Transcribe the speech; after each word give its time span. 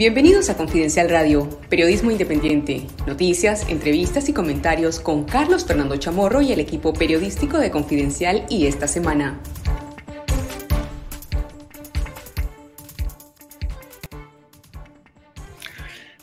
Bienvenidos 0.00 0.48
a 0.48 0.56
Confidencial 0.56 1.10
Radio, 1.10 1.46
periodismo 1.68 2.10
independiente, 2.10 2.86
noticias, 3.06 3.68
entrevistas 3.68 4.30
y 4.30 4.32
comentarios 4.32 4.98
con 4.98 5.24
Carlos 5.24 5.66
Fernando 5.66 5.94
Chamorro 5.98 6.40
y 6.40 6.52
el 6.52 6.58
equipo 6.58 6.94
periodístico 6.94 7.58
de 7.58 7.70
Confidencial 7.70 8.46
y 8.48 8.66
esta 8.66 8.88
semana. 8.88 9.38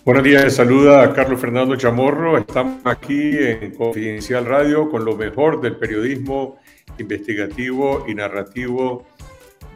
Buenos 0.03 0.23
días, 0.23 0.55
saluda 0.55 1.03
a 1.03 1.13
Carlos 1.13 1.39
Fernando 1.39 1.75
Chamorro. 1.75 2.39
Estamos 2.39 2.81
aquí 2.83 3.37
en 3.37 3.75
Confidencial 3.75 4.47
Radio 4.47 4.89
con 4.89 5.05
lo 5.05 5.15
mejor 5.15 5.61
del 5.61 5.75
periodismo 5.75 6.57
investigativo 6.97 8.05
y 8.07 8.15
narrativo 8.15 9.05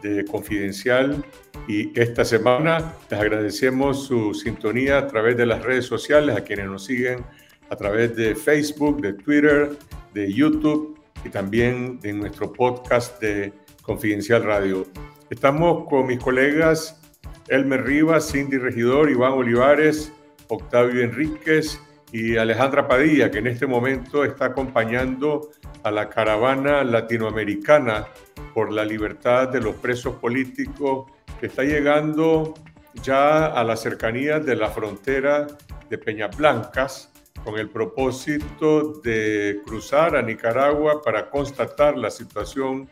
de 0.02 0.26
Confidencial 0.26 1.24
y 1.68 1.98
esta 2.00 2.26
semana 2.26 2.94
les 3.10 3.20
agradecemos 3.20 4.06
su 4.06 4.34
sintonía 4.34 4.98
a 4.98 5.08
través 5.08 5.38
de 5.38 5.46
las 5.46 5.64
redes 5.64 5.86
sociales, 5.86 6.36
a 6.36 6.44
quienes 6.44 6.68
nos 6.68 6.86
siguen 6.86 7.24
a 7.70 7.76
través 7.76 8.16
de 8.16 8.36
Facebook, 8.36 9.02
de 9.02 9.14
Twitter, 9.14 9.72
de 10.14 10.32
YouTube 10.32 11.00
y 11.24 11.30
también 11.30 12.00
de 12.00 12.12
nuestro 12.14 12.52
podcast 12.52 13.22
de 13.22 13.54
Confidencial 13.82 14.44
Radio. 14.44 14.86
Estamos 15.30 15.88
con 15.88 16.08
mis 16.08 16.20
colegas 16.20 17.00
Elmer 17.48 17.84
Rivas, 17.86 18.32
Cindy 18.32 18.58
Regidor, 18.58 19.10
Iván 19.10 19.34
Olivares, 19.34 20.12
Octavio 20.50 21.02
Enríquez 21.02 21.80
y 22.12 22.36
Alejandra 22.36 22.88
Padilla, 22.88 23.32
que 23.32 23.40
en 23.40 23.48
este 23.48 23.66
momento 23.66 24.26
está 24.26 24.46
acompañando 24.46 25.50
a 25.84 25.92
la 25.92 26.10
caravana 26.10 26.84
latinoamericana 26.84 28.08
por 28.54 28.72
la 28.72 28.86
libertad 28.86 29.50
de 29.50 29.62
los 29.62 29.76
presos 29.76 30.16
políticos 30.16 31.12
que 31.40 31.48
está 31.48 31.64
llegando 31.64 32.54
ya 33.02 33.48
a 33.48 33.64
la 33.64 33.76
cercanía 33.76 34.40
de 34.40 34.56
la 34.56 34.70
frontera 34.70 35.48
de 35.90 35.98
Peñablancas 35.98 37.12
con 37.44 37.58
el 37.58 37.70
propósito 37.70 39.02
de 39.02 39.62
cruzar 39.66 40.16
a 40.16 40.22
Nicaragua 40.22 41.02
para 41.02 41.30
constatar 41.30 41.98
la 41.98 42.12
situación 42.12 42.88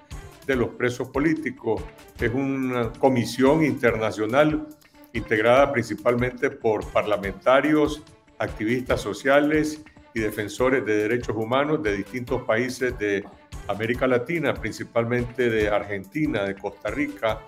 de 0.47 0.55
los 0.55 0.69
presos 0.69 1.09
políticos. 1.09 1.83
Es 2.19 2.33
una 2.33 2.91
comisión 2.93 3.63
internacional 3.63 4.67
integrada 5.13 5.71
principalmente 5.71 6.49
por 6.49 6.85
parlamentarios, 6.91 8.01
activistas 8.39 9.01
sociales 9.01 9.83
y 10.13 10.19
defensores 10.21 10.85
de 10.85 10.95
derechos 10.95 11.35
humanos 11.35 11.83
de 11.83 11.97
distintos 11.97 12.41
países 12.43 12.97
de 12.97 13.23
América 13.69 14.07
Latina, 14.07 14.53
principalmente 14.55 15.47
de 15.49 15.69
Argentina, 15.69 16.43
de 16.43 16.55
Costa 16.55 16.89
Rica, 16.89 17.39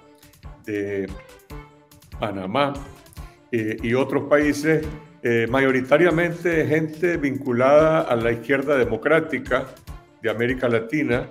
de 0.63 1.09
Panamá 2.19 2.73
eh, 3.51 3.77
y 3.81 3.95
otros 3.95 4.29
países, 4.29 4.85
eh, 5.23 5.47
mayoritariamente 5.49 6.67
gente 6.67 7.17
vinculada 7.17 8.01
a 8.01 8.15
la 8.15 8.31
izquierda 8.31 8.77
democrática 8.77 9.65
de 10.21 10.29
América 10.29 10.69
Latina, 10.69 11.27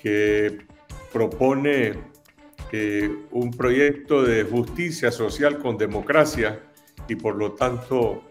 que 0.00 0.58
propone 1.12 1.94
eh, 2.70 3.10
un 3.32 3.50
proyecto 3.50 4.22
de 4.22 4.44
justicia 4.44 5.10
social 5.10 5.58
con 5.58 5.76
democracia 5.76 6.60
y 7.08 7.16
por 7.16 7.34
lo 7.34 7.52
tanto 7.52 8.24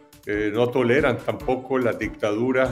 no 0.54 0.70
toleran 0.70 1.18
tampoco 1.18 1.80
las 1.80 1.98
dictaduras 1.98 2.70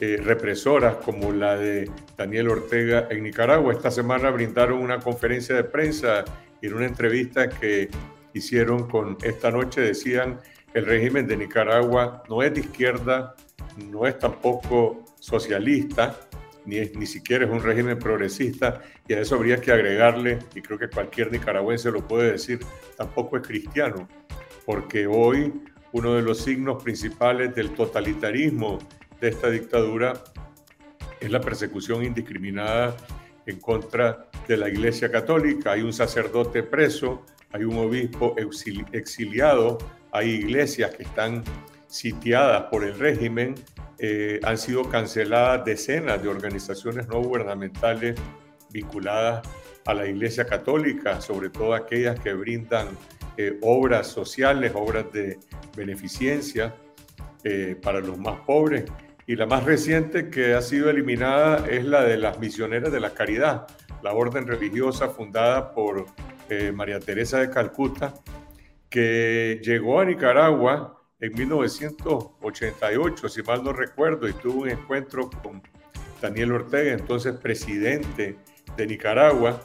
represoras 0.00 0.96
como 0.96 1.32
la 1.32 1.56
de 1.56 1.90
Daniel 2.16 2.48
Ortega 2.48 3.08
en 3.10 3.22
Nicaragua. 3.22 3.72
Esta 3.72 3.90
semana 3.90 4.30
brindaron 4.30 4.78
una 4.78 5.00
conferencia 5.00 5.56
de 5.56 5.64
prensa 5.64 6.24
y 6.60 6.68
en 6.68 6.74
una 6.74 6.86
entrevista 6.86 7.48
que 7.48 7.88
hicieron 8.32 8.88
con 8.88 9.16
esta 9.22 9.50
noche 9.50 9.80
decían 9.80 10.38
el 10.74 10.86
régimen 10.86 11.26
de 11.26 11.36
Nicaragua 11.36 12.22
no 12.28 12.42
es 12.42 12.54
de 12.54 12.60
izquierda, 12.60 13.34
no 13.90 14.06
es 14.06 14.18
tampoco 14.18 15.04
socialista, 15.18 16.16
ni, 16.64 16.80
ni 16.80 17.06
siquiera 17.06 17.46
es 17.46 17.50
un 17.50 17.62
régimen 17.62 17.98
progresista, 17.98 18.82
y 19.08 19.14
a 19.14 19.20
eso 19.20 19.36
habría 19.36 19.60
que 19.60 19.72
agregarle, 19.72 20.38
y 20.54 20.60
creo 20.60 20.78
que 20.78 20.88
cualquier 20.88 21.32
nicaragüense 21.32 21.90
lo 21.90 22.06
puede 22.06 22.32
decir, 22.32 22.60
tampoco 22.96 23.38
es 23.38 23.46
cristiano, 23.46 24.06
porque 24.66 25.06
hoy 25.06 25.52
uno 25.92 26.14
de 26.14 26.22
los 26.22 26.38
signos 26.42 26.82
principales 26.82 27.54
del 27.54 27.70
totalitarismo 27.70 28.78
de 29.20 29.28
esta 29.28 29.50
dictadura 29.50 30.14
es 31.20 31.30
la 31.30 31.40
persecución 31.40 32.04
indiscriminada 32.04 32.96
en 33.46 33.58
contra 33.60 34.28
de 34.46 34.56
la 34.56 34.68
Iglesia 34.68 35.10
Católica. 35.10 35.72
Hay 35.72 35.82
un 35.82 35.92
sacerdote 35.92 36.62
preso, 36.62 37.24
hay 37.52 37.64
un 37.64 37.76
obispo 37.78 38.36
exiliado, 38.92 39.78
hay 40.12 40.30
iglesias 40.30 40.94
que 40.94 41.02
están 41.02 41.42
sitiadas 41.86 42.64
por 42.64 42.84
el 42.84 42.98
régimen, 42.98 43.54
eh, 43.98 44.38
han 44.44 44.58
sido 44.58 44.88
canceladas 44.88 45.64
decenas 45.64 46.22
de 46.22 46.28
organizaciones 46.28 47.08
no 47.08 47.20
gubernamentales 47.20 48.20
vinculadas 48.70 49.48
a 49.86 49.94
la 49.94 50.06
Iglesia 50.06 50.44
Católica, 50.44 51.20
sobre 51.20 51.48
todo 51.48 51.74
aquellas 51.74 52.20
que 52.20 52.34
brindan 52.34 52.88
eh, 53.38 53.58
obras 53.62 54.06
sociales, 54.08 54.72
obras 54.74 55.10
de 55.12 55.38
beneficencia 55.74 56.74
eh, 57.42 57.76
para 57.80 58.00
los 58.00 58.18
más 58.18 58.40
pobres. 58.40 58.84
Y 59.28 59.36
la 59.36 59.44
más 59.44 59.64
reciente 59.64 60.30
que 60.30 60.54
ha 60.54 60.62
sido 60.62 60.88
eliminada 60.88 61.66
es 61.68 61.84
la 61.84 62.02
de 62.02 62.16
las 62.16 62.40
misioneras 62.40 62.90
de 62.90 62.98
la 62.98 63.10
caridad, 63.10 63.66
la 64.02 64.14
orden 64.14 64.46
religiosa 64.46 65.10
fundada 65.10 65.74
por 65.74 66.06
eh, 66.48 66.72
María 66.72 66.98
Teresa 66.98 67.38
de 67.38 67.50
Calcuta, 67.50 68.14
que 68.88 69.60
llegó 69.62 70.00
a 70.00 70.06
Nicaragua 70.06 71.02
en 71.20 71.34
1988, 71.34 73.28
si 73.28 73.42
mal 73.42 73.62
no 73.62 73.74
recuerdo, 73.74 74.26
y 74.26 74.32
tuvo 74.32 74.62
un 74.62 74.70
encuentro 74.70 75.28
con 75.42 75.60
Daniel 76.22 76.52
Ortega, 76.52 76.94
entonces 76.94 77.34
presidente 77.34 78.38
de 78.78 78.86
Nicaragua, 78.86 79.60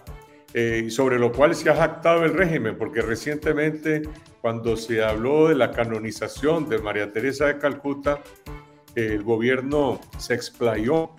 eh, 0.54 0.90
sobre 0.90 1.18
lo 1.18 1.32
cual 1.32 1.56
se 1.56 1.70
ha 1.70 1.76
jactado 1.78 2.26
el 2.26 2.34
régimen, 2.34 2.78
porque 2.78 3.02
recientemente 3.02 4.02
cuando 4.42 4.76
se 4.76 5.02
habló 5.02 5.48
de 5.48 5.56
la 5.56 5.72
canonización 5.72 6.68
de 6.68 6.80
María 6.80 7.14
Teresa 7.14 7.46
de 7.46 7.60
Calcuta, 7.60 8.20
el 8.96 9.24
gobierno 9.24 10.00
se 10.18 10.34
explayó 10.34 11.12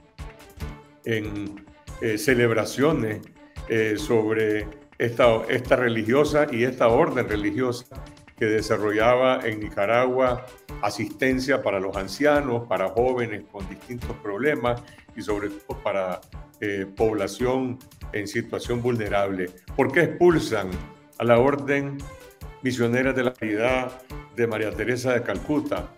en 1.05 1.65
eh, 2.01 2.19
celebraciones 2.19 3.21
eh, 3.69 3.95
sobre 3.97 4.67
esta, 4.99 5.43
esta 5.49 5.77
religiosa 5.77 6.47
y 6.51 6.65
esta 6.65 6.89
orden 6.89 7.29
religiosa 7.29 7.87
que 8.37 8.47
desarrollaba 8.47 9.41
en 9.45 9.61
Nicaragua 9.61 10.45
asistencia 10.83 11.63
para 11.63 11.81
los 11.81 11.97
ancianos, 11.97 12.67
para 12.69 12.89
jóvenes 12.91 13.45
con 13.51 13.69
distintos 13.69 14.17
problemas 14.23 14.83
y 15.17 15.23
sobre 15.23 15.49
todo 15.51 15.83
para 15.83 16.21
eh, 16.61 16.87
población 16.97 17.79
en 18.13 18.29
situación 18.29 18.83
vulnerable. 18.83 19.51
¿Por 19.77 19.93
qué 19.93 20.03
expulsan 20.03 20.71
a 21.19 21.25
la 21.25 21.39
orden 21.39 21.99
misionera 22.63 23.13
de 23.13 23.25
la 23.25 23.33
caridad 23.33 24.03
de 24.37 24.47
María 24.47 24.71
Teresa 24.73 25.15
de 25.15 25.23
Calcuta? 25.23 25.89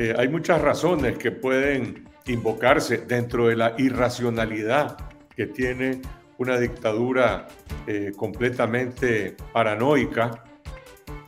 Eh, 0.00 0.14
hay 0.16 0.28
muchas 0.28 0.62
razones 0.62 1.18
que 1.18 1.30
pueden 1.30 2.08
invocarse 2.24 2.96
dentro 3.06 3.48
de 3.48 3.56
la 3.56 3.74
irracionalidad 3.76 4.96
que 5.36 5.46
tiene 5.46 6.00
una 6.38 6.58
dictadura 6.58 7.48
eh, 7.86 8.10
completamente 8.16 9.36
paranoica 9.52 10.42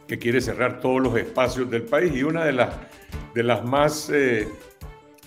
que 0.09 0.19
quiere 0.19 0.41
cerrar 0.41 0.81
todos 0.81 1.03
los 1.03 1.15
espacios 1.19 1.71
del 1.71 1.82
país. 1.82 2.16
Y 2.16 2.22
una 2.22 2.47
de 2.47 2.53
las, 2.53 2.75
de 3.34 3.43
las, 3.43 3.62
más, 3.62 4.09
eh, 4.09 4.49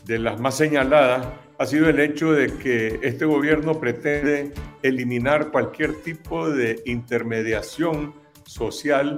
de 0.05 0.17
las 0.17 0.39
más 0.39 0.57
señaladas 0.57 1.28
ha 1.59 1.66
sido 1.67 1.88
el 1.88 2.00
hecho 2.00 2.34
de 2.34 2.51
que 2.57 3.00
este 3.03 3.25
gobierno 3.25 3.79
pretende 3.79 4.53
eliminar 4.81 5.51
cualquier 5.51 5.94
tipo 6.01 6.50
de 6.50 6.81
intermediación 6.85 8.16
social 8.44 9.17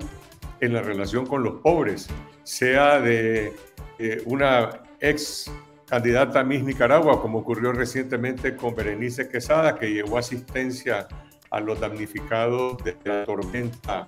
en 0.60 0.74
la 0.74 0.82
relación 0.82 1.26
con 1.26 1.44
los 1.44 1.62
pobres, 1.62 2.10
sea 2.48 3.02
de 3.02 3.54
eh, 4.00 4.22
una 4.24 4.70
ex 5.02 5.52
candidata 5.86 6.46
Miss 6.46 6.64
Nicaragua, 6.64 7.22
como 7.22 7.40
ocurrió 7.40 7.74
recientemente 7.74 8.56
con 8.56 8.74
Berenice 8.74 9.28
Quesada, 9.28 9.78
que 9.78 9.92
llevó 9.92 10.18
asistencia 10.18 11.10
a 11.50 11.60
los 11.60 11.78
damnificados 11.82 12.82
de 12.86 12.96
la 13.04 13.26
tormenta 13.26 14.08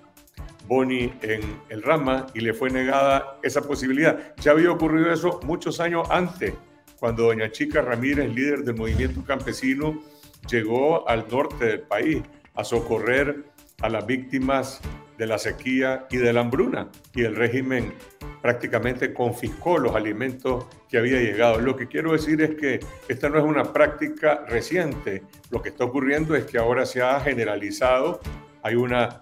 Boni 0.67 1.11
en 1.21 1.41
el 1.67 1.83
Rama 1.83 2.27
y 2.33 2.39
le 2.39 2.53
fue 2.53 2.69
negada 2.69 3.37
esa 3.43 3.61
posibilidad. 3.61 4.33
Ya 4.37 4.51
había 4.51 4.71
ocurrido 4.71 5.11
eso 5.11 5.41
muchos 5.43 5.81
años 5.81 6.07
antes, 6.09 6.53
cuando 6.97 7.23
doña 7.23 7.51
Chica 7.51 7.81
Ramírez, 7.81 8.33
líder 8.33 8.63
del 8.63 8.75
movimiento 8.75 9.21
campesino, 9.25 10.01
llegó 10.49 11.07
al 11.09 11.27
norte 11.29 11.65
del 11.65 11.81
país 11.81 12.23
a 12.55 12.63
socorrer 12.63 13.43
a 13.81 13.89
las 13.89 14.05
víctimas 14.05 14.79
de 15.19 15.27
la 15.27 15.37
sequía 15.37 16.07
y 16.09 16.17
de 16.17 16.33
la 16.33 16.39
hambruna. 16.41 16.87
Y 17.13 17.21
el 17.21 17.35
régimen 17.35 17.93
prácticamente 18.41 19.13
confiscó 19.13 19.77
los 19.77 19.95
alimentos 19.95 20.65
que 20.89 20.97
había 20.97 21.19
llegado. 21.19 21.59
Lo 21.59 21.75
que 21.75 21.87
quiero 21.87 22.13
decir 22.13 22.41
es 22.41 22.55
que 22.55 22.79
esta 23.07 23.29
no 23.29 23.37
es 23.37 23.43
una 23.43 23.71
práctica 23.71 24.45
reciente. 24.47 25.21
Lo 25.51 25.61
que 25.61 25.69
está 25.69 25.83
ocurriendo 25.83 26.35
es 26.35 26.45
que 26.45 26.57
ahora 26.57 26.87
se 26.87 27.03
ha 27.03 27.19
generalizado, 27.19 28.21
hay 28.63 28.75
una, 28.75 29.19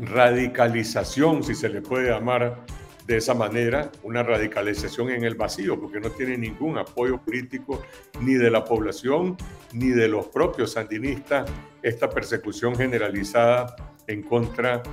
radicalización, 0.00 1.42
si 1.42 1.54
se 1.54 1.68
le 1.68 1.82
puede 1.82 2.10
llamar 2.10 2.56
de 3.10 3.16
esa 3.16 3.34
manera, 3.34 3.90
una 4.04 4.22
radicalización 4.22 5.10
en 5.10 5.24
el 5.24 5.34
vacío, 5.34 5.80
porque 5.80 5.98
no 5.98 6.12
tiene 6.12 6.38
ningún 6.38 6.78
apoyo 6.78 7.18
político 7.20 7.82
ni 8.20 8.34
de 8.34 8.52
la 8.52 8.64
población 8.64 9.36
ni 9.72 9.88
de 9.88 10.06
los 10.06 10.28
propios 10.28 10.74
sandinistas, 10.74 11.50
esta 11.82 12.08
persecución 12.08 12.76
generalizada 12.76 13.74
en 14.06 14.22
contra 14.22 14.84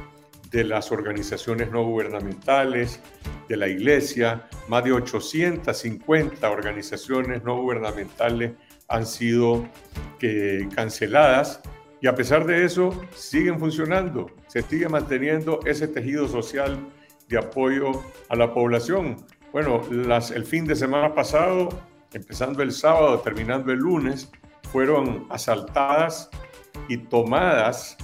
de 0.50 0.64
las 0.64 0.92
organizaciones 0.92 1.70
no 1.70 1.84
gubernamentales, 1.84 3.02
de 3.48 3.56
la 3.56 3.68
iglesia, 3.68 4.50
más 4.68 4.84
de 4.84 4.94
850 4.94 6.50
organizaciones 6.50 7.44
no 7.44 7.62
gubernamentales 7.62 8.54
han 8.88 9.06
sido 9.06 9.70
que, 10.18 10.68
canceladas 10.74 11.62
y 12.02 12.08
a 12.08 12.16
pesar 12.16 12.48
de 12.48 12.66
eso 12.66 13.00
siguen 13.14 13.60
funcionando, 13.60 14.32
se 14.48 14.64
sigue 14.64 14.90
manteniendo 14.90 15.60
ese 15.68 15.88
tejido 15.88 16.28
social 16.28 16.80
de 17.28 17.38
apoyo 17.38 18.04
a 18.30 18.36
la 18.36 18.54
población. 18.54 19.18
Bueno, 19.52 19.82
las, 19.92 20.32
el 20.32 20.46
fin 20.46 20.66
de 20.66 20.76
semana 20.76 21.14
pasado, 21.14 21.70
empezando 22.14 22.62
el 22.64 22.72
sábado, 22.72 23.20
terminando 23.20 23.72
el 23.72 23.80
lunes, 23.80 24.30
fueron 24.72 25.26
asaltadas 25.30 26.30
y 26.88 26.98
tomadas 26.98 27.98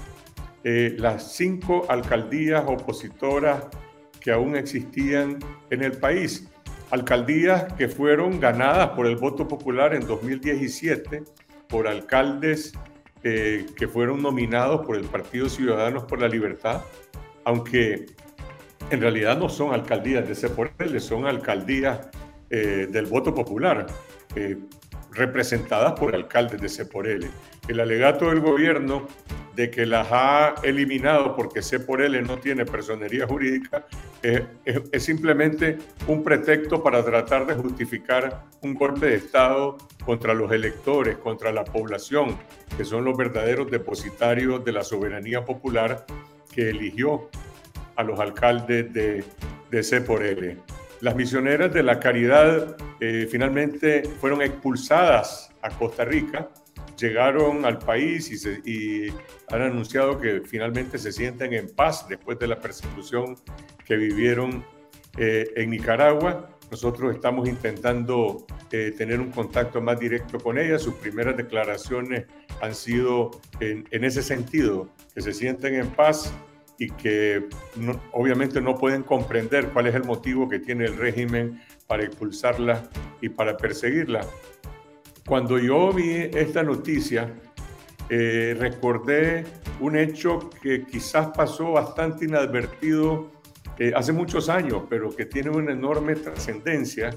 eh, 0.63 0.95
las 0.97 1.33
cinco 1.33 1.85
alcaldías 1.89 2.63
opositoras 2.65 3.65
que 4.19 4.31
aún 4.31 4.55
existían 4.55 5.39
en 5.69 5.83
el 5.83 5.91
país. 5.93 6.49
Alcaldías 6.89 7.73
que 7.73 7.89
fueron 7.89 8.39
ganadas 8.39 8.89
por 8.89 9.05
el 9.07 9.17
voto 9.17 9.47
popular 9.47 9.93
en 9.93 10.07
2017 10.07 11.23
por 11.67 11.87
alcaldes 11.87 12.73
eh, 13.23 13.65
que 13.75 13.87
fueron 13.87 14.21
nominados 14.21 14.85
por 14.85 14.95
el 14.95 15.05
Partido 15.05 15.49
Ciudadanos 15.49 16.03
por 16.03 16.21
la 16.21 16.27
Libertad, 16.27 16.81
aunque 17.43 18.05
en 18.89 19.01
realidad 19.01 19.37
no 19.37 19.49
son 19.49 19.73
alcaldías 19.73 20.27
de 20.27 20.35
CEPOREL, 20.35 20.99
son 21.01 21.25
alcaldías 21.25 22.07
eh, 22.49 22.87
del 22.89 23.05
voto 23.05 23.33
popular, 23.33 23.87
representadas 25.11 25.93
por 25.93 26.15
alcaldes 26.15 26.59
de 26.59 26.69
CEPOREL. 26.69 27.29
El 27.67 27.79
alegato 27.79 28.29
del 28.29 28.39
gobierno 28.39 29.07
de 29.55 29.69
que 29.69 29.85
las 29.85 30.07
ha 30.11 30.55
eliminado 30.63 31.35
porque 31.35 31.61
C 31.61 31.79
por 31.79 32.01
L 32.01 32.19
no 32.23 32.37
tiene 32.37 32.65
personería 32.65 33.27
jurídica, 33.27 33.85
eh, 34.23 34.45
es, 34.65 35.03
simplemente 35.03 35.77
un 36.07 36.23
pretexto 36.23 36.81
para 36.81 37.03
tratar 37.03 37.45
de 37.45 37.53
justificar 37.53 38.45
un 38.61 38.73
golpe 38.73 39.07
de 39.07 39.15
Estado 39.15 39.77
contra 40.05 40.33
los 40.33 40.51
electores, 40.51 41.17
contra 41.17 41.51
la 41.51 41.63
población, 41.63 42.37
que 42.75 42.85
son 42.85 43.05
los 43.05 43.15
verdaderos 43.15 43.69
depositarios 43.69 44.63
de 44.65 44.71
la 44.71 44.83
soberanía 44.83 45.45
popular 45.45 46.05
que 46.51 46.69
eligió 46.69 47.29
a 47.95 48.03
los 48.03 48.19
alcaldes 48.19 48.91
de, 48.93 49.23
de 49.71 49.83
C 49.83 50.01
por 50.01 50.23
L. 50.23 50.57
Las 51.01 51.15
misioneras 51.15 51.73
de 51.73 51.83
la 51.83 51.99
caridad 51.99 52.77
eh, 52.99 53.27
finalmente 53.29 54.03
fueron 54.19 54.41
expulsadas 54.41 55.51
a 55.61 55.69
Costa 55.69 56.05
Rica 56.05 56.49
llegaron 56.97 57.65
al 57.65 57.79
país 57.79 58.31
y, 58.65 59.09
han 59.49 59.61
anunciado 59.61 60.19
que 60.19 60.41
finalmente 60.41 60.97
se 60.97 61.11
sienten 61.11 61.53
en 61.53 61.69
paz 61.69 62.07
después 62.07 62.39
de 62.39 62.47
la 62.47 62.59
persecución 62.59 63.35
que 63.85 63.95
vivieron 63.95 64.65
eh, 65.17 65.51
en 65.55 65.69
Nicaragua. 65.69 66.49
Nosotros 66.71 67.13
estamos 67.13 67.47
intentando 67.47 68.47
eh, 68.71 68.93
tener 68.97 69.19
un 69.19 69.29
contacto 69.31 69.79
más 69.79 69.99
directo 69.99 70.39
con 70.39 70.57
ellas. 70.57 70.81
Sus 70.81 70.95
primeras 70.95 71.37
declaraciones 71.37 72.25
han 72.61 72.73
sido 72.73 73.31
en, 73.59 73.85
ese 73.91 74.23
sentido, 74.23 74.89
que 75.13 75.21
se 75.21 75.33
sienten 75.33 75.75
en 75.75 75.87
paz 75.89 76.33
y 76.77 76.89
que 76.89 77.47
obviamente 78.11 78.61
no 78.61 78.75
pueden 78.77 79.03
comprender 79.03 79.69
cuál 79.69 79.87
es 79.87 79.95
el 79.95 80.03
motivo 80.03 80.49
que 80.49 80.59
tiene 80.59 80.85
el 80.85 80.97
régimen 80.97 81.61
para 81.87 82.03
expulsarla 82.03 82.89
y 83.21 83.29
para 83.29 83.57
perseguirla. 83.57 84.21
Cuando 85.25 85.57
yo 85.59 85.93
vi 85.93 86.11
esta 86.33 86.63
noticia, 86.63 87.33
eh, 88.09 88.55
recordé 88.59 89.45
un 89.79 89.97
hecho 89.97 90.49
que 90.61 90.85
quizás 90.85 91.27
pasó 91.35 91.71
bastante 91.71 92.25
inadvertido 92.25 93.31
eh, 93.79 93.93
hace 93.95 94.11
muchos 94.11 94.49
años, 94.49 94.83
pero 94.89 95.15
que 95.15 95.25
tiene 95.25 95.49
una 95.49 95.71
enorme 95.71 96.15
trascendencia, 96.15 97.11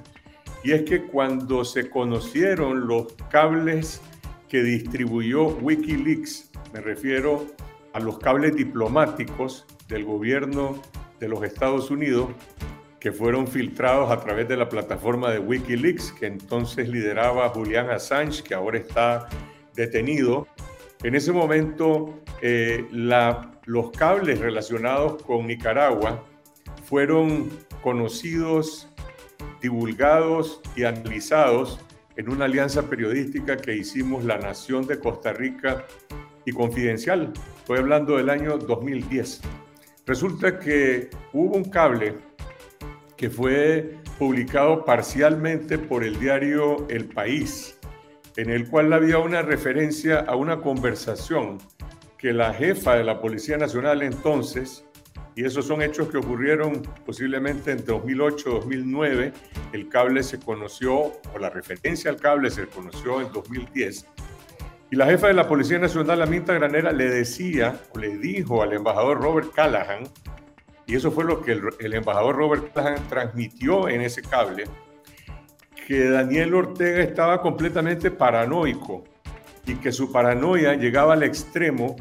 y 0.63 0.73
es 0.73 0.83
que 0.83 1.03
cuando 1.03 1.65
se 1.65 1.91
conocieron 1.91 2.87
los 2.87 3.13
cables 3.31 4.01
que 4.49 4.63
distribuyó 4.63 5.49
Wikileaks, 5.49 6.51
me 6.73 6.81
refiero 6.81 7.47
a 7.47 7.76
los 8.01 8.19
cables 8.19 8.55
diplomáticos 8.57 9.67
del 9.89 10.05
gobierno 10.05 10.81
de 11.21 11.29
los 11.29 11.43
Estados 11.43 11.91
Unidos, 11.91 12.29
que 13.01 13.13
fueron 13.13 13.47
filtrados 13.47 14.11
a 14.11 14.21
través 14.21 14.49
de 14.49 14.57
la 14.57 14.69
plataforma 14.69 15.31
de 15.31 15.39
Wikileaks, 15.39 16.13
que 16.13 16.27
entonces 16.27 16.89
lideraba 16.89 17.49
Julian 17.51 17.91
Assange, 17.91 18.43
que 18.43 18.55
ahora 18.55 18.79
está 18.79 19.29
detenido. 19.75 20.47
En 21.03 21.15
ese 21.15 21.33
momento, 21.33 22.21
eh, 22.43 22.87
los 22.91 23.91
cables 23.93 24.41
relacionados 24.41 25.23
con 25.23 25.47
Nicaragua 25.47 26.25
fueron 26.85 27.49
conocidos, 27.83 28.89
divulgados 29.61 30.61
y 30.75 30.85
analizados 30.85 31.81
en 32.17 32.31
una 32.31 32.47
alianza 32.47 32.89
periodística 32.89 33.57
que 33.57 33.77
hicimos 33.77 34.25
La 34.25 34.39
Nación 34.39 34.87
de 34.87 34.99
Costa 34.99 35.33
Rica 35.33 35.85
y 36.47 36.53
Confidencial. 36.53 37.33
Estoy 37.59 37.79
hablando 37.79 38.17
del 38.17 38.31
año 38.31 38.57
2010. 38.57 39.43
Resulta 40.07 40.59
que 40.59 41.11
hubo 41.33 41.57
un 41.57 41.65
cable 41.65 42.15
que 43.17 43.29
fue 43.29 43.99
publicado 44.19 44.85
parcialmente 44.85 45.77
por 45.79 46.05
el 46.05 46.19
diario 46.19 46.87
El 46.89 47.07
País, 47.07 47.79
en 48.37 48.51
el 48.51 48.69
cual 48.69 48.93
había 48.93 49.19
una 49.19 49.43
referencia 49.43 50.21
a 50.21 50.37
una 50.37 50.61
conversación 50.61 51.59
que 52.17 52.33
la 52.33 52.55
jefa 52.55 52.95
de 52.95 53.05
la 53.05 53.21
Policía 53.21 53.59
Nacional 53.59 54.03
entonces, 54.03 54.85
y 55.35 55.45
esos 55.45 55.67
son 55.67 55.83
hechos 55.83 56.09
que 56.09 56.17
ocurrieron 56.17 56.83
posiblemente 57.05 57.73
entre 57.73 57.93
2008 57.93 58.49
y 58.49 58.53
2009, 58.53 59.33
el 59.73 59.89
cable 59.89 60.23
se 60.23 60.39
conoció, 60.39 60.95
o 61.35 61.39
la 61.39 61.51
referencia 61.51 62.11
al 62.11 62.17
cable 62.17 62.51
se 62.51 62.67
conoció 62.67 63.21
en 63.21 63.31
2010, 63.33 64.07
y 64.91 64.97
la 64.97 65.07
jefa 65.07 65.27
de 65.27 65.35
la 65.35 65.49
Policía 65.49 65.79
Nacional, 65.79 66.23
Aminta 66.23 66.53
Granera, 66.53 66.93
le 66.93 67.11
decía, 67.11 67.81
o 67.93 67.99
le 67.99 68.17
dijo 68.19 68.63
al 68.63 68.73
embajador 68.73 69.21
Robert 69.21 69.53
Callahan, 69.53 70.05
y 70.87 70.95
eso 70.95 71.11
fue 71.11 71.25
lo 71.25 71.43
que 71.43 71.53
el, 71.53 71.95
embajador 71.95 72.37
Robert 72.37 72.73
transmitió 73.09 73.89
en 73.89 74.03
ese 74.03 74.23
cable, 74.23 74.65
que 75.87 76.09
Daniel 76.09 76.55
Ortega 76.55 77.01
estaba 77.01 77.43
completamente 77.43 78.13
paranoico 78.13 79.03
y 79.67 79.75
que 79.75 79.91
su 79.91 80.13
paranoia 80.13 80.75
llegaba 80.75 81.15
al 81.15 81.25
extremo 81.25 81.97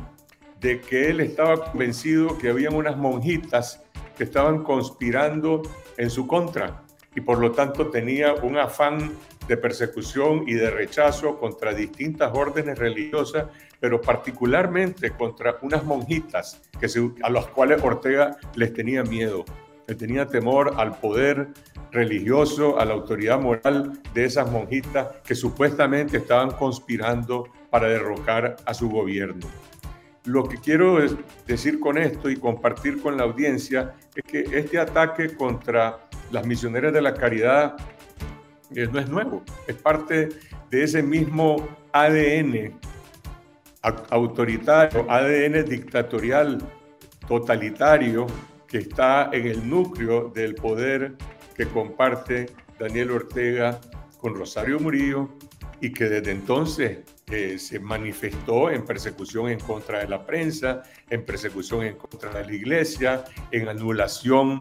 de 0.60 0.80
que 0.80 1.10
él 1.10 1.20
estaba 1.20 1.72
convencido 1.72 2.38
que 2.38 2.50
habían 2.50 2.76
unas 2.76 2.98
monjitas 2.98 3.84
que 4.16 4.24
estaban 4.24 4.64
conspirando 4.64 5.64
en 5.98 6.10
su 6.12 6.28
contra 6.28 6.84
y 7.16 7.22
por 7.22 7.40
lo 7.40 7.52
tanto 7.52 7.90
tenía 7.90 8.34
un 8.34 8.58
afán 8.58 9.14
de 9.48 9.58
persecución 9.58 10.44
y 10.48 10.54
de 10.54 10.70
rechazo 10.70 11.38
contra 11.38 11.74
distintas 11.74 12.32
órdenes 12.34 12.78
religiosas, 12.78 13.46
pero 13.80 14.02
particularmente 14.02 15.12
contra 15.12 15.58
unas 15.62 15.84
monjitas 15.84 16.62
que 16.80 16.88
a 17.24 17.30
las 17.30 17.48
cuales 17.48 17.82
Ortega 17.84 18.38
les 18.56 18.74
tenía 18.74 19.04
miedo. 19.04 19.46
Le 19.88 19.96
tenía 19.96 20.26
temor 20.26 20.74
al 20.78 20.98
poder 20.98 21.50
religioso, 21.92 22.80
a 22.80 22.86
la 22.86 22.94
autoridad 22.94 23.40
moral 23.40 24.02
de 24.14 24.26
esas 24.26 24.52
monjitas 24.52 25.08
que 25.24 25.36
supuestamente 25.36 26.18
estaban 26.18 26.52
conspirando 26.52 27.48
para 27.70 27.88
derrocar 27.88 28.56
a 28.66 28.74
su 28.74 28.90
gobierno. 28.90 29.48
Lo 30.26 30.44
que 30.46 30.58
quiero 30.58 30.98
decir 31.46 31.80
con 31.80 32.00
esto 32.00 32.32
y 32.32 32.38
compartir 32.38 33.00
con 33.00 33.16
la 33.16 33.24
audiencia 33.24 33.94
es 34.16 34.24
que 34.24 34.40
este 34.58 34.80
ataque 34.80 35.36
contra 35.36 36.00
las 36.32 36.48
misioneras 36.48 36.92
de 36.94 37.02
la 37.02 37.14
caridad 37.14 37.78
no 38.70 39.00
es 39.00 39.10
nuevo, 39.10 39.44
es 39.68 39.76
parte 39.76 40.30
de 40.70 40.84
ese 40.84 41.04
mismo 41.04 41.68
ADN 41.92 42.80
autoritario, 44.10 45.06
ADN 45.10 45.66
dictatorial, 45.66 46.58
totalitario, 47.28 48.26
que 48.68 48.80
está 48.80 49.30
en 49.32 49.48
el 49.48 49.70
núcleo 49.70 50.32
del 50.34 50.56
poder 50.56 51.14
que 51.56 51.68
comparte 51.68 52.48
Daniel 52.80 53.12
Ortega 53.12 53.80
con 54.20 54.36
Rosario 54.36 54.80
Murillo 54.80 55.30
y 55.82 55.92
que 55.92 56.06
desde 56.06 56.32
entonces 56.32 57.00
eh, 57.28 57.58
se 57.60 57.80
manifestó 57.80 58.70
en 58.72 58.86
persecución 58.86 59.50
en 59.50 59.60
contra 59.60 60.00
de 60.00 60.08
la 60.08 60.26
prensa, 60.26 60.84
en 61.10 61.24
persecución 61.26 61.84
en 61.84 61.96
contra 61.96 62.34
de 62.34 62.46
la 62.46 62.54
iglesia, 62.54 63.24
en 63.52 63.68
anulación 63.68 64.60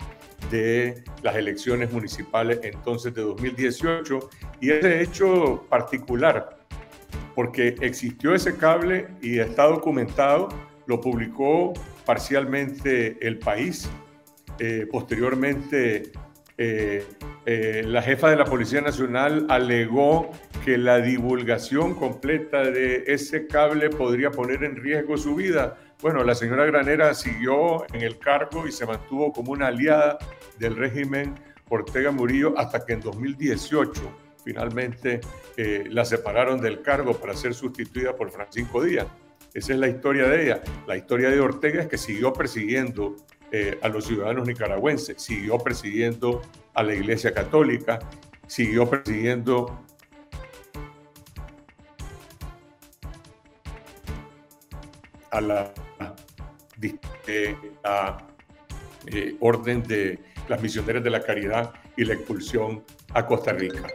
de 0.50 1.02
las 1.22 1.36
elecciones 1.36 1.92
municipales 1.92 2.60
entonces 2.62 3.14
de 3.14 3.22
2018 3.22 4.30
y 4.60 4.70
ese 4.70 5.02
hecho 5.02 5.64
particular, 5.68 6.58
porque 7.34 7.74
existió 7.80 8.34
ese 8.34 8.56
cable 8.56 9.08
y 9.20 9.38
está 9.38 9.64
documentado, 9.64 10.48
lo 10.86 11.00
publicó 11.00 11.72
parcialmente 12.04 13.16
el 13.26 13.38
país. 13.38 13.88
Eh, 14.58 14.86
posteriormente, 14.90 16.12
eh, 16.56 17.04
eh, 17.46 17.82
la 17.84 18.00
jefa 18.00 18.30
de 18.30 18.36
la 18.36 18.44
Policía 18.44 18.80
Nacional 18.80 19.46
alegó 19.48 20.30
que 20.64 20.78
la 20.78 21.00
divulgación 21.00 21.94
completa 21.94 22.62
de 22.62 23.04
ese 23.06 23.46
cable 23.46 23.90
podría 23.90 24.30
poner 24.30 24.62
en 24.62 24.76
riesgo 24.76 25.16
su 25.16 25.34
vida. 25.34 25.76
Bueno, 26.00 26.22
la 26.22 26.34
señora 26.34 26.64
Granera 26.64 27.12
siguió 27.14 27.84
en 27.92 28.02
el 28.02 28.18
cargo 28.18 28.66
y 28.66 28.72
se 28.72 28.86
mantuvo 28.86 29.32
como 29.32 29.52
una 29.52 29.66
aliada 29.66 30.18
del 30.58 30.76
régimen 30.76 31.34
Ortega 31.68 32.11
Murillo 32.11 32.54
hasta 32.56 32.84
que 32.84 32.92
en 32.94 33.00
2018 33.00 34.00
finalmente 34.44 35.20
la 35.56 36.04
separaron 36.04 36.61
del 36.61 36.82
cargo 36.82 37.14
para 37.14 37.34
ser 37.34 37.54
sustituida 37.54 38.14
por 38.14 38.30
Francisco 38.30 38.82
Díaz. 38.82 39.06
Esa 39.54 39.73
es 39.73 39.78
la 39.78 39.88
historia 39.88 40.28
de 40.28 40.44
ella. 40.44 40.62
La 40.87 40.96
historia 40.96 41.30
de 41.30 41.38
Ortega 41.38 41.82
es 41.82 41.88
que 41.88 41.96
siguió 41.96 42.32
persiguiendo 42.32 43.16
eh, 43.52 43.78
a 43.82 43.88
los 43.88 44.04
ciudadanos 44.06 44.49
nicaragüenses, 44.49 45.23
siguió 45.23 45.58
persiguiendo 45.58 46.42
a 46.75 46.82
la 46.82 46.92
Iglesia 46.92 47.32
Católica, 47.32 48.00
siguió 48.49 48.90
persiguiendo 48.90 49.80
a 55.30 55.40
la, 55.40 55.73
eh, 57.28 57.56
eh, 59.06 59.37
orden 59.38 59.82
de 59.84 60.18
las 60.48 60.62
misioneras 60.62 61.02
de 61.02 61.10
la 61.10 61.20
caridad 61.20 61.72
y 61.96 62.04
la 62.04 62.14
expulsión 62.14 62.82
a 63.12 63.26
Costa 63.26 63.52
Rica. 63.52 63.88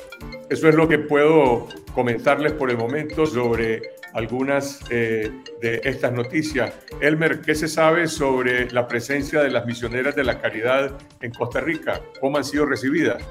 Eso 0.49 0.69
es 0.69 0.75
lo 0.75 0.87
que 0.87 0.99
puedo 0.99 1.67
comentarles 1.93 2.53
por 2.53 2.71
el 2.71 2.77
momento 2.77 3.25
sobre 3.25 3.81
algunas 4.13 4.79
eh, 4.89 5.31
de 5.61 5.81
estas 5.83 6.11
noticias. 6.11 6.73
Elmer, 7.01 7.41
¿qué 7.41 7.53
se 7.55 7.67
sabe 7.67 8.07
sobre 8.07 8.69
la 8.71 8.87
presencia 8.87 9.41
de 9.41 9.51
las 9.51 9.65
misioneras 9.65 10.15
de 10.15 10.23
la 10.23 10.39
caridad 10.39 10.97
en 11.21 11.31
Costa 11.31 11.59
Rica? 11.59 12.01
¿Cómo 12.19 12.37
han 12.37 12.43
sido 12.43 12.65
recibidas? 12.65 13.23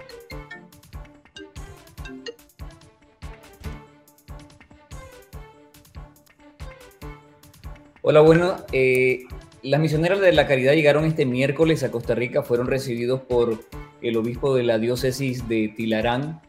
Hola, 8.01 8.21
bueno, 8.21 8.57
eh, 8.73 9.25
las 9.63 9.81
misioneras 9.81 10.21
de 10.21 10.33
la 10.33 10.47
caridad 10.47 10.73
llegaron 10.73 11.05
este 11.05 11.27
miércoles 11.27 11.83
a 11.83 11.91
Costa 11.91 12.15
Rica, 12.15 12.43
fueron 12.43 12.67
recibidos 12.67 13.21
por 13.21 13.59
el 14.03 14.17
obispo 14.17 14.55
de 14.55 14.63
la 14.63 14.79
diócesis 14.79 15.49
de 15.49 15.73
Tilarán 15.77 16.41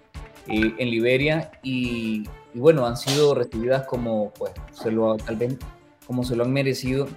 eh, 0.47 0.73
en 0.77 0.89
Liberia 0.89 1.51
y 1.63 2.23
y 2.53 2.59
bueno, 2.59 2.85
han 2.85 2.97
sido 2.97 3.35
recibidas 3.35 3.85
como, 3.85 4.31
pues, 4.31 4.51
se 4.71 4.91
lo, 4.91 5.15
tal 5.17 5.35
vez, 5.35 5.57
como 6.07 6.23
se 6.23 6.35
lo 6.35 6.43
han 6.43 6.51
merecido 6.51 7.07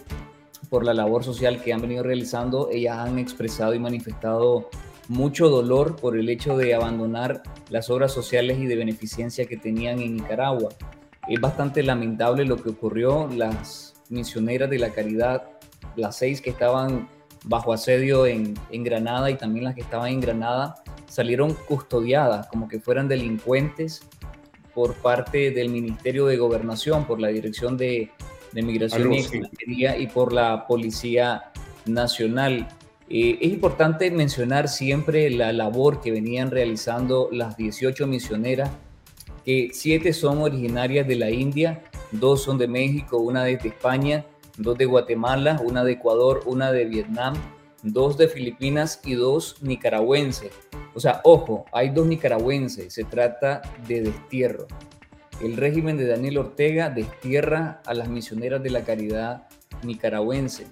por 0.68 0.84
la 0.84 0.94
labor 0.94 1.24
social 1.24 1.62
que 1.62 1.72
han 1.72 1.80
venido 1.80 2.02
realizando. 2.02 2.68
Ellas 2.70 2.98
han 2.98 3.18
expresado 3.18 3.74
y 3.74 3.78
manifestado 3.78 4.68
mucho 5.08 5.48
dolor 5.48 5.96
por 5.96 6.16
el 6.16 6.28
hecho 6.28 6.56
de 6.56 6.74
abandonar 6.74 7.42
las 7.70 7.90
obras 7.90 8.12
sociales 8.12 8.58
y 8.58 8.66
de 8.66 8.76
beneficencia 8.76 9.46
que 9.46 9.56
tenían 9.56 10.00
en 10.00 10.16
Nicaragua. 10.16 10.70
Es 11.28 11.40
bastante 11.40 11.82
lamentable 11.82 12.44
lo 12.44 12.56
que 12.56 12.70
ocurrió. 12.70 13.28
Las 13.28 13.94
misioneras 14.10 14.68
de 14.68 14.78
la 14.78 14.90
caridad, 14.90 15.44
las 15.96 16.16
seis 16.16 16.40
que 16.40 16.50
estaban 16.50 17.08
bajo 17.44 17.72
asedio 17.72 18.26
en, 18.26 18.54
en 18.70 18.84
Granada 18.84 19.30
y 19.30 19.34
también 19.34 19.64
las 19.64 19.74
que 19.74 19.80
estaban 19.80 20.10
en 20.10 20.20
Granada, 20.20 20.82
salieron 21.08 21.54
custodiadas 21.54 22.46
como 22.46 22.68
que 22.68 22.80
fueran 22.80 23.08
delincuentes 23.08 24.02
por 24.74 24.94
parte 24.94 25.50
del 25.50 25.68
Ministerio 25.68 26.26
de 26.26 26.36
Gobernación, 26.36 27.06
por 27.06 27.20
la 27.20 27.28
Dirección 27.28 27.76
de, 27.76 28.10
Migración 28.54 29.12
y 29.12 29.18
Extranjería 29.18 29.96
y 29.98 30.06
por 30.06 30.32
la 30.32 30.66
Policía 30.66 31.52
Nacional. 31.86 32.68
Eh, 33.08 33.38
es 33.40 33.52
importante 33.52 34.10
mencionar 34.10 34.68
siempre 34.68 35.28
la 35.30 35.52
labor 35.52 36.00
que 36.00 36.10
venían 36.10 36.50
realizando 36.50 37.28
las 37.32 37.56
18 37.56 38.06
misioneras, 38.06 38.70
que 39.44 39.70
siete 39.72 40.12
son 40.12 40.38
originarias 40.38 41.06
de 41.06 41.16
la 41.16 41.30
India, 41.30 41.82
dos 42.10 42.42
son 42.42 42.58
de 42.58 42.68
México, 42.68 43.18
una 43.18 43.44
de 43.44 43.52
España, 43.52 44.24
dos 44.62 44.78
de 44.78 44.86
Guatemala, 44.86 45.60
una 45.64 45.84
de 45.84 45.92
Ecuador, 45.92 46.42
una 46.46 46.72
de 46.72 46.84
Vietnam, 46.84 47.34
dos 47.82 48.16
de 48.16 48.28
Filipinas 48.28 49.00
y 49.04 49.14
dos 49.14 49.56
nicaragüenses. 49.60 50.52
O 50.94 51.00
sea, 51.00 51.20
ojo, 51.24 51.64
hay 51.72 51.90
dos 51.90 52.06
nicaragüenses, 52.06 52.92
se 52.92 53.04
trata 53.04 53.62
de 53.88 54.02
destierro. 54.02 54.66
El 55.40 55.56
régimen 55.56 55.96
de 55.96 56.06
Daniel 56.06 56.38
Ortega 56.38 56.90
destierra 56.90 57.82
a 57.86 57.94
las 57.94 58.08
misioneras 58.08 58.62
de 58.62 58.70
la 58.70 58.84
caridad 58.84 59.48
nicaragüense, 59.82 60.66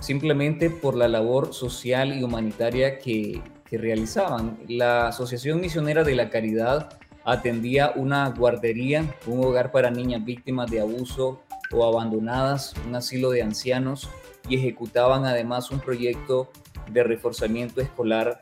simplemente 0.00 0.70
por 0.70 0.96
la 0.96 1.08
labor 1.08 1.52
social 1.52 2.18
y 2.18 2.22
humanitaria 2.22 2.98
que, 2.98 3.42
que 3.66 3.76
realizaban. 3.76 4.58
La 4.68 5.08
Asociación 5.08 5.60
Misionera 5.60 6.04
de 6.04 6.14
la 6.14 6.30
Caridad 6.30 6.88
atendía 7.24 7.92
una 7.94 8.28
guardería, 8.30 9.04
un 9.26 9.44
hogar 9.44 9.70
para 9.72 9.90
niñas 9.90 10.24
víctimas 10.24 10.70
de 10.70 10.80
abuso 10.80 11.42
o 11.72 11.86
abandonadas, 11.86 12.74
un 12.86 12.94
asilo 12.94 13.30
de 13.30 13.42
ancianos 13.42 14.08
y 14.48 14.56
ejecutaban 14.56 15.24
además 15.24 15.70
un 15.70 15.80
proyecto 15.80 16.50
de 16.92 17.04
reforzamiento 17.04 17.80
escolar 17.80 18.38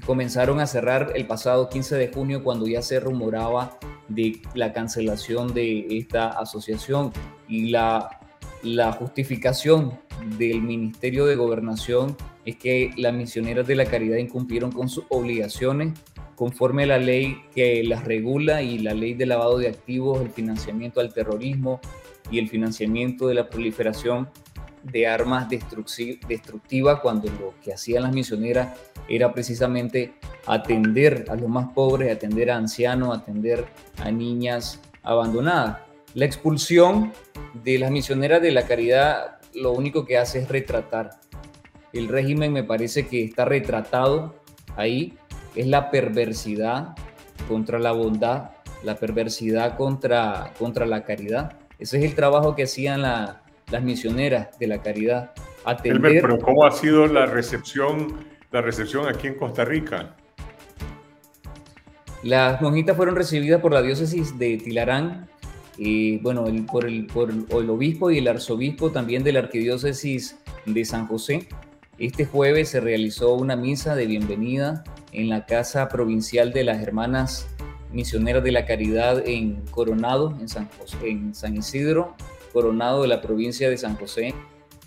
comenzaron 0.00 0.60
a 0.60 0.66
cerrar 0.66 1.12
el 1.14 1.26
pasado 1.26 1.68
15 1.68 1.96
de 1.96 2.08
junio 2.08 2.42
cuando 2.42 2.66
ya 2.66 2.82
se 2.82 3.00
rumoraba 3.00 3.78
de 4.08 4.40
la 4.54 4.72
cancelación 4.72 5.54
de 5.54 5.86
esta 5.98 6.28
asociación 6.28 7.12
y 7.48 7.70
la, 7.70 8.20
la 8.62 8.92
justificación 8.92 9.98
del 10.38 10.62
Ministerio 10.62 11.26
de 11.26 11.36
Gobernación 11.36 12.16
es 12.44 12.56
que 12.56 12.92
las 12.96 13.12
misioneras 13.12 13.66
de 13.66 13.74
la 13.74 13.84
caridad 13.84 14.16
incumplieron 14.16 14.72
con 14.72 14.88
sus 14.88 15.04
obligaciones 15.10 15.98
conforme 16.34 16.84
a 16.84 16.86
la 16.86 16.98
ley 16.98 17.42
que 17.54 17.82
las 17.82 18.04
regula 18.04 18.62
y 18.62 18.78
la 18.78 18.94
ley 18.94 19.14
de 19.14 19.26
lavado 19.26 19.58
de 19.58 19.68
activos, 19.68 20.20
el 20.20 20.30
financiamiento 20.30 21.00
al 21.00 21.12
terrorismo 21.12 21.80
y 22.30 22.38
el 22.38 22.48
financiamiento 22.48 23.28
de 23.28 23.34
la 23.34 23.48
proliferación 23.48 24.28
de 24.82 25.06
armas 25.06 25.48
destructivas 25.48 27.00
cuando 27.00 27.28
lo 27.30 27.54
que 27.62 27.72
hacían 27.72 28.04
las 28.04 28.12
misioneras 28.12 28.78
era 29.08 29.32
precisamente 29.32 30.14
atender 30.46 31.26
a 31.28 31.36
los 31.36 31.48
más 31.48 31.72
pobres, 31.72 32.12
atender 32.12 32.50
a 32.50 32.56
ancianos, 32.56 33.16
atender 33.16 33.66
a 33.98 34.10
niñas 34.10 34.80
abandonadas. 35.02 35.78
La 36.14 36.24
expulsión 36.24 37.12
de 37.64 37.78
las 37.78 37.90
misioneras 37.90 38.40
de 38.42 38.52
la 38.52 38.66
caridad 38.66 39.38
lo 39.54 39.72
único 39.72 40.04
que 40.04 40.18
hace 40.18 40.40
es 40.40 40.48
retratar. 40.48 41.10
El 41.92 42.08
régimen 42.08 42.52
me 42.52 42.64
parece 42.64 43.06
que 43.06 43.24
está 43.24 43.44
retratado 43.44 44.34
ahí, 44.76 45.16
es 45.54 45.66
la 45.66 45.90
perversidad 45.90 46.94
contra 47.48 47.78
la 47.78 47.92
bondad, 47.92 48.50
la 48.82 48.96
perversidad 48.96 49.76
contra, 49.76 50.52
contra 50.58 50.86
la 50.86 51.02
caridad. 51.02 51.58
Ese 51.78 51.98
es 51.98 52.04
el 52.04 52.14
trabajo 52.14 52.56
que 52.56 52.64
hacían 52.64 53.02
la, 53.02 53.42
las 53.70 53.82
misioneras 53.82 54.58
de 54.58 54.66
la 54.66 54.82
caridad. 54.82 55.32
Atender... 55.64 56.22
pero 56.22 56.38
¿cómo 56.38 56.64
ha 56.64 56.70
sido 56.70 57.06
la 57.06 57.26
recepción, 57.26 58.24
la 58.50 58.62
recepción 58.62 59.06
aquí 59.06 59.28
en 59.28 59.34
Costa 59.34 59.64
Rica? 59.64 60.16
Las 62.22 62.60
monjitas 62.60 62.96
fueron 62.96 63.14
recibidas 63.14 63.60
por 63.60 63.72
la 63.72 63.82
diócesis 63.82 64.38
de 64.38 64.56
Tilarán, 64.56 65.28
y 65.76 66.18
bueno, 66.18 66.46
el, 66.46 66.66
por, 66.66 66.86
el, 66.86 67.06
por 67.06 67.30
el 67.30 67.70
obispo 67.70 68.10
y 68.10 68.18
el 68.18 68.26
arzobispo 68.26 68.90
también 68.90 69.22
de 69.22 69.32
la 69.32 69.38
arquidiócesis 69.38 70.36
de 70.66 70.84
San 70.84 71.06
José. 71.06 71.48
Este 71.98 72.26
jueves 72.26 72.70
se 72.70 72.80
realizó 72.80 73.34
una 73.34 73.54
misa 73.54 73.94
de 73.94 74.06
bienvenida 74.06 74.82
en 75.12 75.28
la 75.28 75.46
Casa 75.46 75.88
Provincial 75.88 76.52
de 76.52 76.64
las 76.64 76.82
Hermanas 76.82 77.48
Misioneras 77.92 78.44
de 78.44 78.52
la 78.52 78.66
Caridad 78.66 79.26
en 79.26 79.62
Coronado, 79.70 80.36
en 80.40 80.48
San, 80.48 80.68
José, 80.78 80.96
en 81.08 81.34
San 81.34 81.56
Isidro, 81.56 82.14
Coronado 82.52 83.02
de 83.02 83.08
la 83.08 83.20
provincia 83.20 83.70
de 83.70 83.76
San 83.78 83.96
José. 83.96 84.34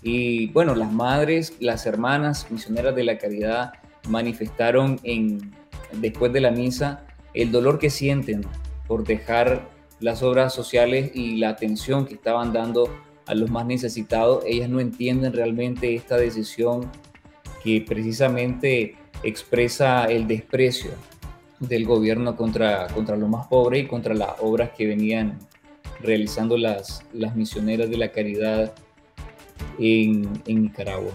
Y 0.02 0.48
bueno, 0.48 0.74
las 0.74 0.92
madres, 0.92 1.54
las 1.60 1.86
hermanas 1.86 2.46
misioneras 2.50 2.94
de 2.94 3.04
la 3.04 3.18
caridad 3.18 3.72
manifestaron 4.08 4.98
en, 5.04 5.52
después 5.92 6.32
de 6.32 6.40
la 6.40 6.50
misa 6.50 7.06
el 7.34 7.52
dolor 7.52 7.78
que 7.78 7.88
sienten 7.88 8.42
por 8.86 9.04
dejar 9.04 9.68
las 10.00 10.22
obras 10.22 10.52
sociales 10.52 11.12
y 11.14 11.36
la 11.36 11.50
atención 11.50 12.04
que 12.04 12.14
estaban 12.14 12.52
dando 12.52 12.88
a 13.26 13.34
los 13.34 13.50
más 13.50 13.64
necesitados. 13.66 14.44
Ellas 14.46 14.68
no 14.68 14.80
entienden 14.80 15.32
realmente 15.32 15.94
esta 15.94 16.16
decisión 16.16 16.90
que 17.62 17.84
precisamente 17.86 18.96
expresa 19.22 20.06
el 20.06 20.26
desprecio 20.26 20.90
del 21.68 21.86
gobierno 21.86 22.36
contra, 22.36 22.88
contra 22.88 23.16
los 23.16 23.28
más 23.28 23.46
pobres 23.46 23.84
y 23.84 23.86
contra 23.86 24.14
las 24.14 24.32
obras 24.40 24.70
que 24.76 24.86
venían 24.86 25.38
realizando 26.00 26.56
las, 26.56 27.04
las 27.12 27.36
misioneras 27.36 27.88
de 27.88 27.96
la 27.96 28.10
caridad 28.10 28.74
en, 29.78 30.42
en 30.46 30.62
Nicaragua. 30.62 31.12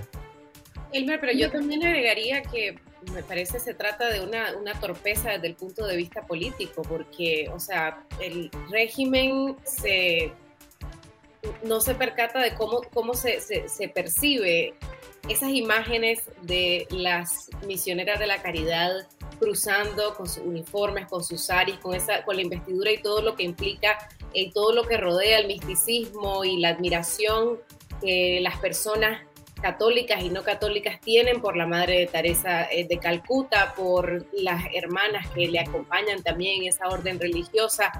Elmer, 0.94 1.20
pero 1.20 1.34
yo 1.34 1.52
también 1.52 1.86
agregaría 1.86 2.42
que 2.42 2.78
me 3.14 3.24
parece 3.24 3.60
se 3.60 3.74
trata 3.74 4.10
de 4.10 4.22
una, 4.22 4.56
una, 4.58 4.74
torpeza 4.80 5.32
desde 5.32 5.48
el 5.48 5.56
punto 5.56 5.86
de 5.86 5.96
vista 5.96 6.26
político, 6.26 6.82
porque, 6.82 7.50
o 7.54 7.60
sea, 7.60 8.04
el 8.22 8.50
régimen 8.70 9.56
se 9.64 10.32
no 11.64 11.80
se 11.80 11.96
percata 11.96 12.42
de 12.42 12.56
cómo, 12.56 12.82
cómo 12.94 13.14
se, 13.14 13.40
se, 13.40 13.88
percibe 13.90 14.74
esas 15.30 15.50
imágenes 15.52 16.20
de 16.42 16.88
las 16.90 17.50
misioneras 17.66 18.20
de 18.20 18.28
la 18.28 18.42
caridad 18.42 19.08
cruzando 19.40 20.14
con 20.16 20.28
sus 20.28 20.44
uniformes, 20.44 21.08
con 21.08 21.24
sus 21.24 21.50
aris, 21.50 21.78
con, 21.78 21.96
esa, 21.96 22.24
con 22.24 22.36
la 22.36 22.42
investidura 22.42 22.92
y 22.92 23.02
todo 23.02 23.22
lo 23.22 23.36
que 23.36 23.44
implica, 23.44 23.98
y 24.34 24.46
eh, 24.46 24.52
todo 24.54 24.74
lo 24.74 24.84
que 24.84 24.98
rodea 24.98 25.40
el 25.40 25.48
misticismo 25.48 26.44
y 26.44 26.58
la 26.58 26.70
admiración 26.70 27.60
que 28.02 28.40
las 28.42 28.58
personas 28.60 29.22
católicas 29.62 30.22
y 30.22 30.30
no 30.30 30.44
católicas 30.44 31.00
tienen 31.02 31.42
por 31.42 31.58
la 31.58 31.66
Madre 31.66 32.00
de 32.00 32.08
Teresa 32.08 32.68
eh, 32.72 32.88
de 32.88 32.98
Calcuta, 33.00 33.74
por 33.76 34.26
las 34.34 34.64
hermanas 34.74 35.28
que 35.32 35.48
le 35.48 35.60
acompañan 35.60 36.22
también 36.24 36.62
en 36.62 36.70
esa 36.70 36.88
orden 36.88 37.20
religiosa. 37.20 37.92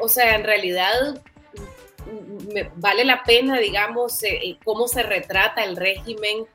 O 0.00 0.08
sea, 0.08 0.34
en 0.34 0.44
realidad 0.44 1.22
mm, 2.06 2.80
vale 2.80 3.04
la 3.04 3.22
pena, 3.22 3.58
digamos, 3.58 4.22
eh, 4.22 4.40
eh, 4.42 4.58
cómo 4.64 4.88
se 4.88 5.02
retrata 5.02 5.64
el 5.64 5.76
régimen 5.76 6.46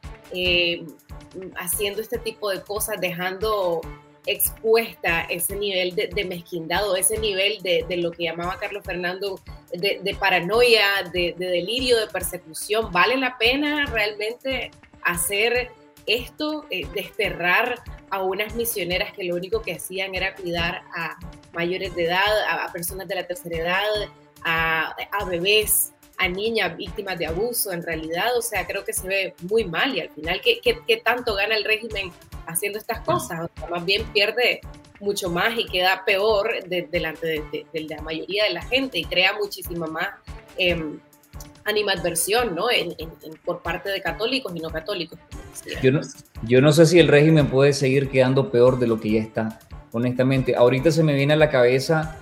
haciendo 1.58 2.02
este 2.02 2.18
tipo 2.18 2.50
de 2.50 2.62
cosas, 2.62 3.00
dejando 3.00 3.82
expuesta 4.26 5.22
ese 5.22 5.56
nivel 5.56 5.96
de, 5.96 6.26
mezquindad 6.26 6.90
o 6.90 6.96
ese 6.96 7.18
nivel 7.20 7.62
de, 7.62 7.86
lo 7.98 8.12
que 8.12 8.24
llamaba 8.24 8.58
Carlos 8.58 8.84
Fernando 8.86 9.40
de, 9.74 10.16
paranoia, 10.20 11.10
de, 11.12 11.36
delirio, 11.38 12.00
de 12.00 12.08
persecución. 12.08 12.92
¿Vale 12.92 13.18
la 13.18 13.38
pena 13.38 13.86
realmente 13.86 14.72
hacer 15.02 15.72
esto, 16.06 16.66
eh, 16.70 16.88
desterrar 16.94 17.84
a 18.10 18.22
unas 18.22 18.56
misioneras 18.56 19.14
que 19.14 19.24
lo 19.24 19.36
único 19.36 19.62
que 19.62 19.74
hacían 19.74 20.16
era 20.16 20.36
cuidar 20.36 20.84
a 20.96 21.18
mayores 21.54 21.96
de 21.96 22.06
edad, 22.06 22.42
a, 22.50 22.72
personas 22.72 23.08
de 23.08 23.16
la 23.16 23.26
tercera 23.26 23.58
edad, 23.58 24.10
a, 24.44 25.26
bebés, 25.28 25.94
a 26.18 26.28
niñas 26.28 26.78
víctimas 26.78 27.18
de 27.18 27.26
abuso, 27.26 27.72
en 27.72 27.84
realidad, 27.84 28.38
o 28.38 28.42
sea, 28.42 28.66
creo 28.68 28.84
que 28.86 28.94
se 28.94 29.08
ve 29.08 29.36
muy 29.50 29.66
mal 29.66 29.96
y 29.96 30.02
al 30.02 30.10
final, 30.10 30.42
¿qué, 30.42 30.60
qué 30.62 30.98
tanto 30.98 31.36
gana 31.36 31.56
el 31.56 31.64
régimen 31.64 32.12
haciendo 32.46 32.80
estas 32.80 33.00
cosas, 33.02 33.50
más 33.70 33.86
bien 33.86 34.04
pierde 34.14 34.62
mucho 35.00 35.30
más 35.30 35.58
y 35.58 35.66
queda 35.66 36.04
peor 36.06 36.52
delante 36.68 37.44
de, 37.52 37.88
la 37.90 38.02
mayoría 38.02 38.46
de 38.46 38.52
la 38.52 38.62
gente 38.64 39.00
y 39.00 39.06
crea 39.06 39.34
muchísima 39.34 39.88
más 39.88 40.08
eh, 40.58 40.82
animadversión 41.66 42.56
¿no? 42.56 42.68
por 43.44 43.62
parte 43.62 43.90
de 43.90 44.02
católicos 44.02 44.52
y 44.56 44.60
no 44.60 44.70
católicos. 44.70 45.20
Yo 45.82 45.92
no, 45.92 46.02
yo 46.44 46.62
no 46.62 46.72
sé 46.72 46.86
si 46.86 47.00
el 47.00 47.08
régimen 47.08 47.48
puede 47.48 47.74
seguir 47.74 48.10
quedando 48.10 48.50
peor 48.50 48.80
de 48.80 48.88
lo 48.88 49.00
que 49.00 49.12
ya 49.12 49.22
está, 49.22 49.60
honestamente. 49.92 50.56
Ahorita 50.56 50.92
se 50.92 51.04
me 51.04 51.14
viene 51.14 51.34
a 51.34 51.38
la 51.38 51.50
cabeza 51.50 52.20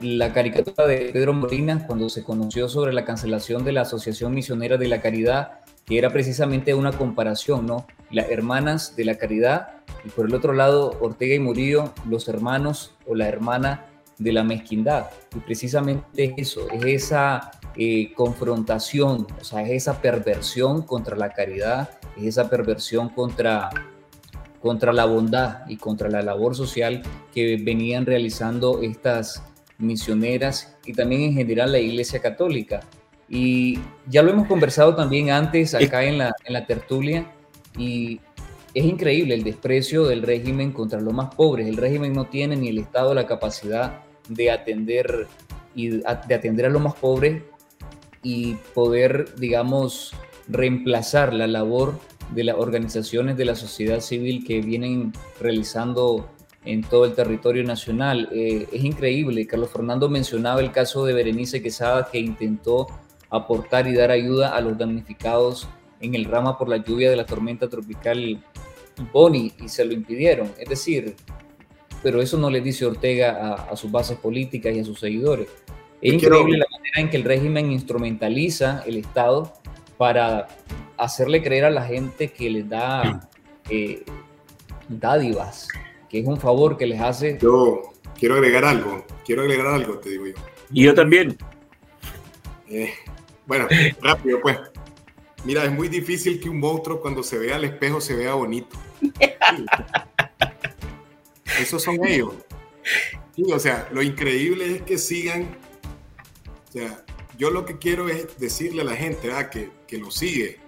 la 0.00 0.32
caricatura 0.32 0.86
de 0.86 1.10
Pedro 1.12 1.32
Molina 1.32 1.86
cuando 1.86 2.08
se 2.08 2.24
conoció 2.24 2.68
sobre 2.68 2.92
la 2.92 3.04
cancelación 3.04 3.64
de 3.64 3.72
la 3.72 3.82
Asociación 3.82 4.34
Misionera 4.34 4.76
de 4.76 4.88
la 4.88 5.00
Caridad 5.00 5.60
que 5.84 5.98
era 5.98 6.10
precisamente 6.10 6.74
una 6.74 6.92
comparación, 6.92 7.66
¿no? 7.66 7.86
Las 8.10 8.30
hermanas 8.30 8.96
de 8.96 9.04
la 9.04 9.16
caridad 9.16 9.68
y 10.04 10.08
por 10.08 10.26
el 10.26 10.34
otro 10.34 10.52
lado 10.52 10.96
Ortega 11.00 11.34
y 11.34 11.38
Murillo, 11.38 11.92
los 12.08 12.28
hermanos 12.28 12.94
o 13.06 13.14
la 13.14 13.28
hermana 13.28 13.86
de 14.18 14.32
la 14.32 14.44
mezquindad. 14.44 15.10
Y 15.34 15.40
precisamente 15.40 16.34
eso, 16.36 16.68
es 16.70 16.84
esa 16.84 17.50
eh, 17.76 18.12
confrontación, 18.14 19.26
o 19.40 19.44
sea, 19.44 19.62
es 19.62 19.70
esa 19.70 20.00
perversión 20.00 20.82
contra 20.82 21.16
la 21.16 21.30
caridad, 21.30 21.90
es 22.16 22.24
esa 22.24 22.48
perversión 22.48 23.08
contra, 23.08 23.68
contra 24.62 24.92
la 24.92 25.04
bondad 25.04 25.68
y 25.68 25.76
contra 25.76 26.08
la 26.08 26.22
labor 26.22 26.54
social 26.54 27.02
que 27.34 27.56
venían 27.62 28.06
realizando 28.06 28.80
estas 28.82 29.42
misioneras 29.84 30.76
y 30.84 30.92
también 30.92 31.22
en 31.22 31.34
general 31.34 31.72
la 31.72 31.78
Iglesia 31.78 32.20
Católica. 32.20 32.80
Y 33.28 33.78
ya 34.06 34.22
lo 34.22 34.30
hemos 34.30 34.46
conversado 34.46 34.94
también 34.94 35.30
antes 35.30 35.74
acá 35.74 36.04
en 36.04 36.18
la, 36.18 36.34
en 36.44 36.52
la 36.52 36.66
tertulia 36.66 37.30
y 37.76 38.20
es 38.74 38.84
increíble 38.84 39.34
el 39.34 39.44
desprecio 39.44 40.04
del 40.04 40.22
régimen 40.22 40.72
contra 40.72 41.00
los 41.00 41.14
más 41.14 41.34
pobres. 41.34 41.66
El 41.68 41.76
régimen 41.76 42.12
no 42.12 42.26
tiene 42.26 42.56
ni 42.56 42.68
el 42.68 42.78
Estado 42.78 43.14
la 43.14 43.26
capacidad 43.26 44.00
de 44.28 44.50
atender, 44.50 45.28
y 45.74 45.88
de 45.88 46.34
atender 46.34 46.66
a 46.66 46.70
los 46.70 46.82
más 46.82 46.94
pobres 46.94 47.42
y 48.22 48.54
poder, 48.74 49.36
digamos, 49.36 50.12
reemplazar 50.48 51.32
la 51.32 51.46
labor 51.46 51.98
de 52.30 52.44
las 52.44 52.56
organizaciones 52.56 53.36
de 53.36 53.44
la 53.44 53.54
sociedad 53.54 54.00
civil 54.00 54.44
que 54.46 54.60
vienen 54.60 55.12
realizando 55.40 56.28
en 56.64 56.82
todo 56.82 57.04
el 57.04 57.14
territorio 57.14 57.64
nacional. 57.64 58.28
Eh, 58.32 58.66
es 58.72 58.84
increíble. 58.84 59.46
Carlos 59.46 59.70
Fernando 59.70 60.08
mencionaba 60.08 60.60
el 60.60 60.72
caso 60.72 61.04
de 61.04 61.12
Berenice 61.12 61.62
Quesada 61.62 62.08
que 62.10 62.18
intentó 62.18 62.86
aportar 63.30 63.86
y 63.86 63.94
dar 63.94 64.10
ayuda 64.10 64.56
a 64.56 64.60
los 64.60 64.78
damnificados 64.78 65.68
en 66.00 66.14
el 66.14 66.24
rama 66.24 66.56
por 66.58 66.68
la 66.68 66.78
lluvia 66.78 67.10
de 67.10 67.16
la 67.16 67.26
tormenta 67.26 67.68
tropical 67.68 68.42
Bonnie 69.12 69.52
y 69.62 69.68
se 69.68 69.84
lo 69.84 69.92
impidieron. 69.92 70.52
Es 70.58 70.68
decir, 70.68 71.16
pero 72.02 72.20
eso 72.20 72.36
no 72.36 72.50
le 72.50 72.60
dice 72.60 72.86
Ortega 72.86 73.54
a, 73.54 73.76
sus 73.76 73.90
bases 73.90 74.18
políticas 74.18 74.74
y 74.74 74.80
a 74.80 74.84
sus 74.84 75.00
seguidores. 75.00 75.48
Es 76.00 76.12
increíble 76.12 76.58
la 76.58 76.66
manera 76.70 77.00
en 77.00 77.10
que 77.10 77.16
el 77.16 77.24
régimen 77.24 77.72
instrumentaliza 77.72 78.82
el 78.86 78.98
Estado 78.98 79.52
para 79.96 80.48
hacerle 80.98 81.42
creer 81.42 81.64
a 81.64 81.70
la 81.70 81.82
gente 81.82 82.28
que 82.28 82.50
les 82.50 82.68
da 82.68 83.28
eh, 83.70 84.04
dádivas, 84.88 85.68
que 86.14 86.20
es 86.20 86.26
un 86.28 86.38
favor 86.38 86.76
que 86.76 86.86
les 86.86 87.00
hace. 87.00 87.38
Yo 87.42 87.92
quiero 88.16 88.36
agregar 88.36 88.64
algo, 88.64 89.04
quiero 89.24 89.42
agregar 89.42 89.66
algo, 89.66 89.98
te 89.98 90.10
digo 90.10 90.28
yo. 90.28 90.34
Y 90.70 90.84
yo 90.84 90.94
también. 90.94 91.36
Eh, 92.68 92.94
bueno, 93.46 93.66
rápido 94.00 94.40
pues. 94.40 94.56
Mira, 95.44 95.64
es 95.64 95.72
muy 95.72 95.88
difícil 95.88 96.38
que 96.38 96.48
un 96.48 96.60
monstruo 96.60 97.00
cuando 97.00 97.24
se 97.24 97.36
vea 97.36 97.56
al 97.56 97.64
espejo 97.64 98.00
se 98.00 98.14
vea 98.14 98.34
bonito. 98.34 98.76
Esos 101.60 101.82
son 101.82 101.98
ellos. 102.06 102.32
o 103.52 103.58
sea, 103.58 103.88
lo 103.90 104.00
increíble 104.00 104.76
es 104.76 104.82
que 104.82 104.98
sigan. 104.98 105.58
O 106.68 106.72
sea, 106.72 107.04
yo 107.36 107.50
lo 107.50 107.64
que 107.64 107.78
quiero 107.78 108.08
es 108.08 108.38
decirle 108.38 108.82
a 108.82 108.84
la 108.84 108.94
gente 108.94 109.32
ah, 109.32 109.50
que, 109.50 109.68
que 109.88 109.98
lo 109.98 110.12
sigue 110.12 110.60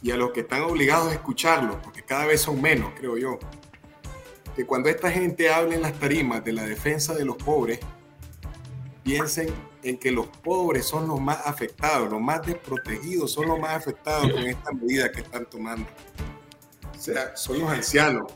y 0.00 0.12
a 0.12 0.16
los 0.16 0.30
que 0.30 0.40
están 0.40 0.62
obligados 0.62 1.10
a 1.10 1.14
escucharlo, 1.14 1.82
porque 1.82 2.04
cada 2.04 2.24
vez 2.26 2.40
son 2.40 2.62
menos, 2.62 2.92
creo 2.96 3.18
yo, 3.18 3.40
que 4.58 4.66
cuando 4.66 4.88
esta 4.88 5.08
gente 5.08 5.50
hable 5.50 5.76
en 5.76 5.82
las 5.82 5.96
tarimas 6.00 6.44
de 6.44 6.52
la 6.52 6.64
defensa 6.66 7.14
de 7.14 7.24
los 7.24 7.36
pobres, 7.36 7.78
piensen 9.04 9.50
en 9.84 9.96
que 9.98 10.10
los 10.10 10.26
pobres 10.26 10.84
son 10.84 11.06
los 11.06 11.20
más 11.20 11.46
afectados, 11.46 12.10
los 12.10 12.20
más 12.20 12.44
desprotegidos 12.44 13.30
son 13.30 13.46
los 13.46 13.60
más 13.60 13.76
afectados 13.76 14.32
con 14.32 14.42
esta 14.42 14.72
medida 14.72 15.12
que 15.12 15.20
están 15.20 15.46
tomando. 15.48 15.86
O 16.92 17.00
sea, 17.00 17.36
son 17.36 17.60
los 17.60 17.70
ancianos, 17.70 18.32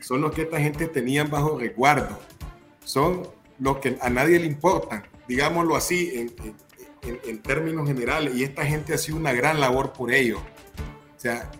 son 0.00 0.22
los 0.22 0.32
que 0.32 0.42
esta 0.42 0.58
gente 0.58 0.86
tenían 0.86 1.28
bajo 1.28 1.58
resguardo, 1.58 2.18
son 2.82 3.28
los 3.58 3.76
que 3.76 3.98
a 4.00 4.08
nadie 4.08 4.38
le 4.38 4.46
importan, 4.46 5.06
digámoslo 5.28 5.76
así 5.76 6.10
en, 7.02 7.20
en 7.22 7.42
términos 7.42 7.86
generales, 7.86 8.34
y 8.34 8.44
esta 8.44 8.64
gente 8.64 8.94
ha 8.94 8.98
sido 8.98 9.18
una 9.18 9.34
gran 9.34 9.60
labor 9.60 9.92
por 9.92 10.10
ellos. 10.10 10.40
O 10.40 11.20
sea, 11.20 11.50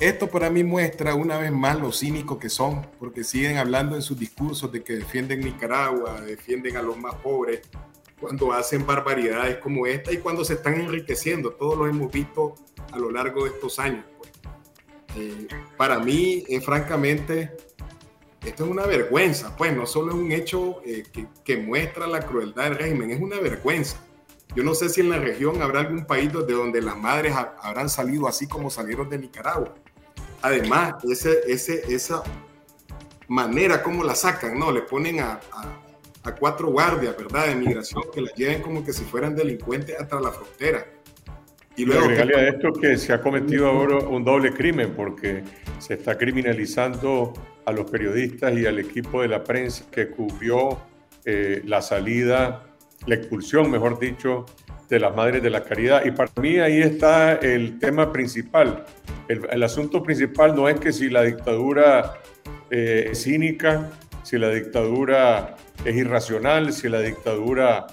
esto 0.00 0.28
para 0.28 0.48
mí 0.48 0.64
muestra 0.64 1.14
una 1.14 1.38
vez 1.38 1.52
más 1.52 1.78
lo 1.78 1.92
cínicos 1.92 2.38
que 2.38 2.48
son, 2.48 2.86
porque 2.98 3.22
siguen 3.22 3.58
hablando 3.58 3.96
en 3.96 4.02
sus 4.02 4.18
discursos 4.18 4.72
de 4.72 4.82
que 4.82 4.94
defienden 4.94 5.40
Nicaragua, 5.40 6.20
defienden 6.22 6.78
a 6.78 6.82
los 6.82 6.96
más 6.96 7.14
pobres, 7.16 7.60
cuando 8.20 8.52
hacen 8.52 8.86
barbaridades 8.86 9.58
como 9.58 9.86
esta 9.86 10.12
y 10.12 10.18
cuando 10.18 10.44
se 10.44 10.54
están 10.54 10.74
enriqueciendo. 10.74 11.52
Todos 11.52 11.76
lo 11.76 11.86
hemos 11.86 12.12
visto 12.12 12.54
a 12.92 12.98
lo 12.98 13.10
largo 13.10 13.44
de 13.44 13.50
estos 13.50 13.78
años. 13.78 14.04
Pues. 14.18 14.30
Eh, 15.16 15.48
para 15.76 15.98
mí, 15.98 16.44
eh, 16.48 16.60
francamente, 16.60 17.56
esto 18.44 18.64
es 18.64 18.70
una 18.70 18.86
vergüenza. 18.86 19.56
Pues 19.56 19.74
no 19.74 19.86
solo 19.86 20.12
es 20.12 20.18
un 20.18 20.32
hecho 20.32 20.82
eh, 20.84 21.04
que, 21.10 21.26
que, 21.44 21.56
muestra 21.56 22.06
la 22.06 22.20
crueldad 22.20 22.64
del 22.64 22.76
régimen, 22.76 23.10
es 23.10 23.20
una 23.20 23.40
vergüenza. 23.40 23.98
Yo 24.54 24.64
no 24.64 24.74
sé 24.74 24.88
si 24.88 25.00
en 25.00 25.10
la 25.10 25.18
región 25.18 25.62
habrá 25.62 25.80
algún 25.80 26.04
país 26.06 26.32
de 26.32 26.52
donde 26.52 26.82
las 26.82 26.96
madres 26.96 27.34
habrán 27.62 27.88
salido 27.88 28.26
así 28.26 28.48
como 28.48 28.68
salieron 28.68 29.08
de 29.08 29.18
Nicaragua. 29.18 29.74
Además, 30.42 30.94
ese, 31.04 31.40
ese, 31.46 31.94
esa 31.94 32.22
manera 33.28 33.82
como 33.82 34.04
la 34.04 34.14
sacan, 34.14 34.58
¿no? 34.58 34.72
Le 34.72 34.82
ponen 34.82 35.20
a 35.20 35.40
a 36.22 36.34
cuatro 36.34 36.70
guardias, 36.70 37.16
¿verdad? 37.16 37.48
De 37.48 37.54
migración 37.54 38.02
que 38.12 38.20
las 38.20 38.34
lleven 38.34 38.62
como 38.62 38.84
que 38.84 38.92
si 38.92 39.04
fueran 39.04 39.34
delincuentes 39.34 39.98
hasta 39.98 40.20
la 40.20 40.30
frontera. 40.30 40.86
Y 41.76 41.84
luego... 41.84 42.04
Agregarle 42.04 42.36
a 42.36 42.48
esto 42.48 42.72
que 42.72 42.96
se 42.98 43.12
ha 43.12 43.20
cometido 43.20 43.68
ahora 43.68 43.98
un 43.98 44.24
doble 44.24 44.52
crimen 44.52 44.92
porque 44.94 45.42
se 45.78 45.94
está 45.94 46.18
criminalizando 46.18 47.32
a 47.64 47.72
los 47.72 47.90
periodistas 47.90 48.56
y 48.56 48.66
al 48.66 48.78
equipo 48.78 49.22
de 49.22 49.28
la 49.28 49.44
prensa 49.44 49.84
que 49.90 50.08
cubrió 50.10 50.80
eh, 51.24 51.62
la 51.64 51.80
salida, 51.80 52.64
la 53.06 53.14
expulsión, 53.14 53.70
mejor 53.70 53.98
dicho, 53.98 54.44
de 54.88 54.98
las 54.98 55.14
Madres 55.14 55.42
de 55.42 55.50
la 55.50 55.62
Caridad. 55.62 56.04
Y 56.04 56.10
para 56.10 56.30
mí 56.40 56.58
ahí 56.58 56.82
está 56.82 57.34
el 57.34 57.78
tema 57.78 58.12
principal. 58.12 58.84
El, 59.30 59.62
asunto 59.62 60.02
principal 60.02 60.56
no 60.56 60.68
es 60.68 60.80
que 60.80 60.92
si 60.92 61.08
la 61.08 61.22
dictadura 61.22 62.14
eh, 62.68 63.10
es 63.12 63.22
cínica, 63.22 63.88
si 64.24 64.36
la 64.38 64.48
dictadura 64.48 65.54
es 65.84 65.94
irracional, 65.94 66.72
si 66.72 66.88
la 66.88 67.00
dictadura 67.00 67.86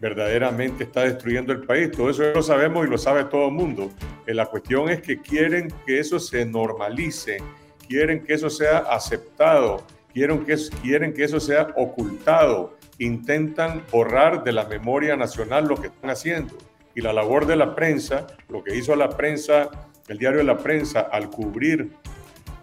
verdaderamente 0.00 0.82
está 0.82 1.02
destruyendo 1.02 1.52
el 1.52 1.62
país. 1.62 1.92
Todo 1.92 2.10
eso 2.10 2.24
lo 2.34 2.42
sabemos 2.42 2.84
y 2.84 2.90
lo 2.90 2.98
sabe 2.98 3.24
todo 3.26 3.46
el 3.46 3.54
mundo. 3.54 3.92
Eh, 4.26 4.34
la 4.34 4.46
cuestión 4.46 4.88
es 4.88 5.00
que 5.00 5.20
quieren 5.20 5.72
que 5.86 6.00
eso 6.00 6.18
se 6.18 6.44
normalice, 6.44 7.38
quieren 7.86 8.24
que 8.24 8.34
eso 8.34 8.50
sea 8.50 8.78
aceptado, 8.78 9.86
quieren 10.12 10.44
que, 10.44 10.56
quieren 10.82 11.14
que 11.14 11.22
eso 11.22 11.38
sea 11.38 11.68
ocultado, 11.76 12.76
intentan 12.98 13.84
borrar 13.92 14.42
de 14.42 14.50
la 14.50 14.64
memoria 14.64 15.14
nacional 15.14 15.68
lo 15.68 15.76
que 15.76 15.86
están 15.86 16.10
haciendo. 16.10 16.58
Y 16.96 17.02
la 17.02 17.12
labor 17.12 17.46
de 17.46 17.54
la 17.54 17.76
prensa, 17.76 18.26
lo 18.48 18.64
que 18.64 18.76
hizo 18.76 18.96
la 18.96 19.10
prensa, 19.10 19.70
el 20.08 20.18
diario 20.18 20.38
de 20.38 20.44
la 20.44 20.58
prensa, 20.58 21.00
al 21.00 21.30
cubrir 21.30 21.90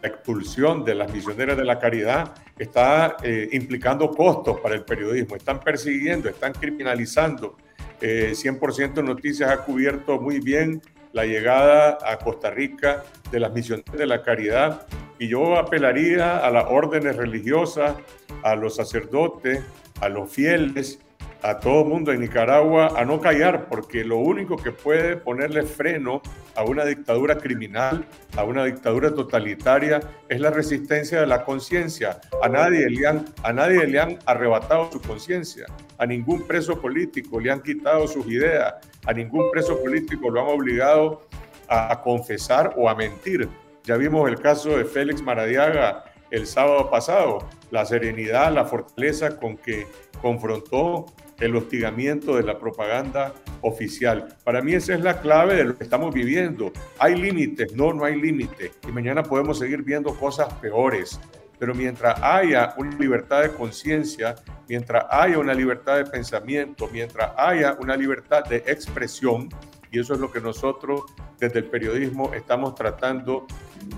la 0.02 0.10
expulsión 0.10 0.84
de 0.84 0.96
las 0.96 1.12
misioneras 1.12 1.58
de 1.58 1.66
la 1.66 1.80
caridad, 1.80 2.34
está 2.58 3.18
eh, 3.24 3.50
implicando 3.52 4.10
costos 4.12 4.60
para 4.60 4.76
el 4.76 4.84
periodismo. 4.84 5.36
Están 5.36 5.60
persiguiendo, 5.60 6.30
están 6.30 6.54
criminalizando. 6.54 7.58
100% 8.00 9.00
eh, 9.00 9.04
Noticias 9.04 9.50
ha 9.50 9.58
cubierto 9.66 10.20
muy 10.22 10.40
bien 10.40 10.82
la 11.12 11.26
llegada 11.26 11.98
a 12.06 12.18
Costa 12.18 12.50
Rica 12.50 13.04
de 13.32 13.40
las 13.40 13.52
misioneras 13.52 13.98
de 13.98 14.06
la 14.06 14.22
caridad 14.22 14.88
y 15.18 15.28
yo 15.28 15.58
apelaría 15.58 16.38
a 16.38 16.50
las 16.50 16.66
órdenes 16.70 17.18
religiosas, 17.18 17.96
a 18.44 18.56
los 18.56 18.76
sacerdotes, 18.76 19.62
a 20.00 20.08
los 20.08 20.32
fieles, 20.32 21.00
a 21.42 21.60
todo 21.60 21.86
mundo 21.86 22.12
en 22.12 22.20
Nicaragua 22.20 22.94
a 22.96 23.06
no 23.06 23.22
callar, 23.22 23.68
porque 23.70 24.04
lo 24.04 24.18
único 24.18 24.58
que 24.58 24.72
puede 24.72 25.16
ponerle 25.16 25.64
freno 25.64 26.22
a 26.56 26.64
una 26.64 26.84
dictadura 26.84 27.38
criminal, 27.38 28.06
a 28.36 28.44
una 28.44 28.66
dictadura 28.66 29.14
totalitaria, 29.14 30.02
es 30.28 30.40
la 30.42 30.50
resistencia 30.50 31.22
de 31.22 31.28
la 31.28 31.44
conciencia. 31.44 32.20
A 32.42 32.50
nadie, 32.50 32.90
le 32.90 33.08
han, 33.08 33.26
a 33.44 33.54
nadie 33.54 33.88
le 33.88 34.00
han 34.00 34.20
arrebatado 34.26 34.92
su 34.92 35.02
conciencia, 35.02 35.66
a 35.98 36.06
ningún 36.06 36.46
preso 36.46 36.80
político 36.80 37.40
le 37.40 37.52
han 37.52 37.62
quitado 37.62 38.08
sus 38.08 38.28
ideas, 38.28 38.76
a 39.06 39.14
ningún 39.14 39.50
preso 39.52 39.82
político 39.82 40.30
lo 40.30 40.42
han 40.42 40.48
obligado 40.48 41.22
a, 41.68 41.94
a 41.94 42.02
confesar 42.02 42.74
o 42.76 42.90
a 42.90 42.96
mentir. 42.96 43.48
Ya 43.84 43.96
vimos 43.96 44.30
el 44.30 44.40
caso 44.40 44.78
de 44.78 44.86
Félix 44.86 45.22
Maradiaga 45.22 46.04
el 46.32 46.46
sábado 46.46 46.90
pasado, 46.90 47.40
la 47.72 47.86
serenidad, 47.86 48.54
la 48.54 48.66
fortaleza 48.66 49.38
con 49.38 49.58
que 49.58 49.88
confrontó 50.22 51.06
el 51.40 51.56
hostigamiento 51.56 52.36
de 52.36 52.44
la 52.44 52.58
propaganda 52.60 53.34
oficial. 53.62 54.28
Para 54.44 54.62
mí 54.62 54.74
esa 54.74 54.94
es 54.94 55.02
la 55.02 55.22
clave 55.22 55.56
de 55.56 55.64
lo 55.64 55.78
que 55.78 55.84
estamos 55.84 56.14
viviendo. 56.14 56.72
¿Hay 56.98 57.16
límites? 57.16 57.74
No, 57.74 57.94
no 57.94 58.06
hay 58.06 58.20
límites. 58.20 58.72
Y 58.88 58.92
mañana 58.92 59.24
podemos 59.24 59.60
seguir 59.60 59.84
viendo 59.84 60.16
cosas 60.16 60.54
peores. 60.56 61.20
Pero 61.58 61.76
mientras 61.76 62.22
haya 62.22 62.74
una 62.78 62.98
libertad 62.98 63.42
de 63.42 63.52
conciencia, 63.52 64.36
mientras 64.70 65.06
haya 65.10 65.38
una 65.38 65.54
libertad 65.54 65.98
de 65.98 66.06
pensamiento, 66.06 66.90
mientras 66.92 67.32
haya 67.38 67.76
una 67.80 67.98
libertad 67.98 68.46
de 68.46 68.58
expresión, 68.58 69.50
y 69.92 70.00
eso 70.00 70.14
es 70.14 70.20
lo 70.20 70.32
que 70.32 70.40
nosotros 70.40 71.02
desde 71.38 71.60
el 71.60 71.66
periodismo 71.66 72.34
estamos 72.34 72.76
tratando 72.76 73.46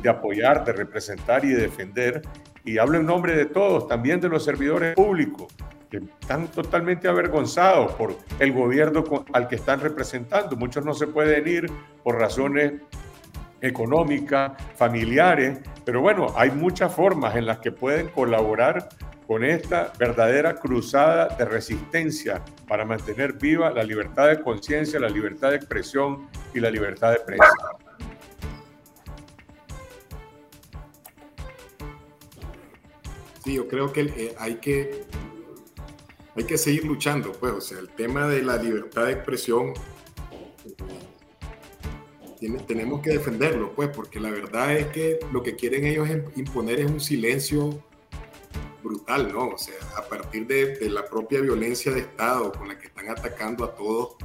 de 0.02 0.10
apoyar, 0.10 0.64
de 0.66 0.74
representar 0.74 1.46
y 1.46 1.50
de 1.50 1.64
defender, 1.64 2.22
y 2.64 2.78
hablo 2.78 2.98
en 2.98 3.06
nombre 3.06 3.36
de 3.36 3.46
todos, 3.46 3.88
también 3.88 4.20
de 4.22 4.30
los 4.30 4.44
servidores 4.44 4.96
públicos, 4.96 5.54
que 5.92 5.98
están 5.98 6.48
totalmente 6.48 7.10
avergonzados 7.10 7.94
por 7.96 8.16
el 8.40 8.54
gobierno 8.54 9.04
al 9.34 9.50
que 9.50 9.56
están 9.56 9.82
representando. 9.82 10.56
Muchos 10.56 10.86
no 10.86 10.94
se 10.94 11.06
pueden 11.06 11.46
ir 11.46 11.70
por 12.02 12.18
razones 12.18 12.82
económicas, 13.60 14.54
familiares, 14.76 15.60
pero 15.86 16.02
bueno, 16.02 16.34
hay 16.36 16.50
muchas 16.50 16.96
formas 16.96 17.36
en 17.36 17.46
las 17.46 17.60
que 17.60 17.74
pueden 17.74 18.08
colaborar 18.08 18.88
con 19.28 19.44
esta 19.44 19.92
verdadera 20.00 20.56
cruzada 20.56 21.28
de 21.36 21.46
resistencia 21.46 22.42
para 22.68 22.86
mantener 22.86 23.34
viva 23.34 23.70
la 23.70 23.84
libertad 23.84 24.30
de 24.30 24.42
conciencia, 24.42 25.00
la 25.00 25.10
libertad 25.10 25.50
de 25.50 25.58
expresión 25.58 26.30
y 26.54 26.60
la 26.62 26.72
libertad 26.72 27.12
de 27.12 27.20
prensa. 27.20 27.54
Sí, 33.44 33.56
yo 33.56 33.68
creo 33.68 33.92
que 33.92 34.02
eh, 34.02 34.36
hay 34.40 34.56
que 34.56 35.06
hay 36.36 36.44
que 36.46 36.58
seguir 36.58 36.86
luchando, 36.86 37.32
pues, 37.34 37.54
o 37.54 37.62
sea, 37.62 37.80
el 37.80 37.90
tema 37.90 38.28
de 38.28 38.42
la 38.42 38.58
libertad 38.58 39.06
de 39.06 39.14
expresión 39.14 39.74
tenemos 42.68 43.02
que 43.02 43.12
defenderlo, 43.12 43.74
pues, 43.74 43.90
porque 43.90 44.20
la 44.20 44.32
verdad 44.32 44.76
es 44.76 44.88
que 44.88 45.20
lo 45.32 45.44
que 45.44 45.56
quieren 45.56 45.86
ellos 45.86 46.10
imponer 46.36 46.80
es 46.80 46.90
un 46.90 47.00
silencio 47.00 47.84
brutal, 48.84 49.32
¿no? 49.32 49.50
O 49.50 49.58
sea, 49.58 49.76
a 49.98 50.04
partir 50.08 50.48
de, 50.48 50.76
de, 50.78 50.90
la 50.90 51.06
propia 51.06 51.40
violencia 51.42 51.92
de 51.92 52.00
Estado 52.00 52.52
con 52.52 52.68
la 52.68 52.80
que 52.80 52.88
están 52.88 53.10
atacando 53.10 53.64
a 53.64 53.76
todos. 53.76 54.16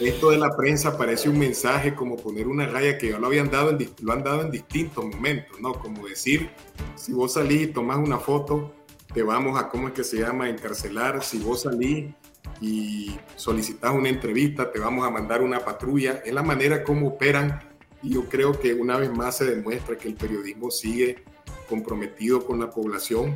Esto 0.00 0.30
de 0.30 0.38
la 0.38 0.54
prensa 0.56 0.98
parece 0.98 1.28
un 1.28 1.38
mensaje 1.38 1.94
como 1.94 2.16
poner 2.16 2.48
una 2.48 2.66
raya 2.66 2.98
que 2.98 3.10
ya 3.10 3.18
lo 3.18 3.28
habían 3.28 3.50
dado 3.50 3.70
en, 3.70 3.90
lo 4.02 4.12
han 4.12 4.24
dado 4.24 4.42
en 4.42 4.50
distintos 4.50 5.04
momentos, 5.04 5.58
¿no? 5.60 5.72
Como 5.74 6.06
decir, 6.06 6.50
si 6.96 7.12
vos 7.12 7.34
salís 7.34 7.62
y 7.62 7.66
tomás 7.68 7.98
una 7.98 8.18
foto, 8.18 8.74
te 9.14 9.22
vamos 9.22 9.58
a, 9.58 9.68
¿cómo 9.68 9.88
es 9.88 9.94
que 9.94 10.04
se 10.04 10.18
llama?, 10.18 10.50
encarcelar. 10.50 11.22
Si 11.22 11.38
vos 11.38 11.62
salís 11.62 12.12
y 12.60 13.16
solicitas 13.36 13.94
una 13.94 14.08
entrevista, 14.08 14.70
te 14.70 14.80
vamos 14.80 15.06
a 15.06 15.10
mandar 15.10 15.40
una 15.40 15.60
patrulla. 15.60 16.20
Es 16.24 16.34
la 16.34 16.42
manera 16.42 16.82
como 16.82 17.08
operan 17.08 17.60
y 18.02 18.14
yo 18.14 18.28
creo 18.28 18.58
que 18.58 18.74
una 18.74 18.98
vez 18.98 19.10
más 19.10 19.38
se 19.38 19.44
demuestra 19.44 19.96
que 19.96 20.08
el 20.08 20.14
periodismo 20.14 20.70
sigue 20.70 21.24
comprometido 21.68 22.44
con 22.44 22.58
la 22.58 22.68
población, 22.68 23.34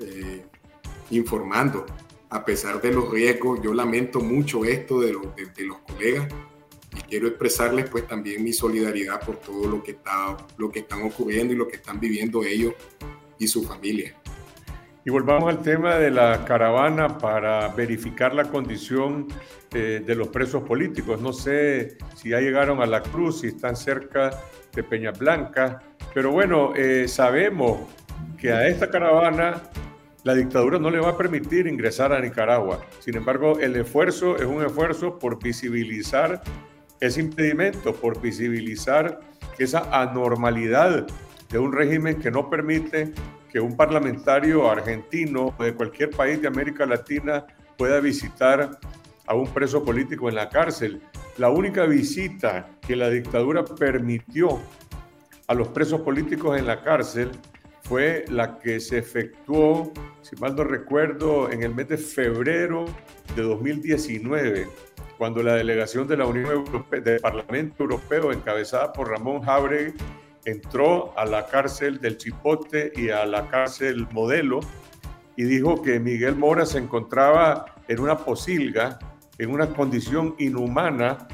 eh, 0.00 0.44
informando. 1.10 1.86
A 2.28 2.44
pesar 2.44 2.80
de 2.82 2.92
los 2.92 3.10
riesgos, 3.10 3.60
yo 3.62 3.72
lamento 3.72 4.20
mucho 4.20 4.64
esto 4.64 5.00
de, 5.00 5.16
de, 5.56 5.64
los 5.64 5.78
colegas 5.78 6.28
y 6.94 7.00
quiero 7.08 7.28
expresarles 7.28 7.88
pues 7.88 8.06
también 8.06 8.44
mi 8.44 8.52
solidaridad 8.52 9.24
por 9.24 9.36
todo 9.36 9.66
lo 9.66 9.82
que, 9.82 9.92
está, 9.92 10.36
lo 10.58 10.70
que 10.70 10.80
están 10.80 11.02
ocurriendo 11.02 11.54
y 11.54 11.56
lo 11.56 11.66
que 11.66 11.76
están 11.76 11.98
viviendo 11.98 12.44
ellos 12.44 12.74
y 13.38 13.48
su 13.48 13.64
familia. 13.64 14.14
Y 15.06 15.10
volvamos 15.10 15.48
al 15.48 15.62
tema 15.62 15.94
de 15.98 16.10
la 16.10 16.44
caravana 16.44 17.16
para 17.16 17.68
verificar 17.68 18.34
la 18.34 18.46
condición 18.46 19.28
eh, 19.72 20.02
de 20.04 20.14
los 20.16 20.26
presos 20.26 20.64
políticos. 20.64 21.20
No 21.20 21.32
sé 21.32 21.96
si 22.16 22.30
ya 22.30 22.40
llegaron 22.40 22.82
a 22.82 22.86
la 22.86 23.02
cruz, 23.02 23.42
si 23.42 23.46
están 23.46 23.76
cerca 23.76 24.30
de 24.74 24.82
Peña 24.82 25.12
Blanca, 25.12 25.80
pero 26.12 26.32
bueno, 26.32 26.72
eh, 26.74 27.06
sabemos 27.06 27.82
que 28.36 28.50
a 28.50 28.66
esta 28.66 28.90
caravana 28.90 29.62
la 30.24 30.34
dictadura 30.34 30.80
no 30.80 30.90
le 30.90 30.98
va 30.98 31.10
a 31.10 31.16
permitir 31.16 31.68
ingresar 31.68 32.12
a 32.12 32.20
Nicaragua. 32.20 32.80
Sin 32.98 33.16
embargo, 33.16 33.60
el 33.60 33.76
esfuerzo 33.76 34.34
es 34.34 34.44
un 34.44 34.64
esfuerzo 34.64 35.20
por 35.20 35.40
visibilizar 35.40 36.42
ese 36.98 37.20
impedimento, 37.20 37.94
por 37.94 38.20
visibilizar 38.20 39.20
esa 39.56 39.88
anormalidad 40.00 41.06
de 41.48 41.58
un 41.60 41.72
régimen 41.72 42.16
que 42.16 42.32
no 42.32 42.50
permite 42.50 43.12
que 43.56 43.60
un 43.60 43.74
parlamentario 43.74 44.70
argentino 44.70 45.54
de 45.58 45.72
cualquier 45.72 46.10
país 46.10 46.42
de 46.42 46.46
América 46.46 46.84
Latina 46.84 47.46
pueda 47.78 48.00
visitar 48.00 48.78
a 49.26 49.34
un 49.34 49.46
preso 49.48 49.82
político 49.82 50.28
en 50.28 50.34
la 50.34 50.50
cárcel. 50.50 51.00
La 51.38 51.48
única 51.48 51.86
visita 51.86 52.68
que 52.86 52.94
la 52.94 53.08
dictadura 53.08 53.64
permitió 53.64 54.60
a 55.46 55.54
los 55.54 55.68
presos 55.68 56.02
políticos 56.02 56.58
en 56.58 56.66
la 56.66 56.82
cárcel 56.82 57.30
fue 57.80 58.26
la 58.28 58.58
que 58.58 58.78
se 58.78 58.98
efectuó, 58.98 59.90
si 60.20 60.36
mal 60.36 60.54
no 60.54 60.62
recuerdo, 60.62 61.50
en 61.50 61.62
el 61.62 61.74
mes 61.74 61.88
de 61.88 61.96
febrero 61.96 62.84
de 63.34 63.40
2019, 63.40 64.68
cuando 65.16 65.42
la 65.42 65.54
delegación 65.54 66.06
de 66.06 66.18
la 66.18 66.26
Unión 66.26 66.50
Europea, 66.50 67.00
del 67.00 67.20
Parlamento 67.20 67.84
Europeo, 67.84 68.32
encabezada 68.32 68.92
por 68.92 69.08
Ramón 69.08 69.40
Jauregui, 69.40 69.94
entró 70.46 71.12
a 71.18 71.26
la 71.26 71.46
cárcel 71.46 72.00
del 72.00 72.16
Chipote 72.16 72.92
y 72.96 73.10
a 73.10 73.26
la 73.26 73.48
cárcel 73.48 74.06
Modelo 74.12 74.60
y 75.36 75.44
dijo 75.44 75.82
que 75.82 76.00
Miguel 76.00 76.36
Mora 76.36 76.64
se 76.64 76.78
encontraba 76.78 77.66
en 77.88 78.00
una 78.00 78.16
posilga, 78.16 78.98
en 79.38 79.50
una 79.50 79.66
condición 79.66 80.34
inhumana, 80.38 81.28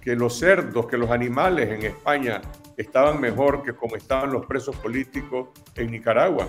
que 0.00 0.14
los 0.14 0.38
cerdos, 0.38 0.86
que 0.86 0.98
los 0.98 1.10
animales 1.10 1.70
en 1.70 1.86
España 1.86 2.42
estaban 2.76 3.20
mejor 3.20 3.62
que 3.62 3.72
como 3.72 3.96
estaban 3.96 4.32
los 4.32 4.46
presos 4.46 4.76
políticos 4.76 5.48
en 5.74 5.90
Nicaragua. 5.90 6.46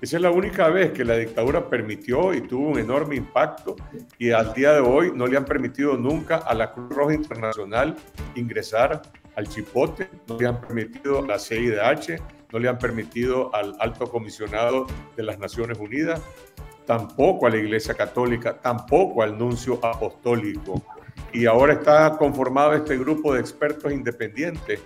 Esa 0.00 0.16
es 0.16 0.22
la 0.22 0.30
única 0.30 0.68
vez 0.68 0.92
que 0.92 1.04
la 1.04 1.16
dictadura 1.16 1.68
permitió 1.68 2.34
y 2.34 2.40
tuvo 2.40 2.70
un 2.70 2.78
enorme 2.78 3.16
impacto 3.16 3.76
y 4.18 4.30
al 4.30 4.52
día 4.54 4.72
de 4.72 4.80
hoy 4.80 5.12
no 5.14 5.26
le 5.26 5.36
han 5.36 5.44
permitido 5.44 5.96
nunca 5.96 6.36
a 6.38 6.54
la 6.54 6.72
Cruz 6.72 6.88
Roja 6.90 7.14
Internacional 7.14 7.96
ingresar 8.34 9.02
al 9.36 9.48
Chipote, 9.48 10.08
no 10.28 10.38
le 10.38 10.46
han 10.46 10.60
permitido 10.60 11.18
a 11.18 11.22
la 11.22 11.38
CIDH, 11.38 12.20
no 12.52 12.58
le 12.58 12.68
han 12.68 12.78
permitido 12.78 13.54
al 13.54 13.74
alto 13.80 14.10
comisionado 14.10 14.86
de 15.16 15.22
las 15.22 15.38
Naciones 15.38 15.78
Unidas, 15.78 16.20
tampoco 16.86 17.46
a 17.46 17.50
la 17.50 17.56
Iglesia 17.56 17.94
Católica, 17.94 18.60
tampoco 18.60 19.22
al 19.22 19.38
nuncio 19.38 19.78
apostólico. 19.84 20.82
Y 21.32 21.46
ahora 21.46 21.74
está 21.74 22.16
conformado 22.18 22.74
este 22.74 22.98
grupo 22.98 23.34
de 23.34 23.40
expertos 23.40 23.90
independientes 23.90 24.80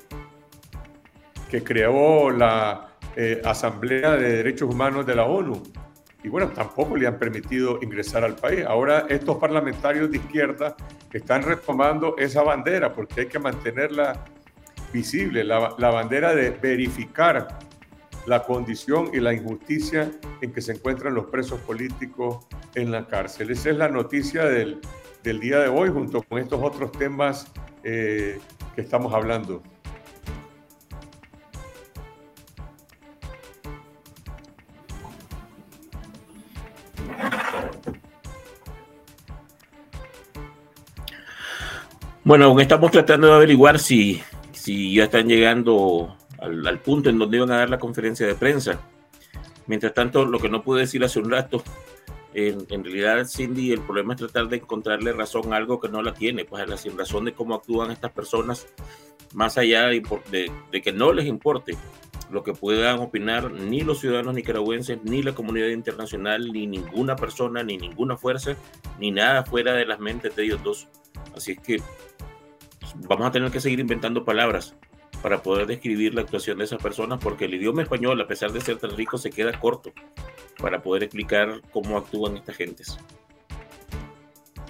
que 1.51 1.63
creó 1.63 2.31
la 2.31 2.89
eh, 3.17 3.41
Asamblea 3.45 4.13
de 4.17 4.37
Derechos 4.37 4.73
Humanos 4.73 5.07
de 5.07 5.15
la 5.15 5.25
ONU. 5.25 5.63
y 6.23 6.29
bueno, 6.29 6.49
tampoco 6.49 6.97
le 6.97 7.07
han 7.07 7.19
permitido 7.19 7.79
ingresar 7.83 8.25
al 8.25 8.35
país. 8.35 8.65
Ahora 8.67 9.07
estos 9.09 9.37
parlamentarios 9.37 10.11
de 10.11 10.19
izquierda 10.19 10.77
están 11.17 11.43
retomando 11.43 12.17
esa 12.19 12.43
bandera 12.43 12.93
porque 12.93 13.23
hay 13.23 13.27
que 13.27 13.39
mantenerla 13.39 14.25
visible, 14.93 15.45
la, 15.45 15.75
la 15.79 15.91
bandera 15.91 16.35
de 16.35 16.51
verificar 16.51 17.49
la 18.27 18.43
condición 18.43 19.11
y 19.13 19.21
la 19.21 19.33
injusticia 19.33 20.11
en 20.41 20.53
que 20.53 20.61
se 20.61 20.73
encuentran 20.73 21.15
los 21.15 21.27
presos 21.27 21.61
políticos 21.61 22.45
en 22.75 22.91
la 22.91 23.07
cárcel. 23.07 23.51
Esa 23.51 23.71
es 23.71 23.77
la 23.77 23.89
noticia 23.89 24.45
del, 24.45 24.81
del 25.23 25.41
día 25.41 25.61
de 25.61 25.69
hoy 25.69 25.91
junto 25.91 26.23
con 26.23 26.39
estos 26.39 26.61
otros 26.63 26.93
temas 26.93 27.47
eh, 27.85 28.39
que 28.75 28.81
estamos 28.81 29.15
hablando. 29.15 29.63
Bueno, 42.25 42.47
aún 42.47 42.61
estamos 42.61 42.91
tratando 42.91 43.29
de 43.29 43.35
averiguar 43.35 43.79
si, 43.79 44.21
si 44.67 44.93
ya 44.93 45.05
están 45.05 45.29
llegando 45.29 46.17
al, 46.41 46.81
punto 46.81 47.09
en 47.09 47.21
donde 47.21 47.37
iban 47.37 47.53
a 47.53 47.59
dar 47.59 47.71
la 47.71 47.79
conferencia 47.79 48.27
de 48.27 48.35
prensa. 48.35 48.81
Mientras 49.69 49.95
tanto, 49.95 50.25
lo 50.25 50.41
que 50.41 50.49
no 50.49 50.65
pude 50.65 50.81
decir 50.81 51.05
hace 51.05 51.21
un 51.21 51.31
rato, 51.31 51.63
en, 52.35 52.83
realidad, 52.83 53.25
Cindy, 53.29 53.71
el 53.71 53.83
problema 53.83 54.15
es 54.15 54.19
tratar 54.19 54.49
de 54.49 54.57
encontrarle 54.57 55.13
razón 55.13 55.53
a 55.53 55.57
algo 55.57 55.79
que 55.79 55.89
no 55.89 56.03
la 56.03 56.15
tiene, 56.15 56.45
pues 56.45 56.69
la 56.69 56.77
sin 56.77 56.99
razón 56.99 57.27
de 57.27 57.33
cómo 57.33 57.55
actúan 57.55 57.93
estas 57.93 58.11
personas, 58.11 58.67
más 59.35 59.57
allá 59.57 59.87
de, 59.87 60.03
de, 60.73 60.83
que 60.83 60.93
no 60.93 61.13
les 61.13 61.27
importe 61.27 61.77
lo 62.33 62.43
que 62.43 62.53
puedan 62.53 62.99
opinar 62.99 63.53
ni 63.53 63.83
los 63.83 64.01
ciudadanos 64.01 64.35
nicaragüenses, 64.35 64.99
ni 65.05 65.23
la 65.23 65.33
comunidad 65.33 65.69
internacional, 65.69 66.53
ni 66.53 66.67
ninguna 66.67 67.15
persona, 67.15 67.63
ni 67.63 67.79
ninguna 67.79 68.17
fuerza, 68.17 68.57
ni 68.99 69.13
nada 69.13 69.45
fuera 69.45 69.75
de 69.75 69.87
las 69.87 70.01
mentes 70.01 70.35
de 70.35 70.43
ellos 70.43 70.61
dos. 70.65 70.89
Así 71.37 71.53
es 71.53 71.61
que 71.61 71.81
vamos 72.95 73.27
a 73.27 73.31
tener 73.31 73.51
que 73.51 73.61
seguir 73.61 73.81
inventando 73.81 74.25
palabras 74.25 74.75
para 75.23 75.43
poder 75.43 75.67
describir 75.67 76.15
la 76.15 76.23
actuación 76.23 76.59
de 76.59 76.65
esas 76.65 76.83
personas, 76.83 77.19
porque 77.23 77.47
el 77.47 77.55
idioma 77.55 77.83
español, 77.83 78.21
a 78.21 78.27
pesar 78.27 78.53
de 78.53 78.61
ser 78.61 78.79
tan 78.79 78.97
rico, 78.97 79.19
se 79.19 79.31
queda 79.31 79.59
corto 79.59 79.93
para 80.59 80.83
poder 80.83 81.05
explicar 81.05 81.61
cómo 81.73 81.97
actúan 81.97 82.37
estas 82.37 82.57
gentes. 82.57 82.99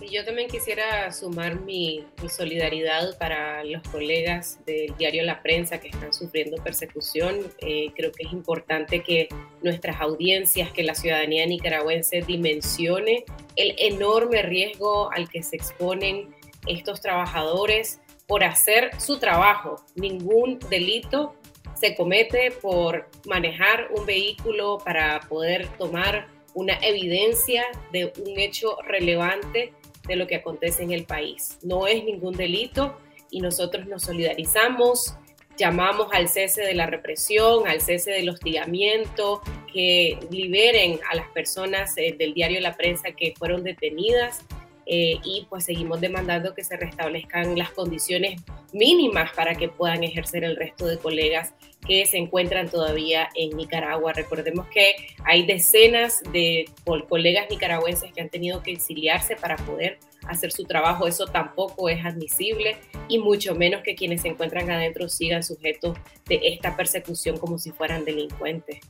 Y 0.01 0.15
yo 0.15 0.25
también 0.25 0.49
quisiera 0.49 1.11
sumar 1.11 1.61
mi, 1.61 2.05
solidaridad 2.29 3.19
para 3.19 3.65
los 3.65 3.83
colegas 3.89 4.65
del 4.65 4.97
diario 4.97 5.25
La 5.25 5.43
Prensa 5.43 5.81
que 5.81 5.89
están 5.89 6.13
sufriendo 6.13 6.63
persecución. 6.63 7.41
Eh, 7.61 7.91
creo 7.97 8.13
que 8.13 8.25
es 8.25 8.33
importante 8.33 9.03
que 9.03 9.29
nuestras 9.63 10.01
audiencias, 10.01 10.71
que 10.71 10.85
la 10.85 10.95
ciudadanía 10.95 11.45
nicaragüense 11.47 12.23
dimensione 12.23 13.25
el 13.57 13.75
enorme 13.79 14.43
riesgo 14.43 15.11
al 15.13 15.29
que 15.29 15.43
se 15.43 15.57
exponen 15.57 16.35
estos 16.69 17.01
trabajadores 17.01 18.01
por 18.27 18.45
hacer 18.45 18.91
su 19.01 19.19
trabajo. 19.19 19.77
Ningún 19.95 20.59
delito 20.71 21.35
se 21.75 21.95
comete 21.95 22.51
por 22.51 23.09
manejar 23.27 23.89
un 23.95 24.07
vehículo 24.07 24.79
para 24.85 25.21
poder 25.21 25.69
tomar 25.79 26.29
una 26.55 26.79
evidencia 26.81 27.65
de 27.93 28.12
un 28.25 28.39
hecho 28.39 28.79
relevante 28.83 29.75
de 30.09 30.17
lo 30.17 30.27
que 30.27 30.37
acontece 30.37 30.83
en 30.83 30.93
el 30.93 31.05
país. 31.05 31.59
No 31.62 31.87
es 31.87 32.03
ningún 32.05 32.35
delito 32.35 32.97
y 33.31 33.41
nosotros 33.41 33.87
nos 33.87 34.05
solidarizamos, 34.05 35.17
llamamos 35.59 36.09
al 36.12 36.29
cese 36.29 36.62
de 36.62 36.75
la 36.75 36.87
represión, 36.87 37.67
al 37.67 37.81
cese 37.81 38.12
del 38.12 38.31
hostigamiento, 38.31 39.43
que 39.73 40.19
liberen 40.31 40.99
a 41.11 41.17
las 41.17 41.29
personas 41.29 41.97
eh, 41.99 42.15
del 42.19 42.33
diario 42.33 42.61
La 42.61 42.77
Prensa 42.77 43.12
que 43.12 43.35
fueron 43.37 43.62
detenidas 43.62 44.45
eh, 44.87 45.18
y 45.25 45.46
pues 45.49 45.64
seguimos 45.64 46.01
demandando 46.01 46.55
que 46.55 46.62
se 46.62 46.77
restablezcan 46.77 47.59
las 47.59 47.70
condiciones 47.72 48.40
mínimas 48.72 49.33
para 49.35 49.57
que 49.57 49.68
puedan 49.68 50.05
ejercer 50.05 50.44
el 50.44 50.57
resto 50.57 50.87
de 50.87 50.99
colegas 50.99 51.55
que 51.87 52.07
se 52.07 52.18
encuentran 52.18 52.68
todavía 52.68 53.29
en 53.35 53.57
Nicaragua. 53.57 54.12
Recordemos 54.12 54.66
que 54.68 54.94
hay 55.25 55.44
decenas 55.44 56.22
de 56.33 56.66
colegas 57.09 57.46
nicaragüenses 57.51 58.12
que 58.12 58.20
han 58.20 58.29
tenido 58.29 58.62
que 58.62 58.72
exiliarse 58.72 59.37
para 59.37 59.57
poder 59.57 59.99
hacer 60.29 60.53
su 60.53 60.64
trabajo. 60.64 61.07
Eso 61.07 61.27
tampoco 61.27 61.88
es 61.88 62.05
admisible 62.05 62.77
y 63.09 63.18
mucho 63.18 63.55
menos 63.55 63.83
que 63.83 63.94
quienes 63.94 64.22
se 64.22 64.29
encuentran 64.29 64.70
adentro 64.70 65.09
sigan 65.09 65.42
sujetos 65.42 65.96
de 66.27 66.40
esta 66.44 66.77
persecución 66.77 67.38
como 67.38 67.59
si 67.59 67.70
fueran 67.70 68.05
delincuentes. 68.05 68.81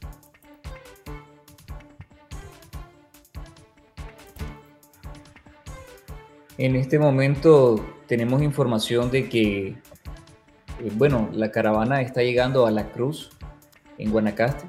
En 6.58 6.74
este 6.74 6.98
momento 6.98 7.84
tenemos 8.06 8.40
información 8.40 9.10
de 9.10 9.28
que, 9.28 9.66
eh, 9.66 9.76
bueno, 10.94 11.28
la 11.32 11.50
caravana 11.50 12.00
está 12.00 12.22
llegando 12.22 12.66
a 12.66 12.70
La 12.70 12.92
Cruz, 12.92 13.30
en 13.98 14.10
Guanacaste. 14.10 14.64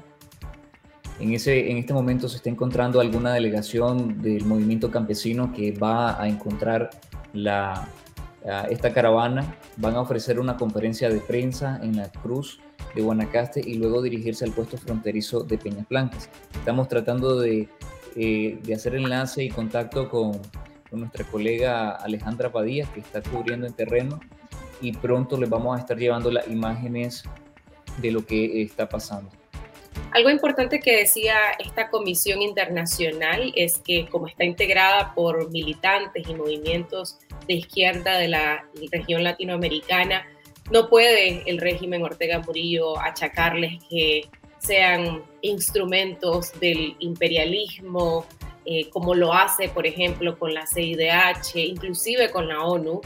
En, 1.18 1.32
ese, 1.32 1.70
en 1.70 1.78
este 1.78 1.94
momento 1.94 2.28
se 2.28 2.36
está 2.36 2.50
encontrando 2.50 3.00
alguna 3.00 3.32
delegación 3.32 4.20
del 4.20 4.44
movimiento 4.44 4.90
campesino 4.90 5.50
que 5.52 5.72
va 5.72 6.20
a 6.20 6.28
encontrar 6.28 6.90
la, 7.32 7.88
esta 8.68 8.92
caravana. 8.92 9.56
Van 9.78 9.94
a 9.94 10.02
ofrecer 10.02 10.38
una 10.38 10.58
conferencia 10.58 11.08
de 11.08 11.20
prensa 11.20 11.80
en 11.82 11.96
La 11.96 12.12
Cruz 12.12 12.60
de 12.94 13.00
Guanacaste 13.00 13.62
y 13.64 13.74
luego 13.74 14.02
dirigirse 14.02 14.44
al 14.44 14.52
puesto 14.52 14.76
fronterizo 14.76 15.42
de 15.42 15.56
Peñas 15.56 15.88
Blancas. 15.88 16.28
Estamos 16.54 16.86
tratando 16.86 17.40
de, 17.40 17.66
eh, 18.14 18.58
de 18.62 18.74
hacer 18.74 18.94
enlace 18.94 19.42
y 19.42 19.48
contacto 19.48 20.10
con 20.10 20.32
con 20.90 21.00
nuestra 21.00 21.24
colega 21.24 21.90
Alejandra 21.92 22.50
Padilla, 22.50 22.86
que 22.92 23.00
está 23.00 23.22
cubriendo 23.22 23.66
en 23.66 23.74
terreno, 23.74 24.20
y 24.80 24.92
pronto 24.92 25.38
les 25.38 25.50
vamos 25.50 25.76
a 25.76 25.80
estar 25.80 25.96
llevando 25.96 26.30
las 26.30 26.48
imágenes 26.48 27.24
de 27.98 28.12
lo 28.12 28.24
que 28.24 28.62
está 28.62 28.88
pasando. 28.88 29.30
Algo 30.12 30.30
importante 30.30 30.80
que 30.80 30.96
decía 30.96 31.36
esta 31.58 31.90
comisión 31.90 32.40
internacional 32.40 33.52
es 33.56 33.78
que 33.78 34.06
como 34.08 34.26
está 34.26 34.44
integrada 34.44 35.12
por 35.14 35.50
militantes 35.50 36.26
y 36.28 36.34
movimientos 36.34 37.18
de 37.46 37.54
izquierda 37.54 38.16
de 38.16 38.28
la 38.28 38.64
región 38.90 39.24
latinoamericana, 39.24 40.26
no 40.70 40.88
puede 40.88 41.42
el 41.46 41.58
régimen 41.58 42.02
Ortega 42.02 42.40
Murillo 42.40 42.98
achacarles 43.00 43.82
que 43.88 44.28
sean 44.58 45.22
instrumentos 45.42 46.58
del 46.60 46.96
imperialismo, 47.00 48.26
eh, 48.70 48.90
como 48.90 49.14
lo 49.14 49.32
hace, 49.32 49.70
por 49.70 49.86
ejemplo, 49.86 50.38
con 50.38 50.52
la 50.52 50.66
CIDH, 50.66 51.56
inclusive 51.56 52.30
con 52.30 52.48
la 52.48 52.62
ONU. 52.62 53.00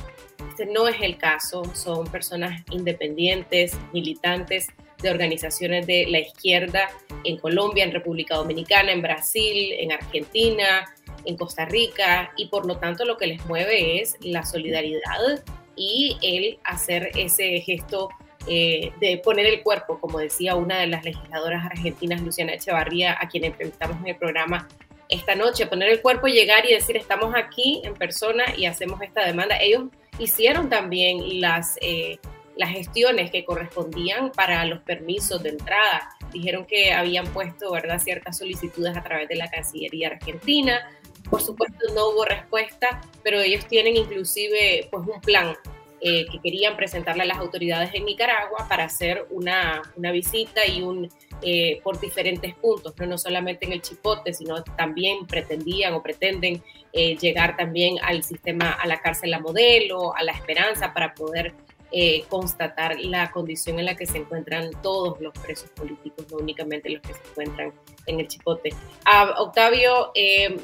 Este 0.49 0.67
no 0.67 0.89
es 0.89 1.01
el 1.01 1.19
caso, 1.19 1.63
son 1.73 2.09
personas 2.09 2.65
independientes, 2.73 3.79
militantes 3.93 4.67
de 5.01 5.11
organizaciones 5.11 5.87
de 5.87 6.07
la 6.09 6.19
izquierda 6.19 6.89
en 7.23 7.37
Colombia, 7.37 7.85
en 7.85 7.93
República 7.93 8.35
Dominicana, 8.35 8.91
en 8.91 9.03
Brasil, 9.03 9.73
en 9.79 9.93
Argentina, 9.93 10.93
en 11.27 11.37
Costa 11.37 11.65
Rica, 11.65 12.33
y 12.37 12.49
por 12.49 12.67
lo 12.67 12.79
tanto 12.79 13.05
lo 13.05 13.17
que 13.17 13.29
les 13.29 13.47
mueve 13.47 14.01
es 14.01 14.17
la 14.21 14.45
solidaridad 14.45 15.45
y 15.77 16.17
el 16.23 16.59
hacer 16.65 17.13
ese 17.15 17.61
gesto 17.61 18.09
eh, 18.49 18.93
de 18.99 19.19
poner 19.19 19.47
el 19.47 19.63
cuerpo, 19.63 20.01
como 20.01 20.19
decía 20.19 20.57
una 20.57 20.81
de 20.81 20.89
las 20.89 21.05
legisladoras 21.05 21.65
argentinas, 21.65 22.21
Luciana 22.21 22.55
Echevarría, 22.55 23.17
a 23.21 23.29
quien 23.29 23.45
entrevistamos 23.45 23.99
en 24.01 24.09
el 24.09 24.17
programa 24.17 24.67
esta 25.13 25.35
noche, 25.35 25.67
poner 25.67 25.91
el 25.91 26.01
cuerpo, 26.01 26.27
llegar 26.27 26.65
y 26.69 26.73
decir 26.73 26.97
estamos 26.97 27.35
aquí 27.35 27.83
en 27.85 27.95
persona 27.95 28.45
y 28.57 28.67
hacemos 28.67 29.01
esta 29.03 29.25
demanda. 29.27 29.57
Ellos 29.61 29.85
hicieron 30.19 30.69
también 30.69 31.41
las, 31.41 31.77
eh, 31.81 32.19
las 32.57 32.71
gestiones 32.71 33.31
que 33.31 33.45
correspondían 33.45 34.33
para 34.33 34.65
los 34.65 34.81
permisos 34.81 35.43
de 35.43 35.51
entrada. 35.51 36.09
Dijeron 36.33 36.65
que 36.65 36.93
habían 36.93 37.27
puesto 37.33 37.73
¿verdad? 37.73 37.99
ciertas 37.99 38.39
solicitudes 38.39 38.97
a 38.97 39.03
través 39.03 39.29
de 39.29 39.37
la 39.37 39.51
Cancillería 39.51 40.09
Argentina. 40.09 40.81
Por 41.29 41.43
supuesto 41.43 41.79
no 41.95 42.11
hubo 42.11 42.25
respuesta, 42.25 43.01
pero 43.23 43.41
ellos 43.41 43.67
tienen 43.67 43.97
inclusive 43.97 44.89
pues, 44.91 45.07
un 45.07 45.21
plan 45.21 45.55
eh, 46.01 46.27
que 46.31 46.41
querían 46.41 46.77
presentarle 46.77 47.23
a 47.23 47.27
las 47.27 47.39
autoridades 47.39 47.91
en 47.95 48.05
Nicaragua 48.05 48.67
para 48.69 48.85
hacer 48.85 49.27
una, 49.31 49.83
una 49.97 50.11
visita 50.11 50.67
y 50.67 50.83
un 50.83 51.09
eh, 51.43 51.81
por 51.83 51.99
diferentes 51.99 52.55
puntos, 52.55 52.95
¿no? 52.99 53.07
no 53.07 53.19
solamente 53.19 53.67
en 53.67 53.73
el 53.73 53.83
chipote, 53.83 54.33
sino 54.33 54.63
también 54.63 55.27
pretendían 55.27 55.93
o 55.95 56.03
pretenden 56.03 56.63
eh, 56.93 57.17
llegar 57.17 57.57
también 57.57 57.97
al 58.03 58.23
sistema, 58.23 58.71
a 58.71 58.87
la 58.87 59.01
cárcel 59.01 59.31
La 59.31 59.41
Modelo, 59.41 60.15
a 60.17 60.23
la 60.23 60.33
Esperanza, 60.33 60.93
para 60.95 61.15
poder 61.15 61.53
eh, 61.91 62.25
constatar 62.29 62.99
la 63.01 63.31
condición 63.33 63.79
en 63.79 63.87
la 63.87 63.97
que 63.97 64.07
se 64.07 64.19
encuentran 64.19 64.71
todos 64.83 65.21
los 65.21 65.33
presos 65.35 65.69
políticos, 65.71 66.27
no 66.31 66.39
únicamente 66.39 66.91
los 66.91 67.03
que 67.03 67.15
se 67.15 67.21
encuentran 67.31 67.73
en 68.07 68.21
el 68.21 68.29
chipote. 68.29 68.71
Ah, 69.05 69.35
Octavio, 69.39 70.13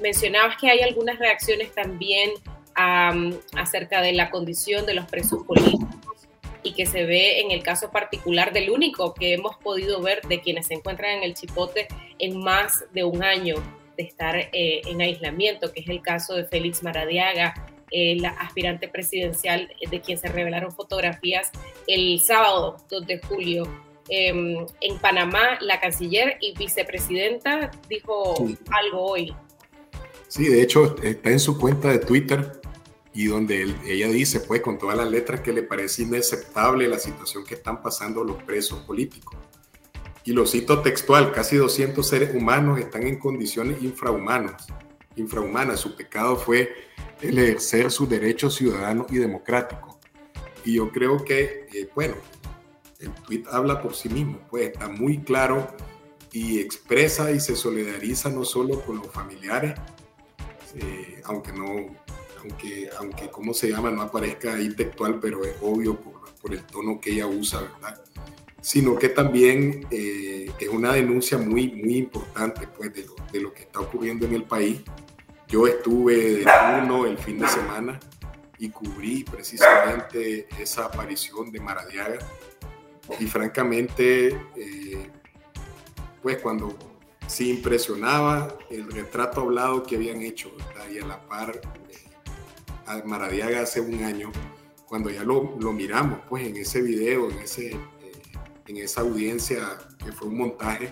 mencionabas 0.00 0.56
que 0.58 0.70
hay 0.70 0.80
algunas 0.80 1.18
reacciones 1.18 1.72
también 1.74 2.30
acerca 3.56 4.00
de 4.00 4.12
la 4.12 4.30
condición 4.30 4.86
de 4.86 4.94
los 4.94 5.06
presos 5.06 5.42
políticos 5.42 5.98
y 6.68 6.72
que 6.72 6.86
se 6.86 7.04
ve 7.04 7.40
en 7.40 7.50
el 7.50 7.62
caso 7.62 7.90
particular 7.90 8.52
del 8.52 8.70
único 8.70 9.14
que 9.14 9.34
hemos 9.34 9.56
podido 9.56 10.00
ver 10.02 10.20
de 10.22 10.40
quienes 10.40 10.66
se 10.66 10.74
encuentran 10.74 11.18
en 11.18 11.22
el 11.22 11.34
chipote 11.34 11.88
en 12.18 12.38
más 12.38 12.84
de 12.92 13.04
un 13.04 13.22
año. 13.22 13.56
estar 13.96 14.36
eh, 14.36 14.80
en 14.86 15.00
aislamiento, 15.00 15.72
que 15.72 15.80
es 15.80 15.88
el 15.88 16.02
caso 16.02 16.36
de 16.36 16.44
Félix 16.44 16.84
Maradiaga, 16.84 17.54
la 17.90 18.28
aspirante 18.28 18.86
presidencial 18.86 19.68
de 19.90 20.00
quien 20.00 20.18
se 20.18 20.28
revelaron 20.28 20.70
fotografías 20.70 21.50
el 21.86 22.20
sábado 22.20 22.76
2 22.90 23.06
de 23.06 23.18
julio. 23.18 23.64
Em, 24.10 24.66
en 24.80 24.98
Panamá, 24.98 25.58
la 25.60 25.80
canciller 25.80 26.38
y 26.40 26.56
vicepresidenta 26.56 27.70
dijo 27.88 28.34
algo 28.70 29.02
hoy. 29.02 29.34
Sí, 30.28 30.48
de 30.48 30.62
hecho 30.62 30.96
está 31.02 31.30
en 31.30 31.40
su 31.40 31.58
cuenta 31.58 31.88
de 31.88 31.98
Twitter 31.98 32.57
y 33.18 33.26
donde 33.26 33.74
ella 33.84 34.06
dice, 34.06 34.38
pues 34.38 34.60
con 34.60 34.78
todas 34.78 34.96
las 34.96 35.10
letras, 35.10 35.40
que 35.40 35.52
le 35.52 35.64
parece 35.64 36.02
inaceptable 36.02 36.86
la 36.86 37.00
situación 37.00 37.42
que 37.44 37.54
están 37.54 37.82
pasando 37.82 38.22
los 38.22 38.40
presos 38.44 38.84
políticos. 38.84 39.36
Y 40.22 40.30
lo 40.30 40.46
cito 40.46 40.82
textual, 40.82 41.32
casi 41.32 41.56
200 41.56 42.08
seres 42.08 42.32
humanos 42.32 42.78
están 42.78 43.08
en 43.08 43.18
condiciones 43.18 43.82
infrahumanas. 43.82 44.68
infrahumanas. 45.16 45.80
Su 45.80 45.96
pecado 45.96 46.36
fue 46.36 46.72
el 47.20 47.40
ejercer 47.40 47.90
sus 47.90 48.08
derechos 48.08 48.54
ciudadanos 48.54 49.08
y 49.10 49.16
democráticos. 49.16 49.96
Y 50.64 50.74
yo 50.74 50.92
creo 50.92 51.24
que, 51.24 51.66
eh, 51.74 51.90
bueno, 51.96 52.14
el 53.00 53.10
tweet 53.10 53.42
habla 53.50 53.82
por 53.82 53.96
sí 53.96 54.08
mismo, 54.08 54.38
pues 54.48 54.68
está 54.68 54.86
muy 54.88 55.18
claro 55.18 55.66
y 56.30 56.60
expresa 56.60 57.32
y 57.32 57.40
se 57.40 57.56
solidariza 57.56 58.30
no 58.30 58.44
solo 58.44 58.80
con 58.82 58.98
los 58.98 59.08
familiares, 59.08 59.74
eh, 60.76 61.20
aunque 61.24 61.52
no, 61.52 61.66
aunque, 62.40 62.88
aunque, 62.98 63.28
¿cómo 63.28 63.54
se 63.54 63.70
llama? 63.70 63.90
No 63.90 64.02
aparezca 64.02 64.54
ahí 64.54 64.74
textual, 64.74 65.18
pero 65.20 65.44
es 65.44 65.54
obvio 65.60 65.94
por, 65.98 66.34
por 66.40 66.52
el 66.52 66.64
tono 66.64 67.00
que 67.00 67.12
ella 67.12 67.26
usa, 67.26 67.60
¿verdad? 67.60 68.02
Sino 68.60 68.98
que 68.98 69.08
también 69.08 69.86
eh, 69.90 70.50
es 70.58 70.68
una 70.68 70.92
denuncia 70.92 71.38
muy, 71.38 71.70
muy 71.70 71.96
importante, 71.98 72.66
pues, 72.66 72.92
de 72.94 73.04
lo, 73.04 73.14
de 73.32 73.40
lo 73.40 73.52
que 73.52 73.62
está 73.62 73.80
ocurriendo 73.80 74.26
en 74.26 74.34
el 74.34 74.44
país. 74.44 74.80
Yo 75.46 75.66
estuve 75.66 76.16
de 76.16 76.44
turno 76.44 77.06
el 77.06 77.16
fin 77.18 77.38
de 77.38 77.48
semana 77.48 77.98
y 78.58 78.68
cubrí 78.68 79.24
precisamente 79.24 80.48
esa 80.60 80.86
aparición 80.86 81.50
de 81.50 81.60
Maradiaga. 81.60 82.18
Y 83.18 83.26
francamente, 83.26 84.38
eh, 84.56 85.10
pues 86.20 86.38
cuando 86.38 86.76
se 87.26 87.44
impresionaba 87.44 88.58
el 88.70 88.90
retrato 88.90 89.42
hablado 89.42 89.82
que 89.82 89.96
habían 89.96 90.20
hecho, 90.22 90.50
y 90.92 90.98
a 90.98 91.06
la 91.06 91.20
par 91.26 91.60
Maradiaga 93.04 93.60
hace 93.60 93.80
un 93.80 94.02
año, 94.02 94.32
cuando 94.86 95.10
ya 95.10 95.22
lo, 95.22 95.56
lo, 95.60 95.72
miramos, 95.72 96.20
pues 96.28 96.46
en 96.46 96.56
ese 96.56 96.80
video, 96.82 97.30
en, 97.30 97.38
ese, 97.38 97.72
eh, 97.72 97.78
en 98.66 98.76
esa 98.78 99.02
audiencia 99.02 99.78
que 100.02 100.12
fue 100.12 100.28
un 100.28 100.38
montaje, 100.38 100.90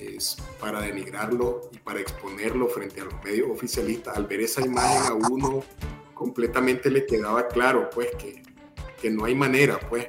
es 0.00 0.36
para 0.60 0.80
denigrarlo 0.80 1.70
y 1.72 1.78
para 1.78 2.00
exponerlo 2.00 2.68
frente 2.68 3.00
a 3.00 3.04
los 3.04 3.24
medios 3.24 3.50
oficialistas. 3.50 4.16
Al 4.16 4.26
ver 4.26 4.40
esa 4.40 4.60
imagen 4.60 5.02
a 5.04 5.14
uno 5.14 5.62
completamente 6.14 6.90
le 6.90 7.06
quedaba 7.06 7.48
claro, 7.48 7.90
pues, 7.90 8.08
que, 8.16 8.42
que 9.00 9.10
no 9.10 9.24
hay 9.24 9.34
manera, 9.34 9.78
pues, 9.88 10.08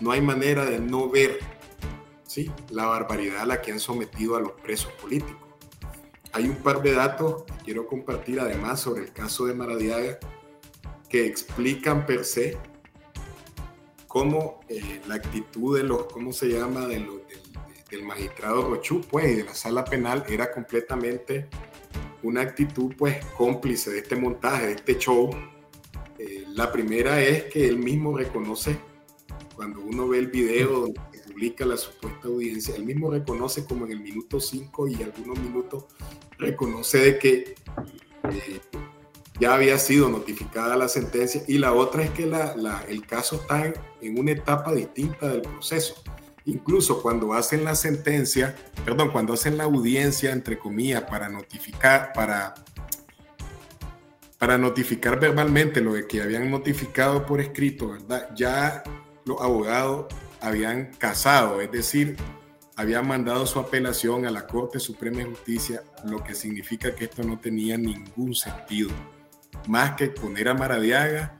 no 0.00 0.10
hay 0.10 0.20
manera 0.20 0.64
de 0.64 0.78
no 0.78 1.08
ver 1.08 1.38
¿sí? 2.26 2.50
la 2.70 2.86
barbaridad 2.86 3.42
a 3.42 3.46
la 3.46 3.62
que 3.62 3.72
han 3.72 3.80
sometido 3.80 4.36
a 4.36 4.40
los 4.40 4.52
presos 4.52 4.92
políticos. 4.94 5.43
Hay 6.34 6.48
un 6.48 6.56
par 6.56 6.82
de 6.82 6.92
datos 6.92 7.44
que 7.44 7.52
quiero 7.64 7.86
compartir 7.86 8.40
además 8.40 8.80
sobre 8.80 9.04
el 9.04 9.12
caso 9.12 9.46
de 9.46 9.54
Maradiaga 9.54 10.18
que 11.08 11.26
explican 11.26 12.06
per 12.06 12.24
se 12.24 12.58
cómo 14.08 14.58
eh, 14.68 15.00
la 15.06 15.14
actitud 15.14 15.76
de 15.76 15.84
los, 15.84 16.06
¿cómo 16.06 16.32
se 16.32 16.48
llama?, 16.48 16.86
de 16.88 16.98
los, 16.98 17.20
del, 17.88 18.02
magistrado 18.02 18.68
Rochú, 18.68 19.00
pues, 19.02 19.30
y 19.30 19.34
de 19.36 19.44
la 19.44 19.54
sala 19.54 19.84
penal 19.84 20.24
era 20.28 20.52
completamente 20.52 21.46
una 22.24 22.40
actitud, 22.40 22.92
pues, 22.98 23.24
cómplice 23.36 23.92
de 23.92 23.98
este 23.98 24.16
montaje, 24.16 24.66
de 24.66 24.72
este 24.72 24.98
show. 24.98 25.30
Eh, 26.18 26.46
la 26.48 26.72
primera 26.72 27.22
es 27.22 27.44
que 27.44 27.68
él 27.68 27.78
mismo 27.78 28.18
reconoce, 28.18 28.76
cuando 29.54 29.80
uno 29.82 30.08
ve 30.08 30.18
el 30.18 30.26
video 30.26 30.80
donde 30.80 31.00
publica 31.34 31.66
la 31.66 31.76
supuesta 31.76 32.28
audiencia, 32.28 32.76
él 32.76 32.84
mismo 32.84 33.10
reconoce 33.10 33.64
como 33.64 33.86
en 33.86 33.92
el 33.92 34.00
minuto 34.00 34.38
5 34.38 34.86
y 34.86 35.02
algunos 35.02 35.36
minutos 35.40 35.86
reconoce 36.38 36.98
de 36.98 37.18
que 37.18 37.54
eh, 38.30 38.60
ya 39.40 39.54
había 39.54 39.76
sido 39.78 40.08
notificada 40.08 40.76
la 40.76 40.86
sentencia 40.86 41.42
y 41.48 41.58
la 41.58 41.72
otra 41.72 42.04
es 42.04 42.10
que 42.10 42.30
el 42.88 43.06
caso 43.06 43.36
está 43.36 43.72
en, 44.00 44.18
una 44.18 44.30
etapa 44.30 44.72
distinta 44.72 45.26
del 45.28 45.42
proceso. 45.42 45.96
Incluso 46.44 47.02
cuando 47.02 47.32
hacen 47.34 47.64
la 47.64 47.74
sentencia, 47.74 48.54
perdón, 48.84 49.10
cuando 49.10 49.32
hacen 49.32 49.58
la 49.58 49.64
audiencia, 49.64 50.30
entre 50.30 50.56
comillas, 50.56 51.02
para 51.02 51.28
notificar, 51.28 52.12
para, 52.14 52.54
para 54.38 54.56
notificar 54.56 55.18
verbalmente 55.18 55.80
lo 55.80 55.94
que 56.06 56.22
habían 56.22 56.48
notificado 56.48 57.26
por 57.26 57.40
escrito, 57.40 57.88
¿verdad? 57.88 58.30
Ya 58.36 58.84
los 59.24 59.40
abogados 59.40 60.06
habían 60.44 60.92
casado, 60.98 61.60
es 61.62 61.72
decir, 61.72 62.16
habían 62.76 63.08
mandado 63.08 63.46
su 63.46 63.58
apelación 63.58 64.26
a 64.26 64.30
la 64.30 64.46
Corte 64.46 64.78
Suprema 64.78 65.18
de 65.18 65.24
Justicia, 65.24 65.82
lo 66.04 66.22
que 66.22 66.34
significa 66.34 66.94
que 66.94 67.04
esto 67.04 67.22
no 67.22 67.38
tenía 67.38 67.78
ningún 67.78 68.34
sentido, 68.34 68.90
más 69.68 69.92
que 69.92 70.08
poner 70.08 70.48
a 70.48 70.54
Maradiaga 70.54 71.38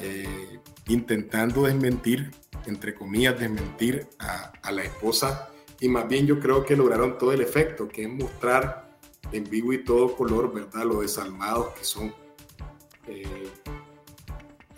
eh, 0.00 0.58
intentando 0.88 1.62
desmentir, 1.62 2.32
entre 2.66 2.94
comillas, 2.94 3.38
desmentir 3.38 4.08
a, 4.18 4.72
la 4.72 4.82
esposa, 4.82 5.48
y 5.78 5.88
más 5.88 6.08
bien 6.08 6.26
yo 6.26 6.40
creo 6.40 6.64
que 6.64 6.74
lograron 6.74 7.18
todo 7.18 7.32
el 7.32 7.42
efecto, 7.42 7.86
que 7.86 8.02
es 8.02 8.08
mostrar 8.08 8.98
en 9.30 9.44
vivo 9.44 9.72
y 9.72 9.84
todo 9.84 10.16
color, 10.16 10.52
¿verdad?, 10.52 10.84
lo 10.84 11.00
desalmados 11.00 11.74
que 11.74 11.84
son. 11.84 12.12
Eh, 13.06 13.48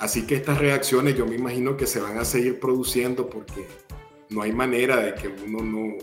Así 0.04 0.26
que 0.26 0.34
estas 0.34 0.58
reacciones 0.58 1.16
yo 1.16 1.24
me 1.24 1.34
imagino 1.34 1.78
que 1.78 1.86
se 1.86 1.98
van 1.98 2.18
a 2.18 2.26
seguir 2.26 2.60
produciendo 2.60 3.30
porque 3.30 3.66
no 4.28 4.42
hay 4.42 4.52
manera 4.52 4.98
de 4.98 5.14
que 5.14 5.28
uno 5.28 5.62
no, 5.62 5.96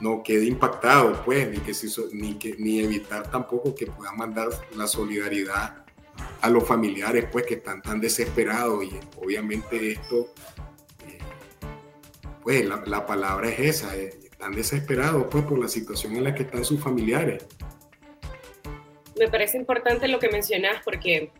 no, 0.00 0.22
quede 0.22 0.44
impactado, 0.44 1.24
pues, 1.24 1.48
ni, 1.48 1.60
que 1.60 1.72
ni, 2.12 2.34
que, 2.34 2.56
ni 2.58 2.80
evitar 2.80 3.30
tampoco 3.30 3.74
que 3.74 3.86
puedan 3.86 4.18
mandar 4.18 4.48
la 4.76 4.86
solidaridad 4.86 5.82
a 6.42 6.50
los 6.50 6.68
familiares, 6.68 7.24
pues, 7.32 7.46
que 7.46 7.54
están 7.54 7.80
tan 7.80 8.02
desesperados 8.02 8.84
y 8.84 9.00
obviamente 9.16 9.92
esto, 9.92 10.34
eh, 11.06 11.18
pues, 12.42 12.66
la, 12.66 13.06
palabra 13.06 13.48
es 13.48 13.60
esa, 13.60 13.96
eh, 13.96 14.10
están 14.30 14.52
desesperados, 14.52 15.26
pues, 15.30 15.42
por 15.44 15.58
la 15.58 15.68
situación 15.68 16.16
en 16.16 16.24
la 16.24 16.34
que 16.34 16.42
están 16.42 16.66
sus 16.66 16.78
familiares. 16.78 17.46
Me 19.18 19.28
parece 19.28 19.56
importante 19.56 20.06
lo 20.06 20.18
que 20.18 20.28
mencionas 20.28 20.82
porque 20.84 21.32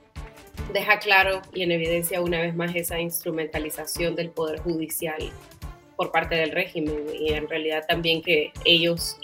deja 0.72 0.98
claro 0.98 1.42
y 1.52 1.62
en 1.62 1.72
evidencia 1.72 2.20
una 2.20 2.40
vez 2.40 2.54
más 2.54 2.74
esa 2.74 3.00
instrumentalización 3.00 4.14
del 4.14 4.30
Poder 4.30 4.60
Judicial 4.60 5.30
por 5.96 6.12
parte 6.12 6.36
del 6.36 6.52
régimen 6.52 7.06
y 7.18 7.32
en 7.32 7.48
realidad 7.48 7.84
también 7.88 8.22
que 8.22 8.52
ellos, 8.64 9.18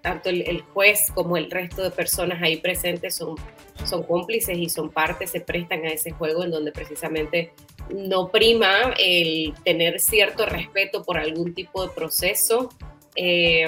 tanto 0.00 0.28
el, 0.28 0.62
juez 0.74 1.12
como 1.14 1.36
el 1.36 1.50
resto 1.50 1.82
de 1.82 1.90
personas 1.90 2.42
ahí 2.42 2.56
presentes 2.56 3.14
son, 3.14 3.36
son 3.84 4.02
cómplices 4.02 4.58
y 4.58 4.68
son 4.68 4.90
partes, 4.90 5.30
se 5.30 5.40
prestan 5.40 5.84
a 5.84 5.90
ese 5.90 6.10
juego 6.10 6.42
en 6.42 6.50
donde 6.50 6.72
precisamente 6.72 7.52
no 7.90 8.28
prima 8.28 8.94
el 8.98 9.54
tener 9.64 10.00
cierto 10.00 10.46
respeto 10.46 11.04
por 11.04 11.16
algún 11.16 11.54
tipo 11.54 11.86
de 11.86 11.94
proceso. 11.94 12.70
Eh, 13.14 13.66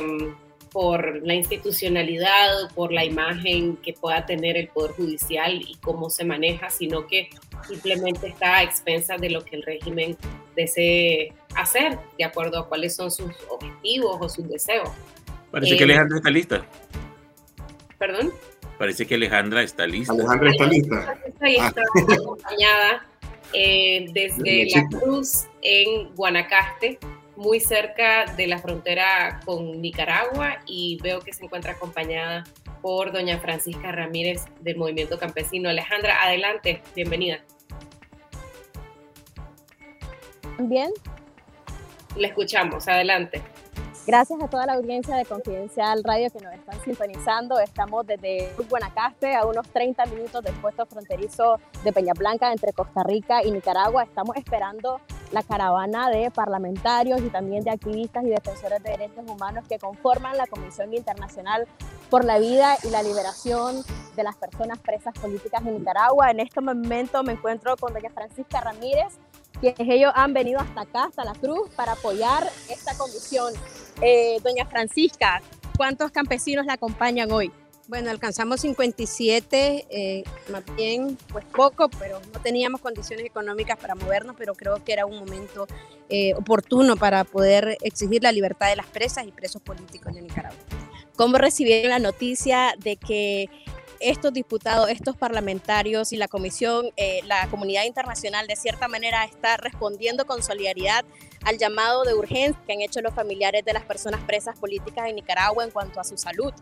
por 0.72 1.26
la 1.26 1.34
institucionalidad, 1.34 2.70
por 2.74 2.92
la 2.92 3.04
imagen 3.04 3.76
que 3.76 3.92
pueda 3.92 4.24
tener 4.26 4.56
el 4.56 4.68
Poder 4.68 4.92
Judicial 4.92 5.60
y 5.60 5.76
cómo 5.82 6.10
se 6.10 6.24
maneja, 6.24 6.70
sino 6.70 7.06
que 7.06 7.28
simplemente 7.66 8.28
está 8.28 8.58
a 8.58 8.62
expensas 8.62 9.20
de 9.20 9.30
lo 9.30 9.44
que 9.44 9.56
el 9.56 9.62
régimen 9.62 10.16
desee 10.56 11.32
hacer, 11.56 11.98
de 12.18 12.24
acuerdo 12.24 12.60
a 12.60 12.68
cuáles 12.68 12.94
son 12.94 13.10
sus 13.10 13.32
objetivos 13.48 14.16
o 14.20 14.28
sus 14.28 14.48
deseos. 14.48 14.88
Parece 15.50 15.76
que 15.76 15.82
eh, 15.82 15.86
Alejandra 15.86 16.18
está 16.18 16.30
lista. 16.30 16.66
¿Perdón? 17.98 18.32
Parece 18.78 19.06
que 19.06 19.14
Alejandra 19.16 19.62
está 19.62 19.86
lista. 19.86 20.12
Alejandra 20.12 20.50
está 20.50 20.66
lista. 20.66 21.18
Ahí 21.40 21.56
está 21.56 21.82
acompañada 22.16 23.06
eh, 23.52 24.06
desde 24.14 24.68
La 24.74 24.88
Cruz 24.88 25.46
en 25.62 26.14
Guanacaste 26.14 26.98
muy 27.40 27.58
cerca 27.58 28.26
de 28.36 28.46
la 28.46 28.58
frontera 28.58 29.40
con 29.46 29.80
Nicaragua 29.80 30.58
y 30.66 30.98
veo 31.02 31.20
que 31.20 31.32
se 31.32 31.42
encuentra 31.42 31.72
acompañada 31.72 32.44
por 32.82 33.12
doña 33.12 33.38
Francisca 33.38 33.90
Ramírez 33.92 34.44
del 34.60 34.76
Movimiento 34.76 35.18
Campesino. 35.18 35.70
Alejandra, 35.70 36.22
adelante, 36.22 36.82
bienvenida. 36.94 37.40
Bien. 40.58 40.90
Le 42.14 42.28
escuchamos, 42.28 42.86
adelante. 42.88 43.40
Gracias 44.10 44.42
a 44.42 44.48
toda 44.48 44.66
la 44.66 44.72
audiencia 44.72 45.14
de 45.14 45.24
Confidencial 45.24 46.02
Radio 46.02 46.30
que 46.30 46.40
nos 46.40 46.52
están 46.52 46.82
sintonizando. 46.82 47.60
Estamos 47.60 48.04
desde 48.04 48.52
Guanacaste, 48.68 49.36
a 49.36 49.46
unos 49.46 49.68
30 49.68 50.04
minutos 50.06 50.42
del 50.42 50.52
puesto 50.56 50.84
fronterizo 50.84 51.60
de 51.84 51.92
Peña 51.92 52.12
Blanca 52.14 52.50
entre 52.50 52.72
Costa 52.72 53.04
Rica 53.04 53.44
y 53.44 53.52
Nicaragua. 53.52 54.02
Estamos 54.02 54.36
esperando 54.36 55.00
la 55.30 55.44
caravana 55.44 56.10
de 56.10 56.32
parlamentarios 56.32 57.20
y 57.20 57.28
también 57.30 57.62
de 57.62 57.70
activistas 57.70 58.24
y 58.24 58.30
defensores 58.30 58.82
de 58.82 58.90
derechos 58.90 59.24
humanos 59.28 59.64
que 59.68 59.78
conforman 59.78 60.36
la 60.36 60.48
Comisión 60.48 60.92
Internacional 60.92 61.68
por 62.10 62.24
la 62.24 62.40
Vida 62.40 62.78
y 62.82 62.90
la 62.90 63.04
Liberación 63.04 63.76
de 64.16 64.24
las 64.24 64.34
Personas 64.34 64.80
Presas 64.80 65.14
Políticas 65.20 65.64
en 65.64 65.78
Nicaragua. 65.78 66.32
En 66.32 66.40
este 66.40 66.60
momento 66.60 67.22
me 67.22 67.34
encuentro 67.34 67.76
con 67.76 67.92
doña 67.92 68.10
Francisca 68.10 68.60
Ramírez, 68.60 69.20
quienes 69.60 69.88
ellos 69.88 70.12
han 70.16 70.32
venido 70.32 70.58
hasta 70.58 70.80
acá, 70.80 71.04
hasta 71.04 71.24
la 71.24 71.34
Cruz, 71.34 71.70
para 71.76 71.92
apoyar 71.92 72.44
esta 72.68 72.98
comisión. 72.98 73.54
Eh, 74.02 74.38
doña 74.42 74.64
Francisca, 74.64 75.42
¿cuántos 75.76 76.10
campesinos 76.10 76.64
la 76.64 76.74
acompañan 76.74 77.30
hoy? 77.30 77.52
Bueno, 77.86 78.10
alcanzamos 78.10 78.60
57, 78.60 79.86
eh, 79.90 80.24
más 80.50 80.62
bien, 80.76 81.18
pues 81.30 81.44
poco, 81.44 81.90
pero 81.98 82.20
no 82.32 82.40
teníamos 82.40 82.80
condiciones 82.80 83.26
económicas 83.26 83.76
para 83.78 83.94
movernos, 83.94 84.36
pero 84.38 84.54
creo 84.54 84.82
que 84.84 84.92
era 84.92 85.04
un 85.04 85.18
momento 85.18 85.66
eh, 86.08 86.32
oportuno 86.34 86.96
para 86.96 87.24
poder 87.24 87.76
exigir 87.82 88.22
la 88.22 88.32
libertad 88.32 88.68
de 88.68 88.76
las 88.76 88.86
presas 88.86 89.26
y 89.26 89.32
presos 89.32 89.60
políticos 89.60 90.14
de 90.14 90.22
Nicaragua. 90.22 90.58
¿Cómo 91.16 91.36
recibieron 91.36 91.90
la 91.90 91.98
noticia 91.98 92.74
de 92.78 92.96
que 92.96 93.50
estos 94.00 94.32
diputados, 94.32 94.88
estos 94.88 95.16
parlamentarios 95.16 96.12
y 96.12 96.16
la 96.16 96.26
comisión, 96.26 96.90
eh, 96.96 97.20
la 97.26 97.46
comunidad 97.48 97.84
internacional 97.84 98.46
de 98.46 98.56
cierta 98.56 98.88
manera 98.88 99.24
está 99.24 99.58
respondiendo 99.58 100.26
con 100.26 100.42
solidaridad 100.42 101.04
al 101.44 101.58
llamado 101.58 102.04
de 102.04 102.14
urgencia 102.14 102.60
que 102.66 102.72
han 102.72 102.80
hecho 102.80 103.00
los 103.02 103.14
familiares 103.14 103.64
de 103.64 103.72
las 103.72 103.84
personas 103.84 104.20
presas 104.24 104.58
políticas 104.58 105.08
en 105.08 105.16
Nicaragua 105.16 105.64
en 105.64 105.70
cuanto 105.70 106.00
a 106.00 106.04
su 106.04 106.16
salud? 106.16 106.52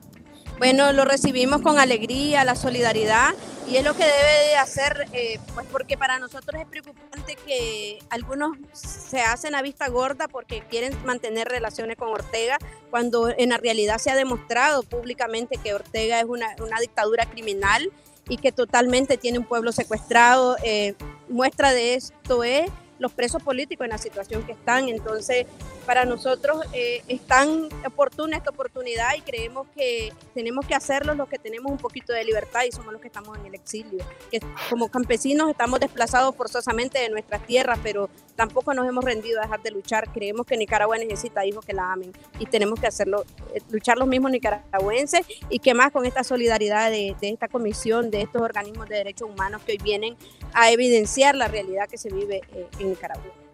Bueno, 0.59 0.93
lo 0.93 1.05
recibimos 1.05 1.63
con 1.63 1.79
alegría, 1.79 2.45
la 2.45 2.57
solidaridad, 2.57 3.33
y 3.69 3.77
es 3.77 3.85
lo 3.85 3.95
que 3.95 4.03
debe 4.03 4.49
de 4.49 4.57
hacer, 4.57 5.07
eh, 5.13 5.39
pues 5.55 5.67
porque 5.71 5.97
para 5.97 6.19
nosotros 6.19 6.61
es 6.61 6.67
preocupante 6.67 7.37
que 7.47 8.01
algunos 8.11 8.57
se 8.73 9.21
hacen 9.21 9.55
a 9.55 9.63
vista 9.63 9.89
gorda 9.89 10.27
porque 10.27 10.63
quieren 10.69 10.97
mantener 11.05 11.47
relaciones 11.47 11.97
con 11.97 12.09
Ortega, 12.09 12.59
cuando 12.91 13.29
en 13.29 13.51
la 13.51 13.59
realidad 13.59 13.99
se 13.99 14.11
ha 14.11 14.17
demostrado 14.17 14.83
públicamente 14.83 15.59
que 15.63 15.75
Ortega 15.75 16.19
es 16.19 16.27
una, 16.27 16.49
una 16.61 16.81
dictadura 16.81 17.27
criminal 17.27 17.93
y 18.29 18.39
que 18.39 18.51
totalmente 18.51 19.17
tiene 19.17 19.39
un 19.39 19.45
pueblo 19.45 19.71
secuestrado. 19.71 20.57
Eh, 20.65 20.95
muestra 21.29 21.73
de 21.73 21.95
esto 21.95 22.43
es 22.43 22.69
los 22.99 23.13
presos 23.13 23.43
políticos 23.45 23.85
en 23.85 23.91
la 23.91 23.99
situación 23.99 24.43
que 24.45 24.53
están. 24.53 24.89
Entonces, 24.89 25.47
para 25.89 26.05
nosotros 26.05 26.67
eh, 26.75 27.03
es 27.09 27.23
tan 27.23 27.67
oportuna 27.87 28.37
esta 28.37 28.51
oportunidad 28.51 29.15
y 29.17 29.23
creemos 29.23 29.67
que 29.75 30.13
tenemos 30.35 30.67
que 30.67 30.75
hacerlo 30.75 31.15
los 31.15 31.31
que 31.31 31.39
tenemos 31.39 31.73
un 31.73 31.79
poquito 31.79 32.13
de 32.13 32.25
libertad 32.25 32.65
y 32.69 32.73
somos 32.73 32.93
los 32.93 33.01
que 33.01 33.07
estamos 33.09 33.39
en 33.39 33.47
el 33.47 33.55
exilio. 33.55 34.05
Que 34.31 34.39
como 34.69 34.91
campesinos 34.91 35.49
estamos 35.49 35.81
desplazados 35.81 36.37
forzosamente 36.37 36.99
de 36.99 37.09
nuestras 37.09 37.43
tierras, 37.47 37.79
pero 37.83 38.11
tampoco 38.37 38.75
nos 38.75 38.87
hemos 38.87 39.03
rendido 39.03 39.39
a 39.39 39.45
dejar 39.45 39.63
de 39.63 39.71
luchar. 39.71 40.13
Creemos 40.13 40.45
que 40.45 40.59
Nicaragua 40.59 40.99
necesita 40.99 41.47
hijos 41.47 41.65
que 41.65 41.73
la 41.73 41.91
amen 41.91 42.13
y 42.39 42.45
tenemos 42.45 42.79
que 42.79 42.87
hacerlo, 42.87 43.25
eh, 43.55 43.63
luchar 43.71 43.97
los 43.97 44.09
mismos 44.09 44.31
nicaragüenses 44.31 45.25
y 45.49 45.59
que 45.59 45.73
más 45.73 45.91
con 45.91 46.05
esta 46.05 46.23
solidaridad 46.23 46.91
de, 46.91 47.17
esta 47.23 47.49
comisión, 47.49 48.11
de 48.11 48.21
estos 48.21 48.43
organismos 48.43 48.91
de 48.91 48.97
derechos 48.97 49.31
humanos 49.31 49.63
que 49.65 49.73
hoy 49.73 49.79
vienen 49.79 50.19
a 50.53 50.71
evidenciar 50.71 51.35
la 51.35 51.49
realidad 51.49 51.89
que 51.89 51.97
se 51.97 52.11
vive 52.11 52.43
eh, 52.53 52.67
en 52.79 52.91
Nicaragua. 52.91 53.48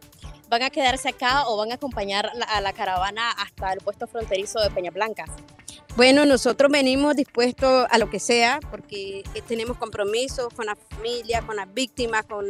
¿Van 0.49 0.62
a 0.62 0.70
quedarse 0.70 1.09
acá 1.09 1.49
o 1.49 1.57
van 1.57 1.72
a 1.72 1.76
acompañar 1.76 2.30
a 2.49 2.61
la 2.61 2.72
caravana 2.72 3.30
hasta 3.32 3.72
el 3.72 3.80
puesto 3.80 4.07
fronterizo 4.07 4.61
de 4.61 4.70
Peña 4.70 4.90
Blanca? 4.90 5.24
Bueno, 5.97 6.26
nosotros 6.26 6.72
venimos 6.72 7.14
dispuestos 7.14 7.86
a 7.88 7.99
lo 7.99 8.11
que 8.11 8.18
sea 8.18 8.59
porque 8.68 9.22
eh, 9.32 9.42
tenemos 9.47 9.76
compromisos 9.78 10.53
con 10.53 10.66
la 10.66 10.74
familia, 10.74 11.40
con 11.42 11.55
las 11.55 11.72
víctimas, 11.72 12.24
con 12.26 12.45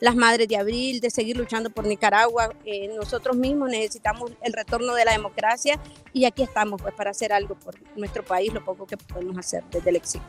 las 0.00 0.14
madres 0.16 0.48
de 0.48 0.58
abril, 0.58 1.00
de 1.00 1.08
seguir 1.08 1.38
luchando 1.38 1.70
por 1.70 1.86
Nicaragua. 1.86 2.50
Eh, 2.66 2.88
nosotros 2.88 3.36
mismos 3.36 3.70
necesitamos 3.70 4.32
el 4.42 4.52
retorno 4.52 4.92
de 4.92 5.06
la 5.06 5.12
democracia 5.12 5.80
y 6.12 6.26
aquí 6.26 6.42
estamos 6.42 6.82
pues 6.82 6.94
para 6.94 7.10
hacer 7.10 7.32
algo 7.32 7.54
por 7.54 7.74
nuestro 7.96 8.22
país, 8.22 8.52
lo 8.52 8.62
poco 8.62 8.86
que 8.86 8.98
podemos 8.98 9.38
hacer 9.38 9.64
desde 9.70 9.88
el 9.88 9.96
exilio. 9.96 10.28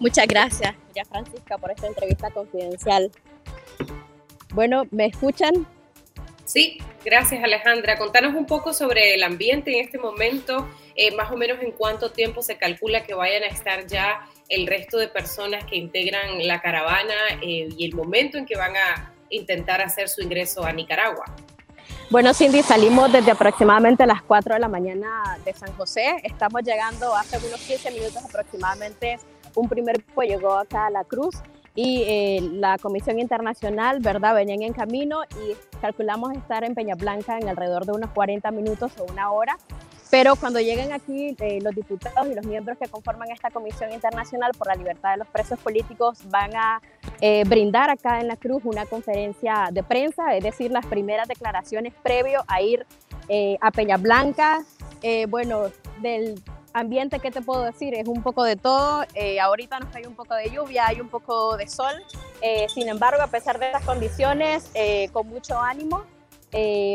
Muchas 0.00 0.26
gracias, 0.26 0.74
ya 0.92 1.04
Francisca, 1.04 1.56
por 1.56 1.70
esta 1.70 1.86
entrevista 1.86 2.30
confidencial. 2.30 3.12
Bueno, 4.52 4.82
¿me 4.90 5.06
escuchan? 5.06 5.68
Sí, 6.44 6.78
gracias 7.04 7.42
Alejandra. 7.42 7.96
Contanos 7.96 8.34
un 8.34 8.46
poco 8.46 8.72
sobre 8.72 9.14
el 9.14 9.22
ambiente 9.22 9.72
en 9.72 9.84
este 9.84 9.98
momento, 9.98 10.68
eh, 10.96 11.14
más 11.14 11.30
o 11.30 11.36
menos 11.36 11.62
en 11.62 11.72
cuánto 11.72 12.10
tiempo 12.10 12.42
se 12.42 12.56
calcula 12.56 13.04
que 13.04 13.14
vayan 13.14 13.44
a 13.44 13.46
estar 13.46 13.86
ya 13.86 14.28
el 14.48 14.66
resto 14.66 14.98
de 14.98 15.08
personas 15.08 15.64
que 15.64 15.76
integran 15.76 16.46
la 16.46 16.60
caravana 16.60 17.14
eh, 17.40 17.68
y 17.76 17.86
el 17.86 17.94
momento 17.94 18.36
en 18.36 18.46
que 18.46 18.56
van 18.56 18.76
a 18.76 19.14
intentar 19.30 19.80
hacer 19.80 20.08
su 20.08 20.22
ingreso 20.22 20.64
a 20.64 20.72
Nicaragua. 20.72 21.24
Bueno, 22.10 22.34
Cindy, 22.34 22.62
salimos 22.64 23.12
desde 23.12 23.30
aproximadamente 23.30 24.04
las 24.04 24.20
4 24.22 24.54
de 24.54 24.60
la 24.60 24.66
mañana 24.66 25.38
de 25.44 25.54
San 25.54 25.72
José. 25.76 26.16
Estamos 26.24 26.62
llegando 26.64 27.14
hace 27.14 27.38
unos 27.38 27.60
15 27.60 27.92
minutos 27.92 28.16
aproximadamente. 28.24 29.18
Un 29.54 29.68
primer 29.68 30.02
grupo 30.02 30.22
llegó 30.22 30.54
acá 30.54 30.86
a 30.86 30.90
la 30.90 31.04
Cruz 31.04 31.36
y 31.74 32.02
eh, 32.06 32.40
la 32.52 32.78
Comisión 32.78 33.18
Internacional, 33.18 34.00
¿verdad? 34.00 34.34
Venían 34.34 34.62
en 34.62 34.72
camino 34.72 35.22
y 35.24 35.56
calculamos 35.80 36.32
estar 36.32 36.64
en 36.64 36.74
Peña 36.74 36.94
Blanca 36.94 37.38
en 37.38 37.48
alrededor 37.48 37.86
de 37.86 37.92
unos 37.92 38.10
40 38.10 38.50
minutos 38.50 38.92
o 38.98 39.04
una 39.04 39.30
hora. 39.30 39.56
Pero 40.10 40.34
cuando 40.34 40.58
lleguen 40.58 40.92
aquí 40.92 41.36
eh, 41.38 41.60
los 41.62 41.72
diputados 41.72 42.26
y 42.26 42.34
los 42.34 42.44
miembros 42.44 42.76
que 42.78 42.88
conforman 42.88 43.30
esta 43.30 43.50
Comisión 43.50 43.92
Internacional 43.92 44.50
por 44.58 44.66
la 44.66 44.74
Libertad 44.74 45.12
de 45.12 45.18
los 45.18 45.28
Presos 45.28 45.60
Políticos 45.60 46.18
van 46.28 46.56
a 46.56 46.82
eh, 47.20 47.44
brindar 47.46 47.90
acá 47.90 48.20
en 48.20 48.26
la 48.26 48.36
Cruz 48.36 48.62
una 48.64 48.86
conferencia 48.86 49.68
de 49.70 49.84
prensa, 49.84 50.34
es 50.34 50.42
decir, 50.42 50.72
las 50.72 50.84
primeras 50.86 51.28
declaraciones 51.28 51.94
previo 52.02 52.42
a 52.48 52.60
ir 52.60 52.84
a 53.60 53.70
Peña 53.70 53.96
Blanca. 53.96 54.64
bueno, 55.28 55.66
del 56.02 56.42
ambiente, 56.72 57.18
¿qué 57.20 57.30
te 57.30 57.40
puedo 57.40 57.64
decir? 57.64 57.94
Es 57.94 58.06
un 58.06 58.22
poco 58.22 58.44
de 58.44 58.56
todo. 58.56 59.04
Eh, 59.14 59.40
ahorita 59.40 59.80
nos 59.80 59.90
cae 59.90 60.06
un 60.06 60.14
poco 60.14 60.34
de 60.34 60.50
lluvia, 60.50 60.86
hay 60.86 61.00
un 61.00 61.08
poco 61.08 61.56
de 61.56 61.68
sol. 61.68 61.92
Eh, 62.42 62.66
sin 62.72 62.88
embargo, 62.88 63.22
a 63.22 63.26
pesar 63.26 63.58
de 63.58 63.70
las 63.70 63.84
condiciones, 63.84 64.70
eh, 64.74 65.08
con 65.12 65.28
mucho 65.28 65.58
ánimo 65.60 66.04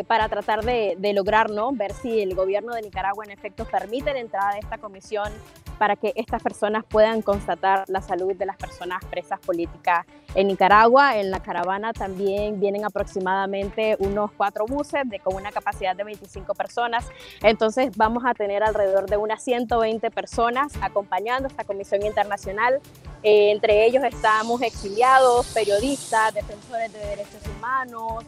para 0.08 0.30
tratar 0.30 0.64
de, 0.64 0.96
de, 0.98 1.14
lograr, 1.14 1.50
¿no? 1.50 1.72
Ver 1.72 1.94
si 1.94 2.22
el 2.22 2.36
gobierno 2.36 2.74
de 2.74 2.82
Nicaragua 2.82 3.24
en 3.26 3.32
efecto 3.32 3.66
permite 3.66 4.14
la 4.14 4.20
entrada 4.20 4.54
de 4.54 4.60
esta 4.60 4.78
comisión 4.78 5.32
para 5.78 5.96
que 5.96 6.14
estas 6.16 6.42
personas 6.42 6.84
puedan 6.86 7.22
constatar 7.22 7.84
la 7.88 8.02
salud 8.02 8.34
de 8.36 8.46
las 8.46 8.58
personas 8.58 9.04
presas 9.06 9.40
políticas 9.40 10.06
en 10.34 10.48
Nicaragua. 10.48 11.18
En 11.18 11.32
la 11.32 11.42
caravana 11.42 11.94
también 11.94 12.60
vienen 12.60 12.86
aproximadamente 12.86 13.96
unos 14.00 14.32
cuatro 14.32 14.66
buses 14.66 15.02
de, 15.06 15.20
con 15.20 15.36
una 15.36 15.52
capacidad 15.52 15.96
de 15.96 16.04
25 16.04 16.54
personas. 16.54 17.08
Entonces 17.42 17.96
vamos 17.96 18.24
a 18.26 18.34
tener 18.34 18.64
alrededor 18.64 19.10
de 19.10 19.18
unas 19.18 19.44
120 19.44 20.12
personas 20.12 20.74
acompañando 20.82 21.48
esta 21.48 21.64
comisión 21.64 22.06
internacional. 22.06 22.80
Eh, 23.24 23.52
entre 23.52 23.86
ellos 23.86 24.04
estamos 24.04 24.62
exiliados, 24.62 25.48
periodistas, 25.48 26.34
defensores 26.34 26.94
de 26.94 27.00
derechos 27.00 27.42
humanos, 27.58 28.24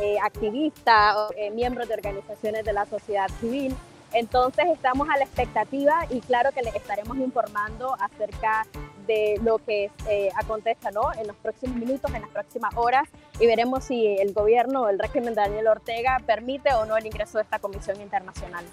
eh, 0.00 0.16
activistas, 0.22 1.16
eh, 1.36 1.50
miembros 1.50 1.88
de 1.88 1.94
organizaciones 1.94 2.64
de 2.64 2.72
la 2.72 2.86
sociedad 2.86 3.28
civil. 3.40 3.74
Entonces 4.12 4.66
estamos 4.72 5.08
a 5.08 5.16
la 5.16 5.24
expectativa 5.24 6.06
y 6.10 6.20
claro 6.20 6.50
que 6.52 6.62
les 6.62 6.74
estaremos 6.74 7.16
informando 7.18 7.96
acerca 8.00 8.66
de 9.06 9.38
lo 9.42 9.58
que 9.58 9.90
eh, 10.08 10.30
acontezca 10.36 10.90
¿no? 10.90 11.12
en 11.14 11.26
los 11.26 11.36
próximos 11.36 11.76
minutos, 11.76 12.12
en 12.12 12.22
las 12.22 12.30
próximas 12.30 12.74
horas 12.76 13.08
y 13.38 13.46
veremos 13.46 13.84
si 13.84 14.06
el 14.18 14.32
gobierno 14.32 14.82
o 14.82 14.88
el 14.88 14.98
régimen 14.98 15.34
de 15.34 15.42
Daniel 15.42 15.68
Ortega 15.68 16.20
permite 16.26 16.72
o 16.74 16.86
no 16.86 16.96
el 16.96 17.06
ingreso 17.06 17.38
de 17.38 17.44
esta 17.44 17.58
comisión 17.58 18.00
internacional. 18.00 18.64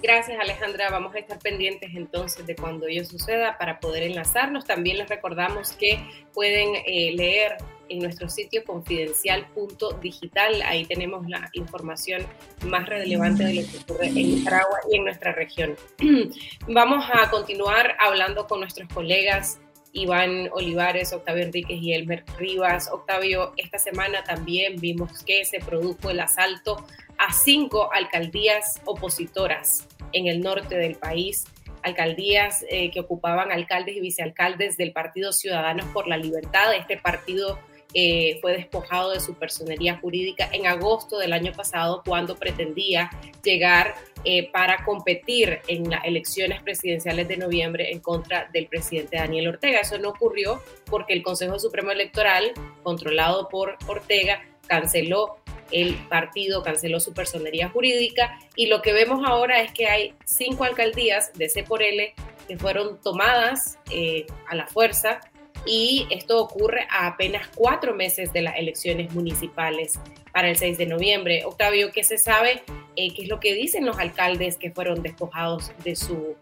Gracias 0.00 0.38
Alejandra, 0.40 0.90
vamos 0.90 1.14
a 1.14 1.18
estar 1.18 1.38
pendientes 1.40 1.90
entonces 1.94 2.46
de 2.46 2.54
cuando 2.54 2.86
ello 2.86 3.04
suceda 3.04 3.58
para 3.58 3.80
poder 3.80 4.04
enlazarnos. 4.04 4.64
También 4.64 4.98
les 4.98 5.08
recordamos 5.08 5.72
que 5.72 5.98
pueden 6.32 6.76
eh, 6.86 7.12
leer 7.16 7.56
en 7.88 7.98
nuestro 8.00 8.28
sitio 8.28 8.62
confidencial.digital. 8.64 10.62
Ahí 10.62 10.84
tenemos 10.84 11.28
la 11.28 11.48
información 11.52 12.24
más 12.66 12.88
relevante 12.88 13.44
de 13.44 13.54
lo 13.54 13.62
que 13.62 13.78
ocurre 13.78 14.06
en 14.06 14.36
Nicaragua 14.36 14.78
y 14.90 14.96
en 14.96 15.04
nuestra 15.04 15.32
región. 15.32 15.74
Vamos 16.68 17.04
a 17.12 17.28
continuar 17.30 17.96
hablando 17.98 18.46
con 18.46 18.60
nuestros 18.60 18.88
colegas 18.92 19.58
Iván 19.92 20.48
Olivares, 20.52 21.12
Octavio 21.12 21.44
Enríquez 21.44 21.80
y 21.80 21.94
Elmer 21.94 22.24
Rivas. 22.38 22.88
Octavio, 22.92 23.52
esta 23.56 23.78
semana 23.78 24.22
también 24.24 24.80
vimos 24.80 25.22
que 25.24 25.44
se 25.44 25.60
produjo 25.60 26.10
el 26.10 26.20
asalto 26.20 26.84
a 27.18 27.32
cinco 27.32 27.92
alcaldías 27.92 28.80
opositoras 28.84 29.88
en 30.12 30.26
el 30.26 30.40
norte 30.40 30.76
del 30.76 30.96
país 30.96 31.46
alcaldías 31.82 32.64
eh, 32.68 32.90
que 32.90 33.00
ocupaban 33.00 33.52
alcaldes 33.52 33.96
y 33.96 34.00
vicealcaldes 34.00 34.76
del 34.76 34.92
Partido 34.92 35.32
Ciudadanos 35.32 35.86
por 35.86 36.06
la 36.06 36.16
Libertad, 36.16 36.74
este 36.74 36.96
partido 36.96 37.58
eh, 37.94 38.38
fue 38.40 38.52
despojado 38.52 39.12
de 39.12 39.20
su 39.20 39.34
personería 39.34 39.98
jurídica 39.98 40.48
en 40.52 40.66
agosto 40.66 41.18
del 41.18 41.32
año 41.32 41.52
pasado 41.52 42.02
cuando 42.04 42.36
pretendía 42.36 43.10
llegar 43.42 43.94
eh, 44.24 44.50
para 44.50 44.84
competir 44.84 45.60
en 45.68 45.88
las 45.90 46.04
elecciones 46.04 46.62
presidenciales 46.62 47.28
de 47.28 47.38
noviembre 47.38 47.90
en 47.90 48.00
contra 48.00 48.48
del 48.52 48.66
presidente 48.66 49.16
Daniel 49.16 49.48
Ortega. 49.48 49.80
Eso 49.80 49.98
no 49.98 50.10
ocurrió 50.10 50.62
porque 50.84 51.14
el 51.14 51.22
Consejo 51.22 51.58
Supremo 51.58 51.90
Electoral, 51.90 52.52
controlado 52.82 53.48
por 53.48 53.78
Ortega, 53.86 54.42
canceló 54.66 55.38
el 55.70 55.94
partido, 56.08 56.62
canceló 56.62 57.00
su 57.00 57.12
personería 57.12 57.68
jurídica 57.68 58.38
y 58.54 58.66
lo 58.66 58.82
que 58.82 58.92
vemos 58.92 59.22
ahora 59.26 59.60
es 59.62 59.72
que 59.72 59.86
hay 59.86 60.14
cinco 60.24 60.64
alcaldías 60.64 61.32
de 61.34 61.48
C 61.48 61.62
por 61.62 61.82
L 61.82 62.14
que 62.46 62.58
fueron 62.58 63.00
tomadas 63.00 63.78
eh, 63.90 64.26
a 64.48 64.54
la 64.54 64.66
fuerza 64.66 65.20
y 65.66 66.06
esto 66.10 66.42
ocurre 66.42 66.86
a 66.90 67.06
apenas 67.06 67.48
cuatro 67.54 67.94
meses 67.94 68.32
de 68.32 68.42
las 68.42 68.56
elecciones 68.56 69.12
municipales 69.14 69.98
para 70.32 70.50
el 70.50 70.56
6 70.56 70.78
de 70.78 70.86
noviembre. 70.86 71.44
Octavio, 71.44 71.90
¿qué 71.92 72.04
se 72.04 72.18
sabe? 72.18 72.62
Eh, 72.96 73.14
¿Qué 73.14 73.22
es 73.22 73.28
lo 73.28 73.40
que 73.40 73.54
dicen 73.54 73.86
los 73.86 73.98
alcaldes 73.98 74.56
que 74.56 74.70
fueron 74.70 75.02
despojados 75.02 75.72
de 75.84 75.96
su 75.96 76.36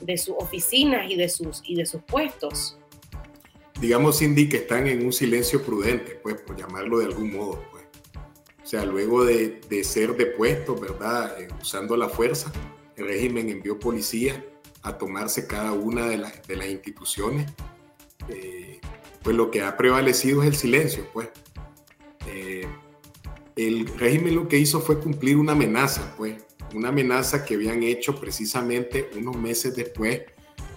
de 0.00 0.18
sus 0.18 0.34
oficinas 0.38 1.10
y 1.10 1.16
de 1.16 1.28
sus, 1.28 1.62
y 1.64 1.76
de 1.76 1.86
sus 1.86 2.02
puestos? 2.02 2.78
Digamos, 3.80 4.18
Cindy, 4.18 4.48
que 4.48 4.58
están 4.58 4.86
en 4.86 5.04
un 5.04 5.12
silencio 5.12 5.62
prudente, 5.62 6.18
pues, 6.22 6.40
por 6.40 6.56
llamarlo 6.56 6.98
de 6.98 7.06
algún 7.06 7.32
modo. 7.32 7.64
Pues. 7.70 7.84
O 8.62 8.66
sea, 8.66 8.84
luego 8.84 9.24
de, 9.24 9.60
de 9.68 9.84
ser 9.84 10.16
depuestos, 10.16 10.80
¿verdad? 10.80 11.40
Eh, 11.40 11.48
usando 11.60 11.96
la 11.96 12.08
fuerza, 12.08 12.52
el 12.96 13.06
régimen 13.06 13.48
envió 13.48 13.78
policía 13.78 14.44
a 14.82 14.96
tomarse 14.96 15.46
cada 15.46 15.72
una 15.72 16.06
de, 16.06 16.22
de 16.46 16.56
las 16.56 16.68
instituciones. 16.68 17.50
Pues 19.22 19.36
lo 19.36 19.50
que 19.50 19.62
ha 19.62 19.76
prevalecido 19.76 20.42
es 20.42 20.48
el 20.48 20.56
silencio, 20.56 21.06
pues. 21.12 21.28
Eh, 22.26 22.66
el 23.56 23.86
régimen 23.98 24.36
lo 24.36 24.48
que 24.48 24.58
hizo 24.58 24.80
fue 24.80 24.98
cumplir 24.98 25.36
una 25.36 25.52
amenaza, 25.52 26.14
pues, 26.16 26.42
una 26.74 26.88
amenaza 26.88 27.44
que 27.44 27.54
habían 27.54 27.82
hecho 27.82 28.18
precisamente 28.18 29.10
unos 29.16 29.36
meses 29.36 29.74
después 29.74 30.22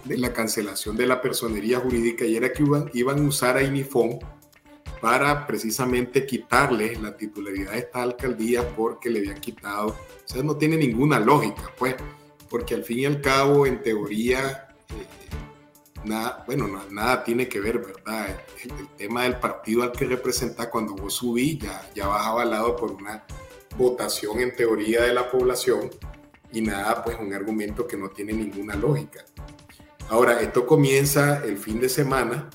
de 0.04 0.18
la 0.18 0.32
cancelación 0.32 0.96
de 0.96 1.06
la 1.06 1.22
personería 1.22 1.80
jurídica 1.80 2.26
y 2.26 2.36
era 2.36 2.52
que 2.52 2.62
iban, 2.92 3.18
a 3.18 3.22
usar 3.22 3.56
a 3.56 3.62
INIFON 3.62 4.18
para 5.00 5.46
precisamente 5.46 6.26
quitarle 6.26 6.96
la 6.96 7.16
titularidad 7.16 7.72
de 7.72 7.78
esta 7.78 8.02
alcaldía 8.02 8.74
porque 8.74 9.08
le 9.08 9.20
habían 9.20 9.40
quitado, 9.40 9.88
o 9.88 9.96
sea, 10.24 10.42
no 10.42 10.56
tiene 10.56 10.76
ninguna 10.76 11.18
lógica, 11.20 11.72
pues, 11.78 11.94
porque 12.50 12.74
al 12.74 12.84
fin 12.84 12.98
y 13.00 13.06
al 13.06 13.20
cabo, 13.20 13.66
en 13.66 13.82
teoría, 13.82 14.68
eh, 14.90 15.06
nada, 16.04 16.44
bueno, 16.46 16.68
nada 16.90 17.24
tiene 17.24 17.48
que 17.48 17.60
ver, 17.60 17.78
¿verdad? 17.78 18.38
El, 18.62 18.88
tema 18.96 19.24
del 19.24 19.38
partido 19.38 19.82
al 19.82 19.92
que 19.92 20.06
representa 20.06 20.70
cuando 20.70 20.94
vos 20.94 21.14
subí 21.14 21.58
ya, 21.58 21.90
ya 21.94 22.06
vas 22.06 22.26
avalado 22.26 22.76
por 22.76 22.92
una 22.92 23.24
votación 23.76 24.40
en 24.40 24.54
teoría 24.54 25.02
de 25.02 25.12
la 25.12 25.30
población 25.30 25.90
y 26.52 26.60
nada, 26.60 27.02
pues 27.02 27.18
un 27.18 27.32
argumento 27.34 27.86
que 27.86 27.96
no 27.96 28.08
tiene 28.08 28.32
ninguna 28.32 28.76
lógica. 28.76 29.24
Ahora, 30.08 30.40
esto 30.40 30.66
comienza 30.66 31.44
el 31.44 31.58
fin 31.58 31.80
de 31.80 31.88
semana 31.88 32.48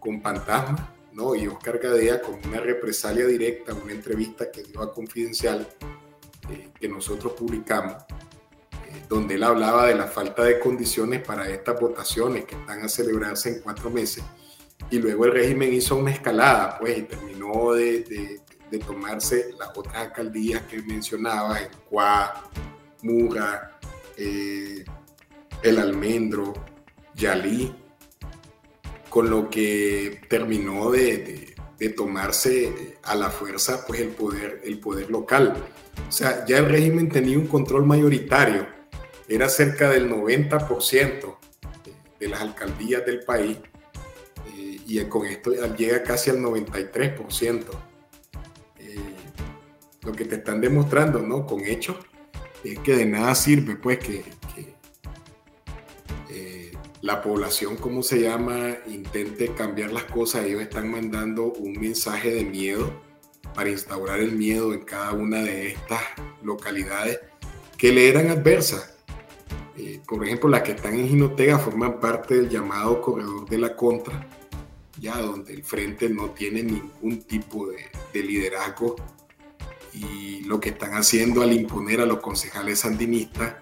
con 0.00 0.20
Fantasma, 0.20 0.94
¿no? 1.12 1.34
Y 1.34 1.46
Oscar 1.46 1.78
Gadea 1.78 2.20
con 2.20 2.34
una 2.46 2.60
represalia 2.60 3.26
directa, 3.26 3.72
una 3.72 3.92
entrevista 3.92 4.50
que 4.50 4.64
dio 4.64 4.82
a 4.82 4.92
Confidencial, 4.92 5.68
eh, 6.50 6.70
que 6.78 6.88
nosotros 6.88 7.34
publicamos, 7.34 8.02
donde 9.08 9.34
él 9.34 9.44
hablaba 9.44 9.86
de 9.86 9.94
la 9.94 10.06
falta 10.06 10.44
de 10.44 10.58
condiciones 10.58 11.22
para 11.22 11.48
estas 11.48 11.78
votaciones 11.80 12.44
que 12.44 12.54
están 12.54 12.82
a 12.82 12.88
celebrarse 12.88 13.50
en 13.50 13.60
cuatro 13.60 13.90
meses. 13.90 14.24
Y 14.90 14.98
luego 14.98 15.24
el 15.24 15.32
régimen 15.32 15.72
hizo 15.72 15.96
una 15.96 16.10
escalada, 16.10 16.78
pues, 16.78 16.98
y 16.98 17.02
terminó 17.02 17.72
de 17.72 18.40
de 18.70 18.84
tomarse 18.84 19.50
las 19.58 19.76
otras 19.76 19.96
alcaldías 19.96 20.62
que 20.62 20.82
mencionaba, 20.82 21.58
el 21.58 21.68
Cuá, 21.88 22.50
Muga, 23.02 23.78
eh, 24.16 24.84
El 25.62 25.78
Almendro, 25.78 26.52
Yalí, 27.14 27.72
con 29.08 29.30
lo 29.30 29.48
que 29.48 30.20
terminó 30.28 30.90
de, 30.90 31.52
tomarse 31.94 32.96
a 33.02 33.14
la 33.14 33.28
fuerza 33.28 33.84
pues 33.86 34.00
el 34.00 34.08
poder, 34.08 34.62
el 34.64 34.78
poder 34.78 35.10
local. 35.10 35.54
O 36.08 36.10
sea, 36.10 36.46
ya 36.46 36.56
el 36.56 36.66
régimen 36.66 37.10
tenía 37.10 37.36
un 37.36 37.46
control 37.46 37.84
mayoritario, 37.84 38.66
era 39.28 39.48
cerca 39.48 39.90
del 39.90 40.10
90% 40.10 41.36
de 42.20 42.28
las 42.28 42.40
alcaldías 42.40 43.04
del 43.04 43.20
país 43.20 43.58
eh, 44.56 44.80
y 44.86 45.04
con 45.04 45.26
esto 45.26 45.52
llega 45.76 46.02
casi 46.02 46.30
al 46.30 46.38
93% 46.38 47.64
lo 50.04 50.12
que 50.12 50.24
te 50.24 50.36
están 50.36 50.60
demostrando, 50.60 51.20
¿no? 51.20 51.46
Con 51.46 51.64
hechos, 51.64 51.96
es 52.62 52.78
que 52.80 52.96
de 52.96 53.06
nada 53.06 53.34
sirve, 53.34 53.76
pues, 53.76 53.98
que, 53.98 54.24
eh, 56.30 56.72
la 57.00 57.22
población, 57.22 57.76
¿cómo 57.76 58.02
se 58.02 58.20
llama?, 58.20 58.76
intente 58.86 59.54
cambiar 59.54 59.92
las 59.92 60.04
cosas. 60.04 60.44
Ellos 60.44 60.62
están 60.62 60.90
mandando 60.90 61.52
un 61.52 61.72
mensaje 61.72 62.30
de 62.32 62.44
miedo 62.44 63.02
para 63.54 63.70
instaurar 63.70 64.20
el 64.20 64.32
miedo 64.32 64.72
en 64.72 64.80
cada 64.80 65.12
una 65.12 65.42
de 65.42 65.68
estas 65.68 66.02
localidades 66.42 67.20
que 67.76 67.92
le 67.92 68.08
eran 68.08 68.30
adversas. 68.30 68.93
Eh, 69.76 70.00
por 70.06 70.24
ejemplo, 70.24 70.48
las 70.48 70.62
que 70.62 70.72
están 70.72 70.94
en 70.94 71.08
Jinotega 71.08 71.58
forman 71.58 71.98
parte 71.98 72.34
del 72.34 72.48
llamado 72.48 73.00
corredor 73.00 73.48
de 73.48 73.58
la 73.58 73.74
contra, 73.74 74.28
ya 75.00 75.18
donde 75.18 75.52
el 75.52 75.64
frente 75.64 76.08
no 76.08 76.30
tiene 76.30 76.62
ningún 76.62 77.22
tipo 77.22 77.68
de, 77.68 77.78
de 78.12 78.22
liderazgo 78.22 78.96
y 79.92 80.42
lo 80.42 80.60
que 80.60 80.70
están 80.70 80.94
haciendo 80.94 81.42
al 81.42 81.52
imponer 81.52 82.00
a 82.00 82.06
los 82.06 82.20
concejales 82.20 82.80
sandinistas 82.80 83.54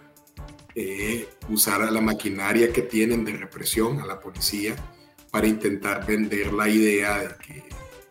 es 0.74 1.26
usar 1.48 1.82
a 1.82 1.90
la 1.90 2.00
maquinaria 2.00 2.72
que 2.72 2.82
tienen 2.82 3.24
de 3.24 3.32
represión, 3.32 4.00
a 4.00 4.06
la 4.06 4.18
policía, 4.18 4.74
para 5.30 5.46
intentar 5.46 6.06
vender 6.06 6.52
la 6.52 6.68
idea 6.68 7.18
de 7.18 7.28
que 7.36 7.64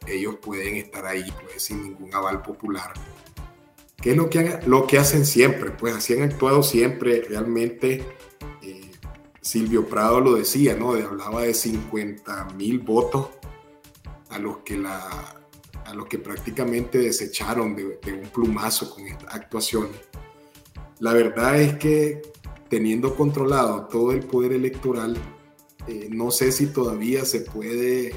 ellos 0.08 0.36
pueden 0.42 0.76
estar 0.76 1.06
ahí 1.06 1.32
pues, 1.44 1.64
sin 1.64 1.84
ningún 1.84 2.14
aval 2.14 2.42
popular. 2.42 2.94
¿Qué 4.02 4.12
es 4.12 4.18
lo 4.18 4.30
que, 4.30 4.60
lo 4.66 4.88
que 4.88 4.98
hacen 4.98 5.26
siempre? 5.26 5.72
Pues 5.72 5.96
así 5.96 6.14
han 6.14 6.24
actuado 6.24 6.64
siempre. 6.64 7.22
Realmente 7.22 8.04
eh, 8.64 8.92
Silvio 9.42 9.88
Prado 9.88 10.20
lo 10.20 10.34
decía, 10.34 10.76
¿no? 10.76 10.94
Hablaba 10.94 11.44
de 11.44 11.54
50 11.54 12.46
mil 12.56 12.80
votos 12.80 13.30
a 14.30 14.40
los 14.40 14.58
que 14.60 14.82
a 15.86 15.94
los 15.94 16.08
que 16.08 16.20
prácticamente 16.20 17.00
desecharon 17.00 17.76
de, 17.76 18.00
un 18.14 18.30
plumazo 18.34 18.90
con 18.94 19.06
estas 19.08 19.36
actuaciones. 19.36 19.98
La 21.00 21.14
verdad 21.14 21.60
es 21.60 21.76
que 21.76 22.22
teniendo 22.70 23.16
controlado 23.16 23.88
todo 23.88 24.14
el 24.14 24.22
poder 24.22 24.54
electoral, 24.54 25.18
eh, 25.88 26.08
no 26.10 26.32
sé 26.32 26.52
si 26.52 26.68
todavía 26.68 27.26
se 27.26 27.42
puede 27.42 28.16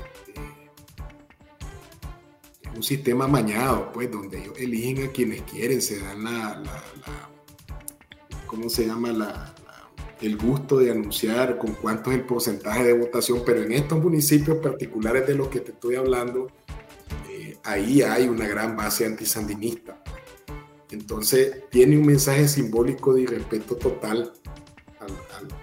un 2.77 2.83
sistema 2.83 3.27
mañado, 3.27 3.93
pues, 3.93 4.11
donde 4.11 4.43
ellos 4.43 4.55
eligen 4.59 5.09
a 5.09 5.13
quienes 5.13 5.43
quieren, 5.43 5.81
se 5.81 6.01
dan 6.01 6.25
la, 6.25 6.63
¿cómo 8.47 8.69
se 8.69 8.87
llama? 8.87 9.13
La, 9.13 9.55
el 10.21 10.37
gusto 10.37 10.79
de 10.79 10.91
anunciar 10.91 11.59
con 11.59 11.75
cuánto 11.75 12.11
es 12.11 12.19
el 12.19 12.25
porcentaje 12.25 12.85
de 12.85 12.93
votación, 12.99 13.43
pero 13.45 13.63
en 13.63 13.73
estos 13.73 14.03
municipios 14.03 14.59
particulares 14.59 15.27
de 15.27 15.35
los 15.35 15.49
que 15.49 15.61
te 15.61 15.73
estoy 15.73 15.97
hablando, 15.97 16.49
ahí 17.65 18.03
hay 18.03 18.29
una 18.29 18.47
gran 18.47 18.77
base 18.77 19.07
antisandinista. 19.07 20.03
Entonces 20.91 21.69
tiene 21.71 21.99
un 21.99 22.07
mensaje 22.07 22.47
simbólico 22.47 23.15
de 23.15 23.23
irrespeto 23.23 23.77
total 23.77 24.33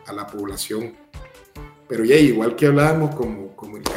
a, 0.05 0.13
la 0.13 0.27
población. 0.27 0.93
Pero 1.87 2.03
ya 2.03 2.15
igual 2.15 2.55
que 2.55 2.67
hablábamos 2.67 3.15
como, 3.15 3.50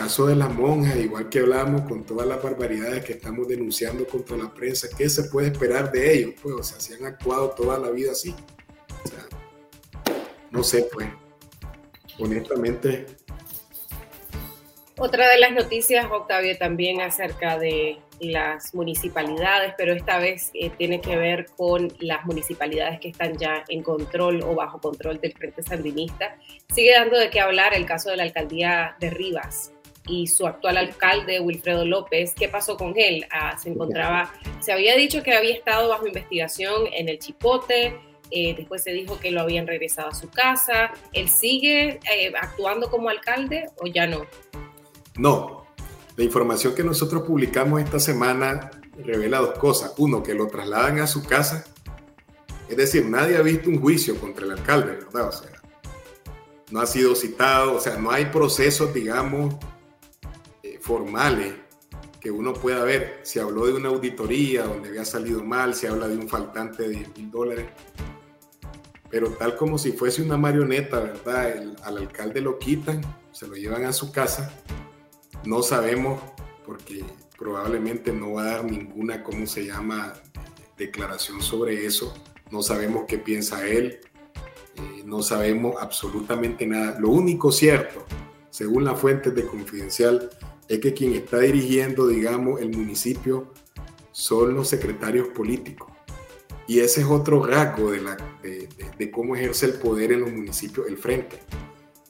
caso 0.05 0.26
de 0.26 0.36
las 0.36 0.52
monjas, 0.52 0.96
igual 0.96 1.30
que 1.30 1.38
hablábamos 1.38 1.88
con 1.88 2.05
todas 2.05 2.26
las 2.26 2.42
barbaridades 2.42 3.02
que 3.07 3.14
estamos 3.14 3.48
denunciando 3.48 4.07
contra 4.07 4.36
la 4.36 4.52
prensa, 4.52 4.86
¿qué 4.94 5.09
se 5.09 5.24
puede 5.30 5.46
esperar 5.46 5.90
de 5.90 6.12
ellos? 6.12 6.34
Pues, 6.42 6.55
o 6.55 6.62
sea, 6.62 6.78
si 6.78 6.92
han 6.92 7.07
actuado 7.07 7.52
toda 7.52 7.78
la 7.78 7.88
vida 7.88 8.12
así. 8.12 8.34
O 9.02 9.09
sea, 9.09 9.24
no 10.50 10.62
sé, 10.62 10.86
pues, 10.92 11.09
honestamente, 12.18 13.07
otra 14.98 15.26
de 15.30 15.38
las 15.38 15.52
noticias, 15.52 16.07
Octavio, 16.11 16.57
también 16.59 17.00
acerca 17.00 17.59
de 17.59 17.98
las 18.20 18.74
municipalidades, 18.74 19.72
pero 19.78 19.94
esta 19.94 20.18
vez 20.18 20.50
eh, 20.52 20.68
tiene 20.76 21.00
que 21.00 21.16
ver 21.16 21.46
con 21.57 21.90
las 21.98 22.26
municipalidades 22.26 23.00
que 23.00 23.09
están 23.09 23.38
ya 23.38 23.64
en 23.68 23.82
control 23.82 24.42
o 24.42 24.55
bajo 24.55 24.82
control 24.82 25.18
del 25.18 25.32
Frente 25.32 25.62
Sandinista. 25.62 26.36
Sigue 26.74 26.92
dando 26.92 27.18
de 27.18 27.30
qué 27.30 27.40
hablar 27.40 27.72
el 27.72 27.86
caso 27.86 28.11
de 28.11 28.18
la 28.18 28.22
alcaldía 28.24 28.96
de 29.00 29.09
Rivas 29.09 29.73
y 30.07 30.26
su 30.26 30.46
actual 30.46 30.76
alcalde, 30.76 31.40
Wilfredo 31.40 31.84
López. 31.84 32.34
¿Qué 32.34 32.48
pasó 32.48 32.76
con 32.76 32.94
él? 32.96 33.26
Ah, 33.30 33.57
se 33.59 33.70
encontraba, 33.70 34.32
se 34.61 34.72
había 34.72 34.96
dicho 34.96 35.22
que 35.22 35.34
había 35.34 35.55
estado 35.55 35.88
bajo 35.88 36.07
investigación 36.07 36.84
en 36.92 37.09
el 37.09 37.18
Chipote. 37.18 37.98
Eh, 38.30 38.55
después 38.57 38.82
se 38.82 38.92
dijo 38.92 39.18
que 39.18 39.30
lo 39.30 39.42
habían 39.42 39.66
regresado 39.66 40.09
a 40.09 40.14
su 40.14 40.28
casa. 40.28 40.90
¿Él 41.12 41.28
sigue 41.28 42.00
eh, 42.12 42.32
actuando 42.40 42.90
como 42.90 43.09
alcalde 43.09 43.70
o 43.76 43.86
ya 43.86 44.07
no? 44.07 44.26
No, 45.16 45.66
la 46.16 46.24
información 46.24 46.74
que 46.74 46.82
nosotros 46.82 47.22
publicamos 47.22 47.82
esta 47.82 47.98
semana 47.98 48.70
revela 48.98 49.38
dos 49.38 49.59
cosas. 49.59 49.94
Uno, 49.98 50.22
que 50.22 50.34
lo 50.34 50.48
trasladan 50.48 51.00
a 51.00 51.07
su 51.07 51.24
casa. 51.24 51.64
Es 52.68 52.76
decir, 52.76 53.05
nadie 53.07 53.36
ha 53.36 53.42
visto 53.42 53.68
un 53.68 53.80
juicio 53.80 54.18
contra 54.18 54.44
el 54.46 54.52
alcalde, 54.52 54.92
¿verdad? 54.92 55.28
O 55.28 55.32
sea, 55.32 55.50
no 56.70 56.80
ha 56.80 56.86
sido 56.86 57.14
citado, 57.14 57.74
o 57.74 57.80
sea, 57.80 57.96
no 57.96 58.11
hay 58.11 58.26
procesos, 58.26 58.92
digamos, 58.94 59.55
formales 60.85 61.55
que 62.20 62.30
uno 62.30 62.53
pueda 62.53 62.85
ver. 62.85 63.20
Se 63.22 63.41
habló 63.41 63.66
de 63.66 63.72
una 63.72 63.89
auditoría 63.89 64.64
donde 64.64 64.91
había 64.91 65.05
salido 65.05 65.43
mal, 65.43 65.74
se 65.74 65.89
habla 65.89 66.09
de 66.09 66.16
un 66.16 66.28
faltante 66.28 66.82
de 66.82 66.89
10 66.91 67.16
mil 67.16 67.30
dólares. 67.30 67.66
Pero 69.09 69.30
tal 69.30 69.57
como 69.57 69.78
si 69.78 69.93
fuese 69.93 70.20
una 70.22 70.37
marioneta, 70.37 71.01
¿verdad? 71.01 71.76
al 71.85 71.99
alcalde 71.99 72.41
lo 72.43 72.59
quitan, 72.59 73.01
se 73.32 73.47
lo 73.47 73.55
llevan 73.55 73.85
a 73.87 73.93
su 73.93 74.12
casa. 74.12 74.53
No 75.45 75.62
sabemos, 75.62 76.20
porque 76.66 77.03
probablemente 77.39 78.12
no 78.12 78.35
va 78.35 78.43
a 78.43 78.57
dar 78.57 78.64
ninguna, 78.64 79.22
¿cómo 79.22 79.47
se 79.47 79.66
llama?, 79.66 80.12
declaración 80.76 81.41
sobre 81.41 81.87
eso. 81.87 82.12
No 82.51 82.62
sabemos 82.62 83.05
qué 83.09 83.16
piensa 83.16 83.66
él. 83.66 84.01
Eh, 84.76 85.03
no 85.05 85.22
sabemos 85.22 85.76
absolutamente 85.80 86.66
nada. 86.66 86.99
Lo 86.99 87.11
único 87.11 87.53
cierto, 87.53 88.05
según 88.51 88.85
las 88.85 88.99
fuentes 88.99 89.35
de 89.35 89.47
Confidencial, 89.47 90.30
es 90.68 90.78
que 90.78 90.94
quien 90.94 91.14
está 91.14 91.38
dirigiendo, 91.40 92.06
digamos, 92.06 92.60
el 92.60 92.70
municipio 92.70 93.52
son 94.12 94.54
los 94.54 94.68
secretarios 94.68 95.28
políticos. 95.28 95.90
Y 96.66 96.80
ese 96.80 97.02
es 97.02 97.06
otro 97.06 97.44
rasgo 97.44 97.90
de, 97.90 98.00
la, 98.00 98.16
de, 98.42 99.10
cómo 99.10 99.36
ejerce 99.36 99.66
el 99.66 99.74
poder 99.74 100.12
en 100.12 100.20
los 100.20 100.32
municipios 100.32 100.86
el 100.86 100.96
frente. 100.96 101.40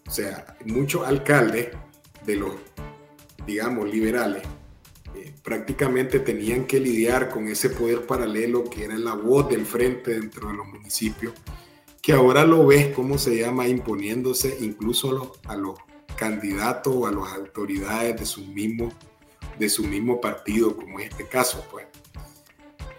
O 0.07 0.11
sea, 0.11 0.57
muchos 0.65 1.07
alcaldes 1.07 1.69
de 2.25 2.37
los, 2.37 2.55
digamos, 3.47 3.91
liberales, 3.91 4.43
eh, 5.17 5.35
prácticamente 5.43 6.21
tenían 6.21 6.67
que 6.67 6.79
lidiar 6.79 7.31
con 7.31 7.49
ese 7.49 7.71
poder 7.71 8.07
paralelo 8.07 8.65
que 8.65 8.85
era 8.85 8.97
la 8.97 9.15
voz 9.15 9.49
del 9.49 9.67
frente 9.67 10.13
dentro 10.13 10.49
de 10.49 10.55
los 10.55 10.67
municipios, 10.69 11.33
que 12.01 12.13
ahora 12.13 12.45
lo 12.45 12.67
ves, 12.67 12.95
¿cómo 12.95 13.19
se 13.19 13.37
llama?, 13.39 13.67
imponiéndose 13.67 14.57
incluso 14.61 15.11
a 15.11 15.13
los, 15.15 15.29
a 15.47 15.57
los 15.57 15.79
candidato 16.15 16.91
o 16.93 17.07
a 17.07 17.13
las 17.13 17.33
autoridades 17.35 18.19
de 18.19 18.27
su 18.27 18.45
mismo, 18.47 18.93
de 19.59 19.69
su 19.69 19.85
mismo 19.85 20.21
partido, 20.21 20.77
como 20.77 21.01
en 21.01 21.09
este 21.09 21.27
caso, 21.27 21.65
pues. 21.71 21.87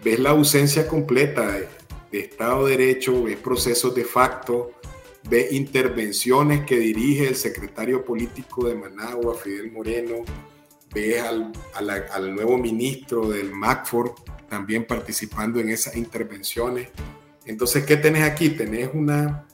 Ves 0.02 0.20
la 0.20 0.30
ausencia 0.30 0.86
completa 0.86 1.50
de, 1.52 1.68
Estado 2.12 2.66
de 2.66 2.76
Derecho, 2.76 3.24
ves 3.24 3.36
procesos 3.36 3.94
de 3.94 4.04
facto, 4.04 4.72
ves 5.28 5.52
intervenciones 5.52 6.64
que 6.64 6.78
dirige 6.78 7.28
el 7.28 7.36
secretario 7.36 8.04
político 8.04 8.66
de 8.68 8.74
Managua, 8.74 9.34
Fidel 9.34 9.70
Moreno, 9.70 10.24
ves 10.94 11.22
al, 11.22 11.52
al 11.74 12.34
nuevo 12.34 12.56
ministro 12.56 13.28
del 13.28 13.52
MACFOR 13.52 14.14
también 14.48 14.86
participando 14.86 15.60
en 15.60 15.70
esas 15.70 15.96
intervenciones. 15.96 16.88
Entonces, 17.44 17.84
¿qué 17.84 17.96
tenés 17.96 18.22
aquí? 18.22 18.50
Tenés 18.50 18.90
una, 18.92 19.46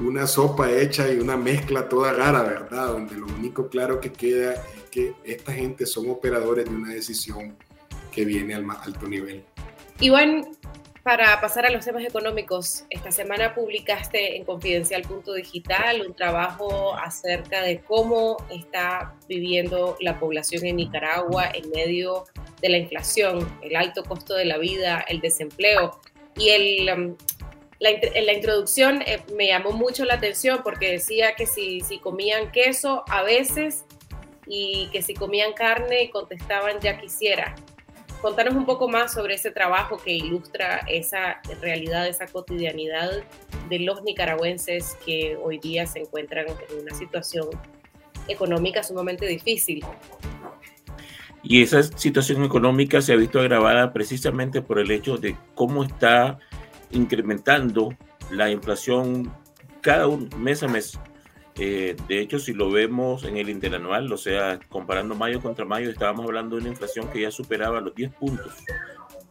una 0.00 0.26
sopa 0.26 0.70
hecha 0.70 1.10
y 1.10 1.18
una 1.18 1.36
mezcla 1.36 1.88
toda 1.88 2.12
rara, 2.12 2.42
¿verdad? 2.42 2.88
Donde 2.88 3.16
lo 3.16 3.26
único 3.26 3.68
claro 3.68 4.00
que 4.00 4.12
queda 4.12 4.54
es 4.54 4.82
que 4.90 5.14
esta 5.24 5.52
gente 5.52 5.86
son 5.86 6.10
operadores 6.10 6.66
de 6.66 6.70
una 6.70 6.92
decisión 6.92 7.56
que 8.12 8.24
viene 8.24 8.54
al 8.54 8.64
más 8.64 8.86
alto 8.86 9.06
nivel. 9.06 9.44
Iván, 10.00 10.46
para 11.02 11.40
pasar 11.40 11.64
a 11.66 11.70
los 11.70 11.84
temas 11.84 12.04
económicos, 12.04 12.84
esta 12.90 13.12
semana 13.12 13.54
publicaste 13.54 14.36
en 14.36 14.44
Confidencial.digital 14.44 16.04
un 16.04 16.14
trabajo 16.14 16.96
acerca 16.96 17.62
de 17.62 17.80
cómo 17.80 18.36
está 18.50 19.14
viviendo 19.28 19.96
la 20.00 20.18
población 20.18 20.66
en 20.66 20.76
Nicaragua 20.76 21.48
en 21.54 21.70
medio 21.70 22.24
de 22.60 22.70
la 22.70 22.78
inflación, 22.78 23.48
el 23.62 23.76
alto 23.76 24.02
costo 24.02 24.34
de 24.34 24.46
la 24.46 24.58
vida, 24.58 25.04
el 25.08 25.20
desempleo 25.20 26.00
y 26.36 26.48
el, 26.48 27.16
um, 27.80 27.86
en 28.14 28.26
la 28.26 28.32
introducción 28.32 29.02
eh, 29.02 29.20
me 29.34 29.48
llamó 29.48 29.72
mucho 29.72 30.04
la 30.04 30.14
atención 30.14 30.60
porque 30.62 30.92
decía 30.92 31.34
que 31.34 31.46
si, 31.46 31.80
si 31.80 31.98
comían 31.98 32.50
queso 32.52 33.04
a 33.08 33.22
veces 33.22 33.84
y 34.46 34.88
que 34.92 35.02
si 35.02 35.14
comían 35.14 35.52
carne 35.52 36.10
contestaban 36.10 36.80
ya 36.80 36.98
quisiera. 36.98 37.54
Contanos 38.22 38.54
un 38.54 38.64
poco 38.64 38.88
más 38.88 39.12
sobre 39.12 39.34
ese 39.34 39.50
trabajo 39.50 39.98
que 39.98 40.12
ilustra 40.12 40.78
esa 40.88 41.40
realidad, 41.60 42.08
esa 42.08 42.26
cotidianidad 42.26 43.22
de 43.68 43.78
los 43.80 44.02
nicaragüenses 44.02 44.96
que 45.04 45.36
hoy 45.36 45.58
día 45.58 45.86
se 45.86 46.00
encuentran 46.00 46.46
en 46.46 46.80
una 46.82 46.94
situación 46.94 47.48
económica 48.26 48.82
sumamente 48.82 49.26
difícil. 49.26 49.84
Y 51.42 51.62
esa 51.62 51.82
situación 51.82 52.42
económica 52.42 53.00
se 53.00 53.12
ha 53.12 53.16
visto 53.16 53.38
agravada 53.38 53.92
precisamente 53.92 54.62
por 54.62 54.78
el 54.78 54.90
hecho 54.90 55.16
de 55.16 55.36
cómo 55.54 55.84
está 55.84 56.38
incrementando 56.90 57.96
la 58.30 58.50
inflación 58.50 59.32
cada 59.80 60.06
un 60.06 60.28
mes 60.38 60.62
a 60.62 60.68
mes. 60.68 60.98
Eh, 61.58 61.96
de 62.06 62.20
hecho, 62.20 62.38
si 62.38 62.52
lo 62.52 62.70
vemos 62.70 63.24
en 63.24 63.38
el 63.38 63.48
interanual, 63.48 64.12
o 64.12 64.16
sea, 64.16 64.60
comparando 64.68 65.14
mayo 65.14 65.40
contra 65.40 65.64
mayo, 65.64 65.90
estábamos 65.90 66.26
hablando 66.26 66.56
de 66.56 66.62
una 66.62 66.70
inflación 66.70 67.08
que 67.08 67.22
ya 67.22 67.30
superaba 67.30 67.80
los 67.80 67.94
10 67.94 68.14
puntos, 68.14 68.52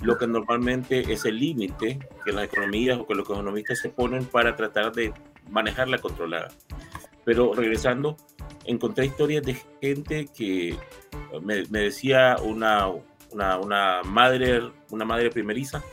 lo 0.02 0.18
que 0.18 0.26
normalmente 0.26 1.14
es 1.14 1.26
el 1.26 1.40
límite 1.40 2.00
que 2.26 2.32
las 2.32 2.46
economías 2.46 2.98
o 3.00 3.06
que 3.06 3.14
los 3.14 3.30
economistas 3.30 3.80
se 3.80 3.90
ponen 3.90 4.26
para 4.26 4.56
tratar 4.56 4.92
de 4.92 5.14
manejarla 5.52 6.00
controlada. 6.00 6.48
Pero 7.26 7.54
regresando, 7.54 8.18
encontré 8.66 9.06
historias 9.06 9.44
de 9.44 9.58
gente 9.82 10.28
que 10.36 10.76
me, 11.44 11.64
me 11.70 11.80
decía 11.80 12.38
una, 12.44 12.88
una, 13.32 13.60
una, 13.60 14.02
madre, 14.04 14.72
una 14.90 15.06
madre 15.06 15.30
primeriza, 15.30 15.84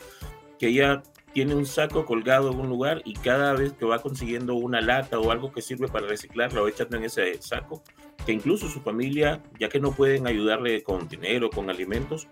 que 0.58 0.68
ella 0.68 1.02
tiene 1.32 1.54
un 1.54 1.66
saco 1.66 2.04
colgado 2.04 2.50
en 2.50 2.60
un 2.60 2.68
lugar 2.68 3.02
y 3.04 3.14
cada 3.14 3.54
vez 3.54 3.72
que 3.72 3.86
va 3.86 4.00
consiguiendo 4.00 4.54
una 4.54 4.80
lata 4.80 5.18
o 5.18 5.30
algo 5.30 5.52
que 5.52 5.62
sirve 5.62 5.88
para 5.88 6.06
reciclar, 6.06 6.52
lo 6.52 6.68
echando 6.68 6.96
en 6.96 7.04
ese 7.04 7.40
saco, 7.40 7.82
que 8.26 8.32
incluso 8.32 8.68
su 8.68 8.80
familia, 8.80 9.42
ya 9.58 9.68
que 9.68 9.80
no 9.80 9.92
pueden 9.92 10.26
ayudarle 10.26 10.82
con 10.82 11.08
dinero, 11.08 11.50
con 11.50 11.70
alimentos, 11.70 12.28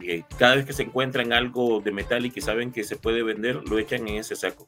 eh, 0.00 0.24
cada 0.38 0.56
vez 0.56 0.66
que 0.66 0.72
se 0.72 0.82
encuentran 0.82 1.32
algo 1.32 1.80
de 1.80 1.92
metal 1.92 2.26
y 2.26 2.30
que 2.30 2.40
saben 2.40 2.72
que 2.72 2.84
se 2.84 2.96
puede 2.96 3.22
vender, 3.22 3.62
lo 3.68 3.78
echan 3.78 4.08
en 4.08 4.16
ese 4.16 4.34
saco. 4.34 4.66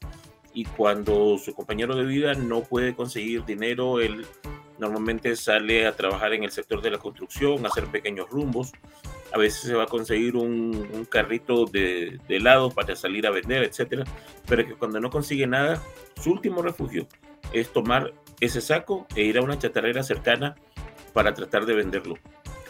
Y 0.52 0.64
cuando 0.64 1.36
su 1.38 1.52
compañero 1.52 1.96
de 1.96 2.04
vida 2.04 2.34
no 2.34 2.62
puede 2.62 2.94
conseguir 2.94 3.44
dinero, 3.44 4.00
él 4.00 4.24
normalmente 4.78 5.34
sale 5.36 5.86
a 5.86 5.96
trabajar 5.96 6.32
en 6.34 6.44
el 6.44 6.50
sector 6.50 6.82
de 6.82 6.90
la 6.90 6.98
construcción, 6.98 7.64
a 7.64 7.68
hacer 7.68 7.86
pequeños 7.86 8.28
rumbos, 8.30 8.72
a 9.32 9.38
veces 9.38 9.62
se 9.62 9.74
va 9.74 9.84
a 9.84 9.86
conseguir 9.86 10.36
un, 10.36 11.06
carrito 11.10 11.64
de, 11.66 12.18
de, 12.28 12.36
helado 12.36 12.70
para 12.70 12.94
salir 12.94 13.26
a 13.26 13.30
vender, 13.30 13.64
etcétera, 13.64 14.04
pero 14.46 14.66
que 14.66 14.74
cuando 14.74 15.00
no 15.00 15.10
consigue 15.10 15.46
nada, 15.46 15.82
su 16.22 16.30
último 16.30 16.62
refugio 16.62 17.06
es 17.52 17.72
tomar 17.72 18.12
ese 18.40 18.60
saco 18.60 19.06
e 19.16 19.22
ir 19.22 19.38
a 19.38 19.42
una 19.42 19.58
chatarrera 19.58 20.02
cercana 20.02 20.54
para 21.12 21.34
tratar 21.34 21.66
de 21.66 21.74
venderlo. 21.74 22.16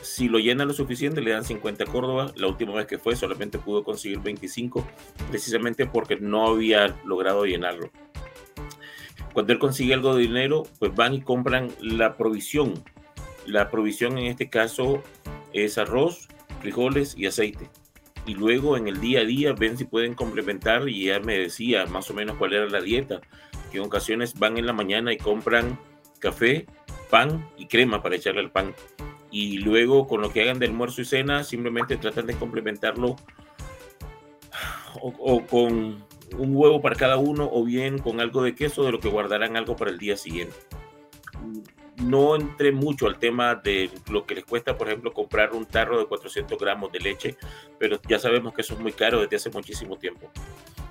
Si 0.05 0.29
lo 0.29 0.39
llena 0.39 0.67
lo 0.67 0.75
suficiente, 0.75 1.23
le 1.23 1.31
dan 1.31 1.45
50 1.45 1.87
Córdoba. 1.87 2.33
La 2.37 2.47
última 2.47 2.75
vez 2.75 2.87
que 2.87 2.99
fue, 2.99 3.17
solamente 3.17 3.59
pudo 3.59 3.83
conseguir 3.83 4.21
25, 4.21 4.87
precisamente 5.31 5.87
porque 5.87 6.17
no 6.17 6.47
había 6.47 6.95
logrado 7.05 7.47
llenarlo. 7.47 7.91
Cuando 9.35 9.53
él 9.53 9.59
consigue 9.59 9.95
algo 9.95 10.15
de 10.15 10.23
dinero, 10.23 10.63
pues 10.79 10.95
van 10.95 11.13
y 11.13 11.21
compran 11.21 11.69
la 11.81 12.17
provisión. 12.17 12.73
La 13.47 13.69
provisión 13.69 14.17
en 14.17 14.27
este 14.27 14.49
caso 14.49 15.03
es 15.53 15.77
arroz, 15.77 16.29
frijoles 16.61 17.19
y 17.19 17.27
aceite. 17.27 17.69
Y 18.27 18.35
luego 18.35 18.77
en 18.77 18.87
el 18.87 19.01
día 19.01 19.21
a 19.21 19.25
día 19.25 19.53
ven 19.53 19.77
si 19.77 19.87
pueden 19.87 20.15
complementar 20.15 20.89
y 20.89 21.07
ya 21.07 21.19
me 21.19 21.37
decía 21.37 21.85
más 21.87 22.09
o 22.11 22.15
menos 22.15 22.37
cuál 22.37 22.53
era 22.53 22.67
la 22.67 22.81
dieta, 22.81 23.21
que 23.73 23.79
en 23.79 23.85
ocasiones 23.85 24.39
van 24.39 24.57
en 24.57 24.67
la 24.67 24.73
mañana 24.73 25.13
y 25.13 25.17
compran 25.17 25.81
café, 26.21 26.67
pan 27.11 27.45
y 27.59 27.67
crema 27.67 28.05
para 28.05 28.15
echarle 28.15 28.41
al 28.41 28.53
pan. 28.53 28.73
Y 29.33 29.59
luego 29.59 30.07
con 30.07 30.23
lo 30.23 30.33
que 30.33 30.43
hagan 30.43 30.61
de 30.61 30.67
almuerzo 30.67 31.01
y 31.01 31.07
cena 31.07 31.43
simplemente 31.43 31.97
tratan 31.97 32.27
de 32.27 32.37
complementarlo 32.37 33.17
o 35.03 35.45
con 35.45 36.05
un 36.39 36.57
huevo 36.57 36.81
para 36.81 36.97
cada 36.97 37.17
uno 37.17 37.49
o 37.53 37.65
bien 37.65 37.99
con 37.99 38.21
algo 38.21 38.43
de 38.43 38.55
queso 38.55 38.85
de 38.85 38.93
lo 38.93 39.01
que 39.01 39.09
guardarán 39.09 39.57
algo 39.57 39.77
para 39.77 39.91
el 39.91 39.99
día 39.99 40.17
siguiente 40.17 40.57
no 42.03 42.37
entré 42.37 42.73
mucho 42.73 43.07
al 43.07 43.19
tema 43.19 43.55
de 43.55 43.91
lo 44.11 44.27
que 44.27 44.35
les 44.35 44.45
cuesta, 44.45 44.77
por 44.77 44.89
ejemplo, 44.89 45.13
comprar 45.13 45.53
un 45.53 45.67
tarro 45.67 45.99
de 45.99 46.07
400 46.07 46.59
gramos 46.59 46.93
de 46.93 47.01
leche, 47.01 47.37
pero 47.79 48.01
ya 48.09 48.19
sabemos 48.19 48.53
que 48.53 48.63
eso 48.63 48.75
es 48.75 48.81
muy 48.81 48.93
caro 48.93 49.21
desde 49.21 49.37
hace 49.37 49.51
muchísimo 49.51 49.97
tiempo. 49.97 50.31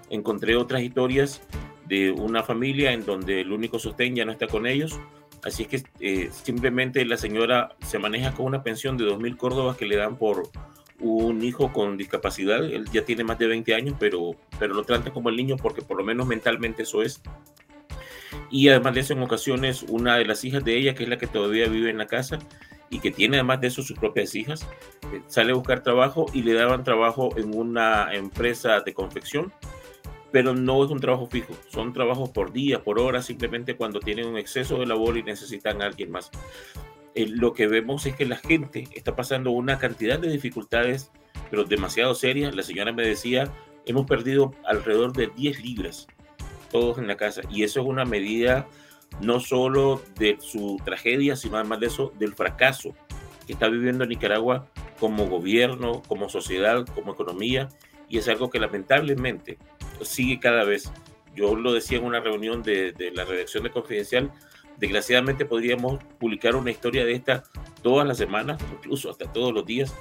Encontré 0.09 0.55
otras 0.55 0.81
historias 0.81 1.41
de 1.85 2.11
una 2.11 2.43
familia 2.43 2.93
en 2.93 3.05
donde 3.05 3.41
el 3.41 3.51
único 3.51 3.79
sostén 3.79 4.15
ya 4.15 4.25
no 4.25 4.31
está 4.31 4.47
con 4.47 4.65
ellos, 4.65 4.99
así 5.43 5.65
que 5.65 5.83
eh, 5.99 6.29
simplemente 6.31 7.03
la 7.05 7.17
señora 7.17 7.75
se 7.85 7.99
maneja 7.99 8.33
con 8.33 8.45
una 8.45 8.63
pensión 8.63 8.97
de 8.97 9.05
2.000 9.05 9.37
córdobas 9.37 9.77
que 9.77 9.85
le 9.85 9.97
dan 9.97 10.17
por 10.17 10.49
un 10.99 11.43
hijo 11.43 11.73
con 11.73 11.97
discapacidad, 11.97 12.63
él 12.63 12.85
ya 12.91 13.03
tiene 13.03 13.23
más 13.23 13.37
de 13.39 13.47
20 13.47 13.75
años, 13.75 13.95
pero, 13.99 14.35
pero 14.59 14.73
lo 14.73 14.83
trata 14.83 15.11
como 15.11 15.29
el 15.29 15.35
niño 15.35 15.57
porque 15.57 15.81
por 15.81 15.97
lo 15.97 16.03
menos 16.03 16.27
mentalmente 16.27 16.83
eso 16.83 17.01
es 17.01 17.21
y 18.49 18.69
además 18.69 18.93
de 18.93 18.99
eso, 19.01 19.13
en 19.13 19.23
ocasiones, 19.23 19.83
una 19.83 20.17
de 20.17 20.25
las 20.25 20.43
hijas 20.45 20.63
de 20.63 20.77
ella, 20.77 20.93
que 20.93 21.03
es 21.03 21.09
la 21.09 21.17
que 21.17 21.27
todavía 21.27 21.67
vive 21.67 21.89
en 21.89 21.97
la 21.97 22.05
casa 22.05 22.39
y 22.89 22.99
que 22.99 23.11
tiene 23.11 23.37
además 23.37 23.61
de 23.61 23.67
eso 23.67 23.81
sus 23.81 23.97
propias 23.97 24.35
hijas, 24.35 24.67
eh, 25.11 25.21
sale 25.27 25.51
a 25.51 25.55
buscar 25.55 25.81
trabajo 25.81 26.27
y 26.33 26.43
le 26.43 26.53
daban 26.53 26.83
trabajo 26.83 27.35
en 27.37 27.57
una 27.57 28.13
empresa 28.13 28.81
de 28.81 28.93
confección, 28.93 29.51
pero 30.31 30.53
no 30.53 30.85
es 30.85 30.91
un 30.91 30.99
trabajo 30.99 31.27
fijo, 31.27 31.53
son 31.69 31.93
trabajos 31.93 32.29
por 32.29 32.53
día, 32.53 32.83
por 32.83 32.99
hora, 32.99 33.23
simplemente 33.23 33.75
cuando 33.75 33.99
tienen 33.99 34.27
un 34.27 34.37
exceso 34.37 34.77
de 34.77 34.85
labor 34.85 35.17
y 35.17 35.23
necesitan 35.23 35.81
a 35.81 35.85
alguien 35.85 36.11
más. 36.11 36.29
Eh, 37.15 37.27
lo 37.27 37.53
que 37.53 37.67
vemos 37.67 38.05
es 38.05 38.15
que 38.15 38.25
la 38.25 38.37
gente 38.37 38.87
está 38.93 39.15
pasando 39.15 39.51
una 39.51 39.77
cantidad 39.77 40.19
de 40.19 40.29
dificultades, 40.29 41.11
pero 41.49 41.63
demasiado 41.63 42.15
serias. 42.15 42.55
La 42.55 42.63
señora 42.63 42.91
me 42.91 43.07
decía, 43.07 43.51
hemos 43.85 44.07
perdido 44.07 44.53
alrededor 44.65 45.13
de 45.13 45.27
10 45.27 45.63
libras, 45.63 46.07
todos 46.71 46.97
en 46.97 47.07
la 47.07 47.17
casa, 47.17 47.41
y 47.49 47.63
eso 47.63 47.81
es 47.81 47.87
una 47.87 48.05
medida 48.05 48.67
no 49.21 49.39
solo 49.39 50.01
de 50.17 50.37
su 50.39 50.81
tragedia, 50.83 51.35
sino 51.35 51.57
además 51.57 51.79
de 51.79 51.87
eso, 51.87 52.13
del 52.17 52.33
fracaso 52.33 52.95
que 53.45 53.53
está 53.53 53.67
viviendo 53.67 54.05
Nicaragua 54.05 54.67
como 54.99 55.27
gobierno, 55.27 56.01
como 56.07 56.29
sociedad, 56.29 56.85
como 56.95 57.13
economía, 57.13 57.69
y 58.09 58.17
es 58.17 58.27
algo 58.27 58.49
que 58.49 58.59
lamentablemente 58.59 59.57
sigue 60.01 60.39
cada 60.39 60.63
vez. 60.63 60.91
Yo 61.35 61.55
lo 61.55 61.73
decía 61.73 61.97
en 61.97 62.05
una 62.05 62.21
reunión 62.21 62.63
de, 62.63 62.91
de 62.91 63.11
la 63.11 63.25
redacción 63.25 63.63
de 63.63 63.71
Confidencial, 63.71 64.31
desgraciadamente 64.77 65.45
podríamos 65.45 66.03
publicar 66.19 66.55
una 66.55 66.71
historia 66.71 67.05
de 67.05 67.13
esta 67.13 67.43
todas 67.81 68.07
las 68.07 68.17
semanas, 68.17 68.61
incluso 68.71 69.09
hasta 69.09 69.31
todos 69.31 69.53
los 69.53 69.65
días, 69.65 69.93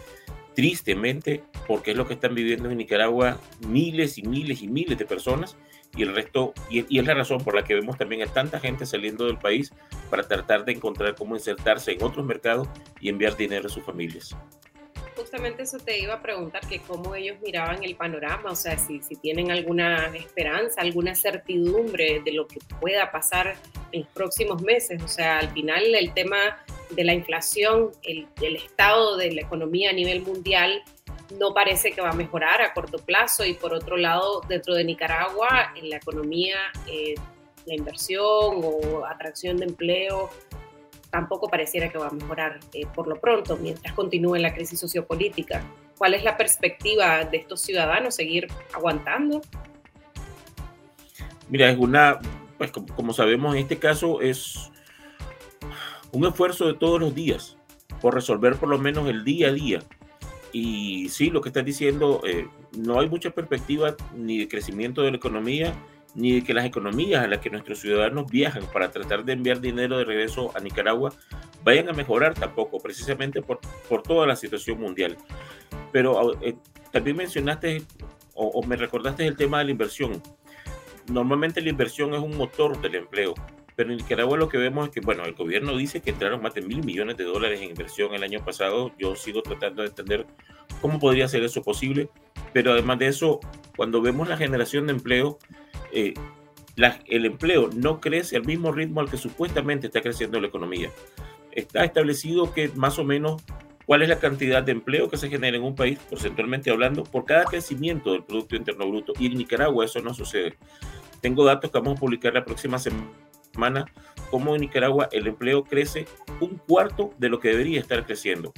tristemente, 0.54 1.42
porque 1.66 1.92
es 1.92 1.96
lo 1.96 2.06
que 2.06 2.14
están 2.14 2.34
viviendo 2.34 2.70
en 2.70 2.78
Nicaragua 2.78 3.38
miles 3.66 4.18
y 4.18 4.22
miles 4.22 4.62
y 4.62 4.68
miles 4.68 4.98
de 4.98 5.06
personas 5.06 5.56
y 5.96 6.02
el 6.02 6.14
resto, 6.14 6.54
y, 6.70 6.98
es 6.98 7.06
la 7.06 7.14
razón 7.14 7.44
por 7.44 7.54
la 7.54 7.64
que 7.64 7.74
vemos 7.74 7.98
también 7.98 8.22
a 8.22 8.26
tanta 8.26 8.60
gente 8.60 8.86
saliendo 8.86 9.26
del 9.26 9.38
país 9.38 9.72
para 10.10 10.22
tratar 10.22 10.64
de 10.64 10.72
encontrar 10.72 11.14
cómo 11.14 11.34
insertarse 11.36 11.92
en 11.92 12.02
otros 12.02 12.24
mercados 12.24 12.68
y 13.00 13.08
enviar 13.08 13.36
dinero 13.36 13.66
a 13.66 13.70
sus 13.70 13.84
familias. 13.84 14.34
Justamente 15.16 15.62
eso 15.62 15.78
te 15.78 15.98
iba 15.98 16.14
a 16.14 16.22
preguntar, 16.22 16.66
que 16.66 16.80
cómo 16.80 17.14
ellos 17.14 17.36
miraban 17.40 17.82
el 17.84 17.96
panorama, 17.96 18.50
o 18.50 18.56
sea, 18.56 18.78
si, 18.78 19.02
si 19.02 19.16
tienen 19.16 19.50
alguna 19.50 20.06
esperanza, 20.16 20.80
alguna 20.80 21.14
certidumbre 21.14 22.20
de 22.24 22.32
lo 22.32 22.46
que 22.46 22.58
pueda 22.80 23.10
pasar 23.12 23.56
en 23.92 24.00
los 24.00 24.08
próximos 24.10 24.62
meses. 24.62 25.02
O 25.02 25.08
sea, 25.08 25.38
al 25.38 25.50
final 25.50 25.94
el 25.94 26.14
tema 26.14 26.64
de 26.90 27.04
la 27.04 27.12
inflación, 27.12 27.90
el, 28.02 28.26
el 28.40 28.56
estado 28.56 29.16
de 29.16 29.32
la 29.32 29.42
economía 29.42 29.90
a 29.90 29.92
nivel 29.92 30.22
mundial, 30.22 30.82
no 31.38 31.54
parece 31.54 31.92
que 31.92 32.00
va 32.00 32.10
a 32.10 32.14
mejorar 32.14 32.62
a 32.62 32.72
corto 32.72 32.98
plazo 32.98 33.44
y 33.44 33.54
por 33.54 33.74
otro 33.74 33.96
lado, 33.96 34.42
dentro 34.48 34.74
de 34.74 34.84
Nicaragua, 34.84 35.72
en 35.76 35.90
la 35.90 35.96
economía, 35.96 36.56
eh, 36.86 37.14
la 37.66 37.74
inversión 37.74 38.60
o 38.62 39.04
atracción 39.06 39.56
de 39.58 39.66
empleo 39.66 40.30
tampoco 41.12 41.48
pareciera 41.48 41.90
que 41.90 41.98
va 41.98 42.08
a 42.08 42.10
mejorar 42.10 42.58
eh, 42.72 42.86
por 42.92 43.06
lo 43.06 43.20
pronto 43.20 43.56
mientras 43.58 43.92
continúe 43.94 44.36
la 44.36 44.54
crisis 44.54 44.80
sociopolítica. 44.80 45.62
¿Cuál 45.98 46.14
es 46.14 46.24
la 46.24 46.36
perspectiva 46.36 47.24
de 47.24 47.36
estos 47.36 47.60
ciudadanos? 47.60 48.16
¿Seguir 48.16 48.48
aguantando? 48.74 49.42
Mira, 51.48 51.70
es 51.70 51.78
una, 51.78 52.18
pues 52.56 52.72
como 52.72 53.12
sabemos, 53.12 53.54
en 53.54 53.60
este 53.60 53.78
caso 53.78 54.22
es 54.22 54.72
un 56.10 56.26
esfuerzo 56.26 56.66
de 56.66 56.74
todos 56.74 56.98
los 56.98 57.14
días 57.14 57.58
por 58.00 58.14
resolver 58.14 58.56
por 58.56 58.70
lo 58.70 58.78
menos 58.78 59.08
el 59.08 59.22
día 59.22 59.48
a 59.48 59.52
día 59.52 59.80
y 60.52 61.08
sí, 61.08 61.30
lo 61.30 61.40
que 61.40 61.48
estás 61.48 61.64
diciendo, 61.64 62.20
eh, 62.26 62.46
no 62.76 63.00
hay 63.00 63.08
mucha 63.08 63.30
perspectiva 63.30 63.96
ni 64.14 64.38
de 64.38 64.48
crecimiento 64.48 65.02
de 65.02 65.10
la 65.10 65.16
economía, 65.16 65.74
ni 66.14 66.32
de 66.32 66.44
que 66.44 66.54
las 66.54 66.64
economías 66.64 67.24
a 67.24 67.26
las 67.26 67.38
que 67.38 67.50
nuestros 67.50 67.80
ciudadanos 67.80 68.30
viajan 68.30 68.64
para 68.72 68.90
tratar 68.90 69.24
de 69.24 69.32
enviar 69.32 69.60
dinero 69.60 69.98
de 69.98 70.04
regreso 70.04 70.50
a 70.54 70.60
Nicaragua 70.60 71.12
vayan 71.64 71.88
a 71.88 71.92
mejorar 71.92 72.34
tampoco, 72.34 72.80
precisamente 72.80 73.40
por, 73.40 73.60
por 73.88 74.02
toda 74.02 74.26
la 74.26 74.36
situación 74.36 74.80
mundial. 74.80 75.16
Pero 75.92 76.34
eh, 76.42 76.56
también 76.90 77.16
mencionaste 77.16 77.82
o, 78.34 78.46
o 78.48 78.66
me 78.66 78.76
recordaste 78.76 79.26
el 79.26 79.36
tema 79.36 79.58
de 79.58 79.64
la 79.64 79.70
inversión. 79.70 80.22
Normalmente 81.10 81.60
la 81.60 81.70
inversión 81.70 82.14
es 82.14 82.20
un 82.20 82.36
motor 82.36 82.80
del 82.80 82.94
empleo 82.96 83.34
pero 83.74 83.90
en 83.90 83.96
Nicaragua 83.98 84.36
lo 84.36 84.48
que 84.48 84.58
vemos 84.58 84.88
es 84.88 84.94
que, 84.94 85.00
bueno, 85.00 85.24
el 85.24 85.34
gobierno 85.34 85.76
dice 85.76 86.00
que 86.00 86.10
entraron 86.10 86.42
más 86.42 86.54
de 86.54 86.62
mil 86.62 86.84
millones 86.84 87.16
de 87.16 87.24
dólares 87.24 87.60
en 87.60 87.70
inversión 87.70 88.14
el 88.14 88.22
año 88.22 88.44
pasado. 88.44 88.92
Yo 88.98 89.16
sigo 89.16 89.42
tratando 89.42 89.82
de 89.82 89.88
entender 89.88 90.26
cómo 90.80 90.98
podría 90.98 91.26
ser 91.28 91.42
eso 91.42 91.62
posible. 91.62 92.08
Pero 92.52 92.72
además 92.72 92.98
de 92.98 93.08
eso, 93.08 93.40
cuando 93.76 94.02
vemos 94.02 94.28
la 94.28 94.36
generación 94.36 94.86
de 94.86 94.92
empleo, 94.92 95.38
eh, 95.92 96.14
el 97.06 97.26
empleo 97.26 97.70
no 97.74 98.00
crece 98.00 98.36
al 98.36 98.44
mismo 98.44 98.72
ritmo 98.72 99.00
al 99.00 99.10
que 99.10 99.16
supuestamente 99.16 99.88
está 99.88 100.00
creciendo 100.00 100.40
la 100.40 100.48
economía. 100.48 100.90
Está 101.50 101.84
establecido 101.84 102.52
que 102.52 102.68
más 102.74 102.98
o 102.98 103.04
menos 103.04 103.42
cuál 103.84 104.02
es 104.02 104.08
la 104.08 104.18
cantidad 104.18 104.62
de 104.62 104.72
empleo 104.72 105.10
que 105.10 105.18
se 105.18 105.28
genera 105.28 105.56
en 105.56 105.62
un 105.62 105.74
país, 105.74 105.98
porcentualmente 106.08 106.70
hablando, 106.70 107.02
por 107.02 107.26
cada 107.26 107.44
crecimiento 107.44 108.12
del 108.12 108.24
Producto 108.24 108.56
Interno 108.56 108.88
Bruto. 108.88 109.12
Y 109.18 109.26
en 109.26 109.36
Nicaragua 109.36 109.84
eso 109.84 110.00
no 110.00 110.14
sucede. 110.14 110.56
Tengo 111.20 111.44
datos 111.44 111.70
que 111.70 111.78
vamos 111.78 111.96
a 111.96 112.00
publicar 112.00 112.32
la 112.32 112.44
próxima 112.44 112.78
semana 112.78 113.84
como 114.30 114.54
en 114.54 114.62
Nicaragua 114.62 115.10
el 115.12 115.26
empleo 115.26 115.62
crece 115.62 116.06
un 116.40 116.56
cuarto 116.56 117.10
de 117.18 117.28
lo 117.28 117.38
que 117.38 117.48
debería 117.48 117.80
estar 117.80 118.06
creciendo. 118.06 118.52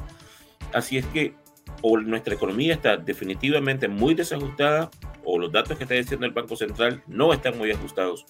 Así 0.72 0.98
es 0.98 1.06
que 1.06 1.34
o 1.82 1.98
nuestra 1.98 2.34
economía 2.34 2.74
está 2.74 2.96
definitivamente 2.96 3.88
muy 3.88 4.14
desajustada 4.14 4.90
o 5.24 5.38
los 5.38 5.52
datos 5.52 5.76
que 5.76 5.84
está 5.84 5.94
diciendo 5.94 6.26
el 6.26 6.32
Banco 6.32 6.56
Central 6.56 7.02
no 7.06 7.32
están 7.32 7.58
muy 7.58 7.70
ajustados. 7.70 8.26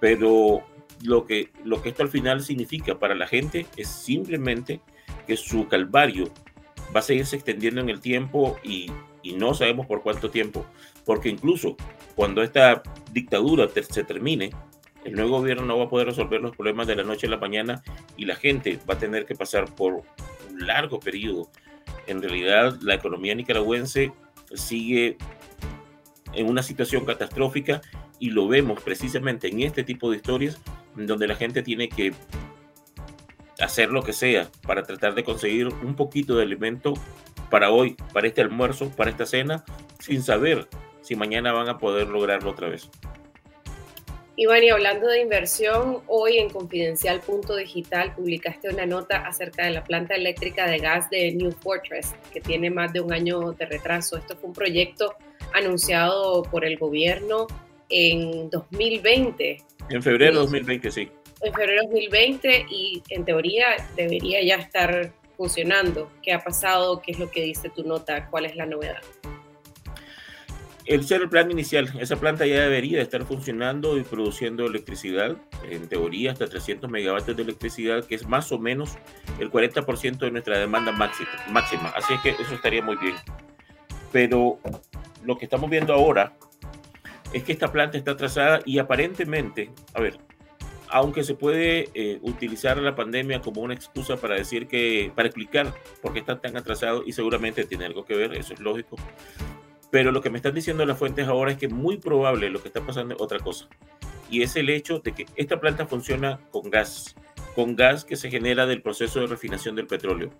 Pero 0.00 0.62
lo 1.02 1.26
que, 1.26 1.50
lo 1.64 1.82
que 1.82 1.90
esto 1.90 2.02
al 2.02 2.08
final 2.08 2.42
significa 2.42 2.98
para 2.98 3.14
la 3.14 3.26
gente 3.26 3.66
es 3.76 3.88
simplemente 3.88 4.80
que 5.26 5.36
su 5.36 5.68
calvario 5.68 6.30
va 6.94 7.00
a 7.00 7.02
seguirse 7.02 7.36
extendiendo 7.36 7.80
en 7.80 7.88
el 7.88 8.00
tiempo 8.00 8.58
y, 8.62 8.90
y 9.22 9.34
no 9.34 9.54
sabemos 9.54 9.86
por 9.86 10.02
cuánto 10.02 10.30
tiempo. 10.30 10.66
Porque 11.04 11.28
incluso 11.28 11.76
cuando 12.14 12.42
esta 12.42 12.82
dictadura 13.12 13.68
se 13.68 14.04
termine, 14.04 14.50
el 15.04 15.14
nuevo 15.14 15.38
gobierno 15.38 15.64
no 15.64 15.78
va 15.78 15.84
a 15.84 15.88
poder 15.88 16.08
resolver 16.08 16.40
los 16.40 16.54
problemas 16.54 16.86
de 16.86 16.96
la 16.96 17.04
noche 17.04 17.26
a 17.26 17.30
la 17.30 17.38
mañana 17.38 17.82
y 18.16 18.26
la 18.26 18.36
gente 18.36 18.78
va 18.88 18.94
a 18.94 18.98
tener 18.98 19.24
que 19.24 19.34
pasar 19.34 19.74
por 19.74 19.94
un 20.50 20.66
largo 20.66 21.00
periodo. 21.00 21.50
En 22.06 22.20
realidad, 22.22 22.76
la 22.82 22.94
economía 22.94 23.34
nicaragüense 23.34 24.12
sigue 24.54 25.16
en 26.34 26.48
una 26.48 26.62
situación 26.62 27.04
catastrófica 27.04 27.80
y 28.18 28.30
lo 28.30 28.48
vemos 28.48 28.82
precisamente 28.82 29.48
en 29.48 29.60
este 29.62 29.84
tipo 29.84 30.10
de 30.10 30.16
historias 30.16 30.60
donde 30.94 31.26
la 31.26 31.36
gente 31.36 31.62
tiene 31.62 31.88
que 31.88 32.12
hacer 33.60 33.90
lo 33.90 34.02
que 34.02 34.12
sea 34.12 34.48
para 34.66 34.82
tratar 34.82 35.14
de 35.14 35.24
conseguir 35.24 35.68
un 35.68 35.94
poquito 35.94 36.36
de 36.36 36.42
alimento 36.42 36.94
para 37.50 37.70
hoy, 37.70 37.96
para 38.12 38.28
este 38.28 38.40
almuerzo, 38.40 38.90
para 38.90 39.10
esta 39.10 39.26
cena, 39.26 39.64
sin 39.98 40.22
saber 40.22 40.68
si 41.02 41.16
mañana 41.16 41.52
van 41.52 41.68
a 41.68 41.78
poder 41.78 42.08
lograrlo 42.08 42.50
otra 42.50 42.68
vez. 42.68 42.88
Iván, 44.40 44.64
y 44.64 44.70
hablando 44.70 45.06
de 45.06 45.20
inversión, 45.20 45.98
hoy 46.06 46.38
en 46.38 46.48
Confidencial 46.48 47.20
Digital 47.58 48.14
publicaste 48.14 48.70
una 48.70 48.86
nota 48.86 49.18
acerca 49.18 49.66
de 49.66 49.70
la 49.72 49.84
planta 49.84 50.14
eléctrica 50.14 50.66
de 50.66 50.78
gas 50.78 51.10
de 51.10 51.32
New 51.32 51.52
Fortress, 51.52 52.14
que 52.32 52.40
tiene 52.40 52.70
más 52.70 52.90
de 52.94 53.02
un 53.02 53.12
año 53.12 53.52
de 53.52 53.66
retraso. 53.66 54.16
Esto 54.16 54.38
fue 54.38 54.48
un 54.48 54.54
proyecto 54.54 55.14
anunciado 55.52 56.42
por 56.44 56.64
el 56.64 56.78
gobierno 56.78 57.48
en 57.90 58.48
2020. 58.48 59.58
En 59.90 60.02
febrero 60.02 60.32
de 60.32 60.38
2020, 60.38 60.90
sí. 60.90 61.10
En 61.42 61.52
febrero 61.52 61.82
de 61.82 61.88
2020 61.88 62.66
y 62.70 63.02
en 63.10 63.26
teoría 63.26 63.66
debería 63.94 64.42
ya 64.42 64.54
estar 64.54 65.12
funcionando. 65.36 66.10
¿Qué 66.22 66.32
ha 66.32 66.42
pasado? 66.42 67.02
¿Qué 67.02 67.12
es 67.12 67.18
lo 67.18 67.30
que 67.30 67.42
dice 67.42 67.68
tu 67.68 67.84
nota? 67.84 68.26
¿Cuál 68.30 68.46
es 68.46 68.56
la 68.56 68.64
novedad? 68.64 69.02
El 70.90 71.04
ser 71.04 71.22
el 71.22 71.28
plan 71.28 71.48
inicial, 71.52 71.88
esa 72.00 72.16
planta 72.16 72.44
ya 72.46 72.62
debería 72.62 73.00
estar 73.00 73.24
funcionando 73.24 73.96
y 73.96 74.02
produciendo 74.02 74.66
electricidad, 74.66 75.36
en 75.62 75.88
teoría 75.88 76.32
hasta 76.32 76.48
300 76.48 76.90
megavatios 76.90 77.36
de 77.36 77.44
electricidad, 77.44 78.04
que 78.04 78.16
es 78.16 78.26
más 78.26 78.50
o 78.50 78.58
menos 78.58 78.98
el 79.38 79.52
40% 79.52 80.18
de 80.18 80.32
nuestra 80.32 80.58
demanda 80.58 80.90
máxima, 80.90 81.90
Así 81.94 82.14
es 82.14 82.20
que 82.22 82.30
eso 82.30 82.54
estaría 82.54 82.82
muy 82.82 82.96
bien. 82.96 83.14
Pero 84.10 84.58
lo 85.24 85.38
que 85.38 85.44
estamos 85.44 85.70
viendo 85.70 85.94
ahora 85.94 86.36
es 87.32 87.44
que 87.44 87.52
esta 87.52 87.70
planta 87.70 87.96
está 87.96 88.10
atrasada 88.10 88.58
y 88.64 88.80
aparentemente, 88.80 89.70
a 89.94 90.00
ver, 90.00 90.18
aunque 90.88 91.22
se 91.22 91.36
puede 91.36 91.88
eh, 91.94 92.18
utilizar 92.22 92.78
la 92.78 92.96
pandemia 92.96 93.40
como 93.40 93.60
una 93.60 93.74
excusa 93.74 94.16
para 94.16 94.34
decir 94.34 94.66
que, 94.66 95.12
para 95.14 95.28
explicar 95.28 95.72
por 96.02 96.12
qué 96.12 96.18
está 96.18 96.40
tan 96.40 96.56
atrasado 96.56 97.04
y 97.06 97.12
seguramente 97.12 97.64
tiene 97.64 97.84
algo 97.84 98.04
que 98.04 98.16
ver, 98.16 98.34
eso 98.34 98.54
es 98.54 98.58
lógico, 98.58 98.96
pero 99.90 100.12
lo 100.12 100.20
que 100.20 100.30
me 100.30 100.38
están 100.38 100.54
diciendo 100.54 100.84
las 100.86 100.98
fuentes 100.98 101.26
ahora 101.26 101.52
es 101.52 101.58
que 101.58 101.68
muy 101.68 101.98
probable 101.98 102.50
lo 102.50 102.62
que 102.62 102.68
está 102.68 102.80
pasando 102.80 103.14
es 103.14 103.20
otra 103.20 103.38
cosa. 103.38 103.68
Y 104.30 104.42
es 104.42 104.54
el 104.56 104.70
hecho 104.70 105.00
de 105.00 105.12
que 105.12 105.26
esta 105.36 105.60
planta 105.60 105.86
funciona 105.86 106.40
con 106.52 106.70
gas, 106.70 107.16
con 107.54 107.74
gas 107.74 108.04
que 108.04 108.16
se 108.16 108.30
genera 108.30 108.66
del 108.66 108.82
proceso 108.82 109.20
de 109.20 109.26
refinación 109.26 109.74
del 109.74 109.88
petróleo. 109.88 110.30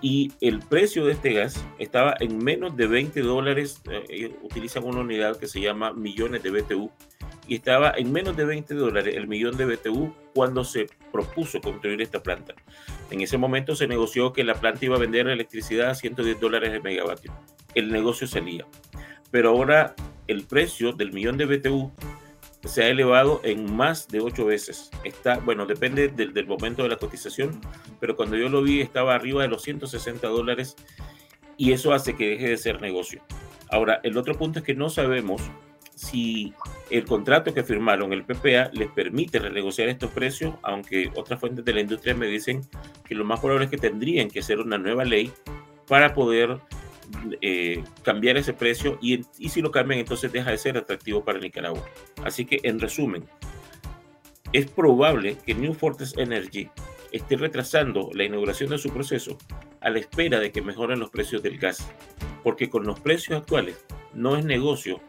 Y 0.00 0.32
el 0.40 0.60
precio 0.60 1.06
de 1.06 1.12
este 1.12 1.32
gas 1.32 1.64
estaba 1.78 2.14
en 2.20 2.38
menos 2.38 2.76
de 2.76 2.86
20 2.86 3.20
dólares. 3.22 3.80
Eh, 4.08 4.34
utilizan 4.42 4.84
una 4.84 5.00
unidad 5.00 5.36
que 5.36 5.46
se 5.46 5.60
llama 5.60 5.92
millones 5.92 6.42
de 6.42 6.50
BTU. 6.50 6.90
Y 7.46 7.56
estaba 7.56 7.92
en 7.96 8.10
menos 8.10 8.36
de 8.36 8.44
20 8.44 8.74
dólares 8.74 9.16
el 9.16 9.28
millón 9.28 9.56
de 9.56 9.66
BTU 9.66 10.14
cuando 10.34 10.64
se 10.64 10.86
propuso 11.12 11.60
construir 11.60 12.00
esta 12.00 12.22
planta. 12.22 12.54
En 13.10 13.20
ese 13.20 13.36
momento 13.36 13.76
se 13.76 13.86
negoció 13.86 14.32
que 14.32 14.44
la 14.44 14.54
planta 14.54 14.84
iba 14.84 14.96
a 14.96 14.98
vender 15.00 15.28
electricidad 15.28 15.90
a 15.90 15.94
110 15.94 16.40
dólares 16.40 16.72
el 16.72 16.82
megavatio 16.82 17.32
el 17.74 17.90
negocio 17.90 18.26
salía. 18.26 18.66
Pero 19.30 19.50
ahora 19.50 19.94
el 20.26 20.44
precio 20.44 20.92
del 20.92 21.12
millón 21.12 21.36
de 21.36 21.46
BTU 21.46 21.92
se 22.64 22.84
ha 22.84 22.88
elevado 22.88 23.40
en 23.44 23.74
más 23.74 24.08
de 24.08 24.20
ocho 24.20 24.46
veces. 24.46 24.90
Está, 25.04 25.38
bueno, 25.38 25.66
depende 25.66 26.08
del, 26.08 26.46
momento 26.46 26.82
de 26.82 26.88
la 26.88 26.96
cotización, 26.96 27.60
pero 28.00 28.16
cuando 28.16 28.36
yo 28.36 28.48
lo 28.48 28.62
vi 28.62 28.80
estaba 28.80 29.14
arriba 29.14 29.42
de 29.42 29.48
los 29.48 29.62
160 29.62 30.26
dólares 30.28 30.76
y 31.56 31.72
eso 31.72 31.92
hace 31.92 32.16
que 32.16 32.30
deje 32.30 32.48
de 32.48 32.56
ser 32.56 32.80
negocio. 32.80 33.22
Ahora, 33.70 34.00
el 34.02 34.16
otro 34.16 34.34
punto 34.36 34.60
es 34.60 34.64
que 34.64 34.74
no 34.74 34.88
sabemos 34.88 35.42
si 35.94 36.52
el 36.90 37.04
contrato 37.04 37.54
que 37.54 37.62
firmaron, 37.62 38.12
el 38.12 38.24
PPA, 38.24 38.70
les 38.72 38.90
permite 38.90 39.38
renegociar 39.38 39.88
estos 39.88 40.10
precios, 40.10 40.54
aunque 40.62 41.10
otras 41.14 41.40
fuentes 41.40 41.64
de 41.64 41.72
la 41.72 41.80
industria 41.80 42.14
me 42.14 42.26
dicen 42.26 42.62
que 43.04 43.14
lo 43.14 43.24
más 43.24 43.40
probable 43.40 43.66
es 43.66 43.70
que 43.70 43.78
tendrían 43.78 44.28
que 44.28 44.40
hacer 44.40 44.58
una 44.58 44.78
nueva 44.78 45.04
ley 45.04 45.32
para 45.86 46.14
poder 46.14 46.58
eh, 47.40 47.82
cambiar 48.02 48.36
ese 48.36 48.52
precio 48.52 48.98
y, 49.00 49.22
si 49.48 49.60
lo 49.60 49.70
cambian 49.70 50.00
entonces 50.00 50.32
deja 50.32 50.50
de 50.50 50.58
ser 50.58 50.76
atractivo 50.76 51.24
para 51.24 51.38
Nicaragua. 51.38 51.84
Así 52.24 52.44
que 52.44 52.60
en 52.62 52.80
resumen, 52.80 53.24
es 54.52 54.66
probable 54.66 55.36
que 55.44 55.54
New 55.54 55.74
Fortress 55.74 56.16
Energy 56.16 56.68
esté 57.12 57.36
retrasando 57.36 58.10
la 58.12 58.24
inauguración 58.24 58.70
de 58.70 58.78
su 58.78 58.90
proceso 58.90 59.38
a 59.80 59.90
la 59.90 59.98
espera 59.98 60.40
de 60.40 60.50
que 60.50 60.62
mejoren 60.62 60.98
los 60.98 61.10
precios 61.10 61.42
del 61.42 61.58
gas, 61.58 61.88
porque 62.42 62.68
con 62.68 62.84
los 62.84 63.00
precios 63.00 63.38
actuales 63.38 63.84
no 64.14 64.36
es 64.36 64.44
negocio 64.44 65.00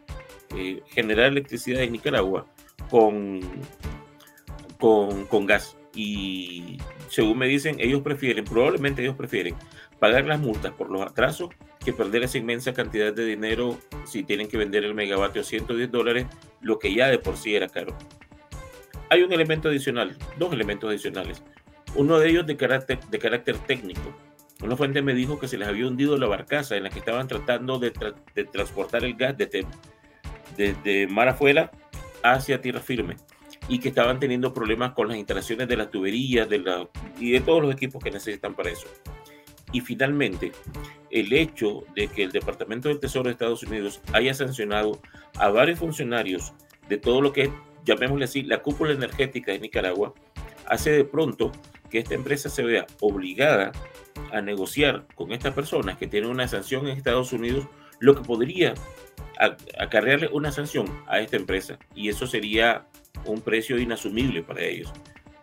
eh, 0.56 0.82
generar 0.88 1.26
electricidad 1.26 1.82
en 1.82 1.92
Nicaragua 1.92 2.46
con, 2.90 3.40
con, 4.78 5.26
con 5.26 5.46
gas. 5.46 5.76
Y 5.94 6.78
según 7.08 7.38
me 7.38 7.46
dicen, 7.46 7.76
ellos 7.80 8.02
prefieren, 8.02 8.44
probablemente 8.44 9.02
ellos 9.02 9.16
prefieren 9.16 9.54
pagar 9.98 10.26
las 10.26 10.38
multas 10.38 10.72
por 10.72 10.90
los 10.90 11.02
atrasos 11.02 11.50
que 11.86 11.92
perder 11.92 12.24
esa 12.24 12.36
inmensa 12.36 12.74
cantidad 12.74 13.12
de 13.12 13.24
dinero 13.24 13.78
si 14.04 14.24
tienen 14.24 14.48
que 14.48 14.56
vender 14.56 14.84
el 14.84 14.92
megavatio 14.92 15.42
a 15.42 15.44
110 15.44 15.92
dólares, 15.92 16.26
lo 16.60 16.80
que 16.80 16.92
ya 16.92 17.06
de 17.06 17.20
por 17.20 17.36
sí 17.36 17.54
era 17.54 17.68
caro. 17.68 17.96
Hay 19.08 19.22
un 19.22 19.32
elemento 19.32 19.68
adicional, 19.68 20.18
dos 20.36 20.52
elementos 20.52 20.90
adicionales. 20.90 21.44
Uno 21.94 22.18
de 22.18 22.28
ellos 22.28 22.44
de 22.44 22.56
carácter, 22.56 22.98
de 22.98 23.18
carácter 23.20 23.56
técnico. 23.58 24.12
Una 24.64 24.76
fuente 24.76 25.00
me 25.00 25.14
dijo 25.14 25.38
que 25.38 25.46
se 25.46 25.58
les 25.58 25.68
había 25.68 25.86
hundido 25.86 26.18
la 26.18 26.26
barcaza 26.26 26.76
en 26.76 26.82
la 26.82 26.90
que 26.90 26.98
estaban 26.98 27.28
tratando 27.28 27.78
de, 27.78 27.92
de 28.34 28.44
transportar 28.46 29.04
el 29.04 29.14
gas 29.14 29.38
desde, 29.38 29.64
desde 30.56 31.06
mar 31.06 31.28
afuera 31.28 31.70
hacia 32.24 32.60
tierra 32.60 32.80
firme 32.80 33.14
y 33.68 33.78
que 33.78 33.90
estaban 33.90 34.18
teniendo 34.18 34.52
problemas 34.52 34.92
con 34.92 35.06
las 35.06 35.18
instalaciones 35.18 35.68
de 35.68 35.76
las 35.76 35.92
tuberías 35.92 36.48
de 36.48 36.58
la, 36.58 36.88
y 37.20 37.30
de 37.30 37.40
todos 37.42 37.62
los 37.62 37.72
equipos 37.72 38.02
que 38.02 38.10
necesitan 38.10 38.56
para 38.56 38.70
eso. 38.70 38.88
Y 39.72 39.80
finalmente, 39.80 40.50
el 41.10 41.32
hecho 41.32 41.84
de 41.94 42.08
que 42.08 42.24
el 42.24 42.32
Departamento 42.32 42.88
del 42.88 43.00
Tesoro 43.00 43.24
de 43.24 43.32
Estados 43.32 43.62
Unidos 43.62 44.00
haya 44.12 44.34
sancionado 44.34 45.00
a 45.36 45.48
varios 45.48 45.78
funcionarios 45.78 46.52
de 46.88 46.98
todo 46.98 47.20
lo 47.20 47.32
que 47.32 47.42
es, 47.42 47.50
llamémosle 47.84 48.24
así, 48.24 48.42
la 48.42 48.62
cúpula 48.62 48.92
energética 48.92 49.52
de 49.52 49.60
Nicaragua, 49.60 50.14
hace 50.66 50.90
de 50.90 51.04
pronto 51.04 51.52
que 51.90 51.98
esta 51.98 52.14
empresa 52.14 52.48
se 52.48 52.62
vea 52.62 52.86
obligada 53.00 53.72
a 54.32 54.40
negociar 54.40 55.06
con 55.14 55.32
estas 55.32 55.54
personas 55.54 55.96
que 55.96 56.06
tienen 56.06 56.30
una 56.30 56.48
sanción 56.48 56.86
en 56.86 56.96
Estados 56.96 57.32
Unidos, 57.32 57.66
lo 58.00 58.14
que 58.14 58.22
podría 58.22 58.74
acarrearle 59.78 60.28
una 60.32 60.50
sanción 60.50 60.86
a 61.06 61.20
esta 61.20 61.36
empresa. 61.36 61.78
Y 61.94 62.08
eso 62.08 62.26
sería 62.26 62.86
un 63.24 63.40
precio 63.40 63.78
inasumible 63.78 64.42
para 64.42 64.62
ellos. 64.62 64.92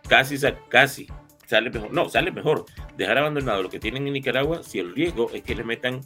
Casi, 0.08 0.36
casi 0.68 1.06
sale 1.46 1.70
mejor, 1.70 1.92
no, 1.92 2.08
sale 2.08 2.30
mejor 2.30 2.64
dejar 2.96 3.18
abandonado 3.18 3.62
lo 3.62 3.70
que 3.70 3.78
tienen 3.78 4.06
en 4.06 4.12
Nicaragua 4.12 4.62
si 4.62 4.78
el 4.78 4.94
riesgo 4.94 5.30
es 5.32 5.42
que 5.42 5.54
le 5.54 5.64
metan 5.64 6.00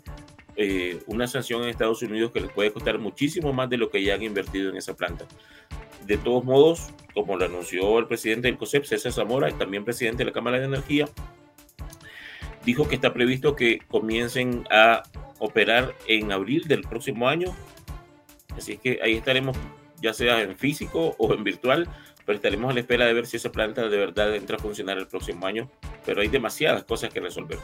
eh, 0.57 0.99
una 1.07 1.29
sanción 1.29 1.63
en 1.63 1.69
Estados 1.69 2.03
Unidos 2.03 2.33
que 2.33 2.41
les 2.41 2.51
puede 2.51 2.73
costar 2.73 2.99
muchísimo 2.99 3.53
más 3.53 3.71
de 3.71 3.77
lo 3.77 3.91
que 3.91 4.03
ya 4.03 4.15
han 4.15 4.23
invertido 4.23 4.71
en 4.71 4.77
esa 4.77 4.97
planta. 4.97 5.25
De 6.05 6.17
todos 6.17 6.45
modos, 6.45 6.89
como 7.15 7.37
lo 7.37 7.45
anunció 7.45 7.99
el 7.99 8.07
presidente 8.07 8.49
del 8.49 8.57
COSEP, 8.57 8.85
César 8.85 9.13
Zamora, 9.13 9.51
también 9.53 9.85
presidente 9.85 10.19
de 10.19 10.25
la 10.25 10.33
Cámara 10.33 10.59
de 10.59 10.65
Energía, 10.65 11.09
dijo 12.65 12.89
que 12.89 12.97
está 12.97 13.15
previsto 13.15 13.55
que 13.55 13.79
comiencen 13.89 14.65
a 14.71 15.05
operar 15.39 15.95
en 16.07 16.33
abril 16.33 16.67
del 16.67 16.83
próximo 16.83 17.29
año. 17.29 17.55
Así 18.57 18.73
es 18.73 18.81
que 18.81 18.99
ahí 19.03 19.15
estaremos, 19.15 19.57
ya 20.03 20.13
sea 20.13 20.43
en 20.43 20.57
físico 20.57 21.15
o 21.19 21.33
en 21.35 21.45
virtual, 21.45 21.89
pero 22.29 22.37
estaremos 22.37 22.71
a 22.71 22.75
la 22.75 22.81
espera 22.81 23.07
de 23.07 23.15
ver 23.15 23.25
si 23.25 23.39
esa 23.39 23.51
planta 23.51 23.89
de 23.89 23.97
verdad 23.97 24.37
entra 24.37 24.59
a 24.59 24.61
funcionar 24.61 24.99
el 24.99 25.07
próximo 25.07 25.47
año, 25.47 25.71
pero 26.05 26.21
hay 26.21 26.29
demasiadas 26.29 26.85
cosas 26.85 27.09
que 27.09 27.21
resolver. 27.21 27.57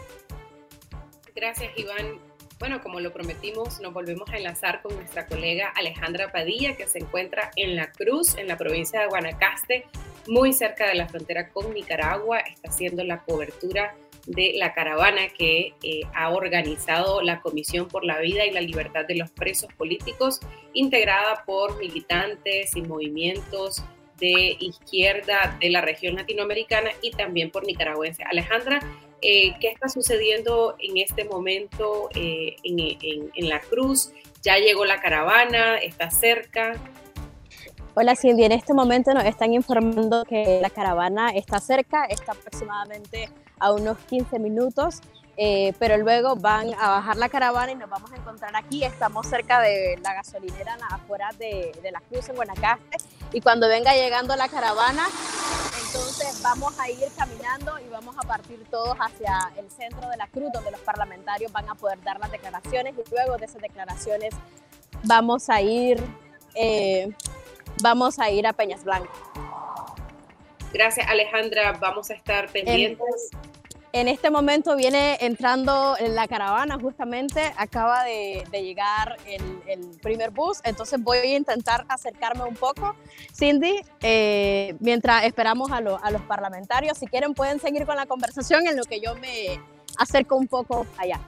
Gracias, 1.37 1.71
Iván. 1.77 2.19
Bueno, 2.59 2.81
como 2.81 2.99
lo 2.99 3.13
prometimos, 3.13 3.79
nos 3.81 3.93
volvemos 3.93 4.27
a 4.31 4.39
enlazar 4.39 4.81
con 4.81 4.97
nuestra 4.97 5.27
colega 5.27 5.69
Alejandra 5.77 6.33
Padilla, 6.33 6.79
que 6.79 6.87
se 6.87 7.01
encuentra 7.01 7.51
en 7.57 7.77
La 7.77 7.93
Cruz, 7.93 8.39
en 8.39 8.49
la 8.49 8.57
provincia 8.57 9.03
de 9.03 9.09
Guanacaste, 9.09 9.85
muy 10.29 10.55
cerca 10.55 10.89
de 10.89 10.95
la 10.95 11.09
frontera 11.09 11.51
con 11.51 11.75
Nicaragua. 11.75 12.39
Está 12.39 12.71
haciendo 12.71 13.05
la 13.05 13.23
cobertura 13.23 13.95
de 14.27 14.55
la 14.57 14.73
caravana 14.73 15.29
que 15.29 15.75
eh, 15.83 16.01
ha 16.15 16.31
organizado 16.31 17.21
la 17.21 17.43
Comisión 17.43 17.87
por 17.87 18.03
la 18.03 18.19
Vida 18.19 18.47
y 18.47 18.51
la 18.51 18.63
Libertad 18.63 19.05
de 19.05 19.17
los 19.17 19.31
Presos 19.31 19.71
Políticos, 19.75 20.41
integrada 20.73 21.45
por 21.45 21.77
militantes 21.77 22.75
y 22.75 22.81
movimientos 22.81 23.85
de 24.19 24.57
izquierda 24.61 25.57
de 25.61 25.71
la 25.71 25.81
región 25.81 26.17
latinoamericana 26.17 26.91
y 27.03 27.11
también 27.11 27.51
por 27.51 27.67
nicaragüense. 27.67 28.23
Alejandra, 28.25 28.81
eh, 29.23 29.55
¿qué 29.61 29.69
está 29.69 29.89
sucediendo 29.89 30.77
en 30.79 30.99
este 30.99 31.25
momento 31.25 32.09
eh, 32.15 32.57
en, 32.63 33.49
La 33.49 33.61
Cruz? 33.61 34.13
¿Ya 34.43 34.59
llegó 34.59 34.85
la 34.85 35.01
caravana? 35.01 35.79
¿Está 35.79 36.11
cerca? 36.11 36.75
Hola 37.95 38.17
Cindy, 38.17 38.45
en 38.45 38.53
este 38.53 38.75
momento 38.75 39.15
nos 39.15 39.25
están 39.25 39.55
informando 39.55 40.25
que 40.25 40.59
la 40.61 40.69
caravana 40.69 41.31
está 41.31 41.61
cerca, 41.61 42.05
está 42.07 42.33
aproximadamente 42.33 43.29
a 43.61 43.73
unos 43.73 43.97
15 44.11 44.41
minutos 44.41 45.01
eh, 45.37 45.73
pero 45.79 45.97
luego 45.97 46.37
van 46.37 46.73
a 46.75 46.91
bajar 46.91 47.17
la 47.17 47.29
caravana 47.29 47.73
y 47.73 47.75
nos 47.75 47.91
vamos 47.91 48.13
a 48.13 48.17
encontrar 48.17 48.55
aquí. 48.57 48.85
Estamos 48.85 49.27
cerca 49.27 49.61
de 49.61 49.99
la 50.03 50.15
gasolinera 50.15 50.77
afuera 50.91 51.31
de, 51.39 51.73
de 51.83 51.91
la 51.91 52.01
Cruz 52.01 52.29
en 52.29 52.37
Guanacaste 52.37 52.99
y 53.33 53.41
cuando 53.41 53.69
venga 53.69 53.95
llegando 53.95 54.37
la 54.37 54.49
caravana, 54.49 55.09
entonces 55.87 56.41
vamos 56.43 56.79
a 56.79 56.89
ir 56.89 57.09
caminando 57.17 57.79
y 57.81 57.89
vamos 57.89 58.17
a 58.17 58.27
partir 58.27 58.65
todos 58.71 58.97
hacia 59.01 59.51
el 59.57 59.71
centro 59.71 60.09
de 60.09 60.17
la 60.17 60.29
Cruz 60.29 60.53
donde 60.53 60.71
los 60.71 60.81
parlamentarios 60.81 61.51
van 61.51 61.69
a 61.69 61.75
poder 61.75 62.01
dar 62.03 62.21
las 62.21 62.31
declaraciones 62.31 62.95
y 62.95 63.11
luego 63.11 63.37
de 63.37 63.47
esas 63.47 63.61
declaraciones 63.61 64.35
vamos 65.03 65.51
a 65.51 65.61
ir, 65.61 66.01
eh, 66.55 67.13
vamos 67.83 68.19
a 68.19 68.31
ir 68.31 68.47
a 68.47 68.53
Peñas 68.53 68.85
Blancas. 68.85 69.17
Gracias 70.73 71.09
Alejandra, 71.09 71.73
vamos 71.81 72.11
a 72.11 72.15
estar 72.15 72.49
pendientes. 72.51 73.31
En 73.33 73.64
este 74.09 74.29
momento 74.29 74.75
viene 74.75 75.17
entrando 75.21 75.97
en 76.01 76.17
la 76.17 76.27
caravana, 76.27 76.79
justamente 76.81 77.53
acaba 77.57 78.03
de, 78.03 78.45
llegar 78.51 79.17
el, 79.25 79.89
primer 80.03 80.33
bus, 80.33 80.59
entonces 80.65 81.01
voy 81.01 81.19
a 81.19 81.37
intentar 81.37 81.85
acercarme 81.89 82.43
un 82.43 82.57
poco. 82.57 82.97
Cindy, 83.33 83.83
eh, 84.03 84.75
mientras 84.81 85.25
esperamos 85.25 85.71
a, 85.71 85.77
a, 85.77 86.11
los 86.11 86.23
parlamentarios, 86.23 86.99
si 86.99 87.07
quieren 87.07 87.35
pueden 87.35 87.61
seguir 87.61 87.87
con 87.87 87.95
la 87.95 88.07
conversación 88.07 88.67
en 88.67 88.77
lo 88.77 88.83
que 88.83 89.01
yo 89.01 89.15
me 89.15 89.61
acerco 89.97 90.35
un 90.35 90.49
poco 90.49 90.87
allá. 90.99 91.21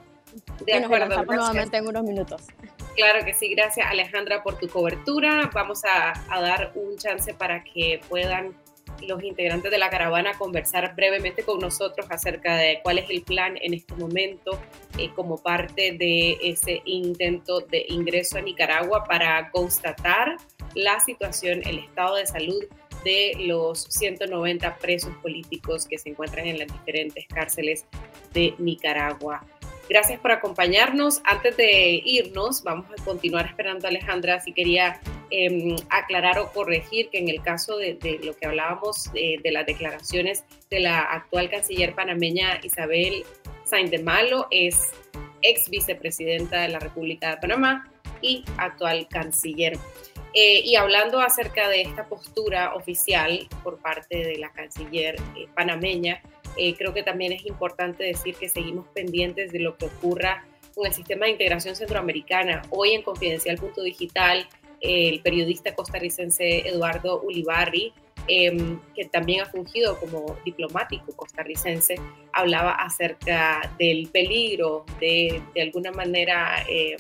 De 0.65 0.75
acuerdo, 0.75 1.25
nuevamente 1.25 1.77
en 1.77 1.87
unos 1.87 2.03
minutos. 2.03 2.43
Claro 2.97 3.25
que 3.25 3.33
sí, 3.33 3.55
gracias 3.55 3.87
Alejandra 3.89 4.43
por 4.43 4.59
tu 4.59 4.69
cobertura. 4.69 5.51
Vamos 5.55 5.85
a, 5.85 6.15
a 6.29 6.41
dar 6.41 6.73
un 6.75 6.97
chance 6.97 7.33
para 7.33 7.63
que 7.63 8.01
puedan 8.09 8.55
los 9.07 9.23
integrantes 9.23 9.71
de 9.71 9.79
la 9.79 9.91
caravana 9.91 10.33
conversar 10.39 10.95
brevemente 10.95 11.43
con 11.43 11.59
nosotros 11.59 12.07
acerca 12.11 12.57
de 12.57 12.81
cuál 12.83 12.99
es 12.99 13.11
el 13.11 13.23
plan 13.23 13.57
en 13.61 13.75
este 13.75 13.95
momento 13.95 14.59
eh, 14.99 15.11
como 15.15 15.43
parte 15.43 15.97
de 15.99 16.39
ese 16.43 16.83
intento 16.85 17.61
de 17.61 17.87
ingreso 17.89 18.39
a 18.39 18.43
Nicaragua 18.43 19.05
para 19.05 19.51
constatar 19.51 20.37
la 20.75 21.01
situación, 21.01 21.63
el 21.65 21.79
estado 21.79 22.17
de 22.17 22.27
salud 22.27 22.65
de 23.05 23.35
los 23.47 23.85
190 23.85 24.77
presos 24.79 25.15
políticos 25.23 25.87
que 25.87 25.97
se 25.97 26.11
encuentran 26.11 26.47
en 26.47 26.59
las 26.59 26.69
diferentes 26.69 27.27
cárceles 27.29 27.87
de 28.33 28.55
Nicaragua. 28.59 29.45
Gracias 29.89 30.19
por 30.19 30.33
acompañarnos. 30.33 31.21
Antes 31.25 31.57
de 31.57 32.03
irnos, 32.05 32.65
vamos 32.65 32.87
a 32.91 33.05
continuar 33.05 33.47
esperando 33.47 33.87
a 33.87 33.91
Alejandra. 33.91 34.41
Si 34.41 34.53
quería 34.53 35.01
em, 35.31 35.77
aclarar 35.91 36.39
o 36.39 36.53
corregir 36.53 37.09
que 37.11 37.19
en 37.19 37.29
el 37.29 37.43
caso 37.43 37.79
de, 37.79 37.99
lo 38.23 38.37
que 38.37 38.47
hablábamos 38.47 39.13
de, 39.13 39.41
las 39.51 39.67
declaraciones 39.67 40.45
de 40.71 40.81
la 40.81 41.01
actual 41.01 41.51
canciller 41.51 41.95
panameña 41.95 42.61
Isabel 42.63 43.25
Sainz 43.65 43.91
de 43.91 43.99
Malo, 43.99 44.47
es 44.51 44.93
ex 45.43 45.69
vicepresidenta 45.69 46.63
de 46.63 46.69
la 46.69 46.79
República 46.79 47.31
de 47.31 47.37
Panamá 47.39 47.91
y 48.23 48.45
actual 48.57 49.07
canciller. 49.09 49.79
Eh, 50.35 50.61
y 50.65 50.77
hablando 50.77 51.21
acerca 51.21 51.69
de 51.69 51.83
esta 51.83 52.05
postura 52.05 52.75
oficial 52.75 53.49
por 53.63 53.79
parte 53.79 54.19
de 54.19 54.37
la 54.37 54.53
canciller 54.53 55.17
eh, 55.35 55.47
panameña, 55.55 56.21
eh, 56.59 56.75
creo 56.75 56.93
que 56.93 57.03
también 57.03 57.33
es 57.33 57.47
importante 57.47 58.05
decir 58.05 58.35
que 58.35 58.49
seguimos 58.49 58.87
pendientes 58.89 59.53
de 59.53 59.61
lo 59.61 59.77
que 59.77 59.87
ocurra 59.87 60.45
con 60.75 60.87
el 60.87 60.93
sistema 60.93 61.25
de 61.25 61.33
integración 61.33 61.75
centroamericana. 61.75 62.63
Hoy 62.71 62.93
en 62.93 63.03
Confidencial 63.03 63.57
Punto 63.57 63.83
Digital, 63.83 64.47
el 64.87 65.21
periodista 65.21 65.75
costarricense 65.75 66.69
Eduardo 66.69 67.21
Ulibarri 67.23 67.93
em, 68.29 68.81
que 68.95 69.05
también 69.05 69.43
ha 69.43 69.47
fungido 69.47 69.99
como 70.01 70.37
diplomático 70.45 71.13
costarricense, 71.15 71.97
hablaba 72.33 72.73
acerca 72.73 73.73
del 73.79 74.09
peligro 74.09 74.85
de, 75.01 75.41
de 75.55 75.63
alguna 75.63 75.93
manera, 75.93 76.65
em, 76.69 76.97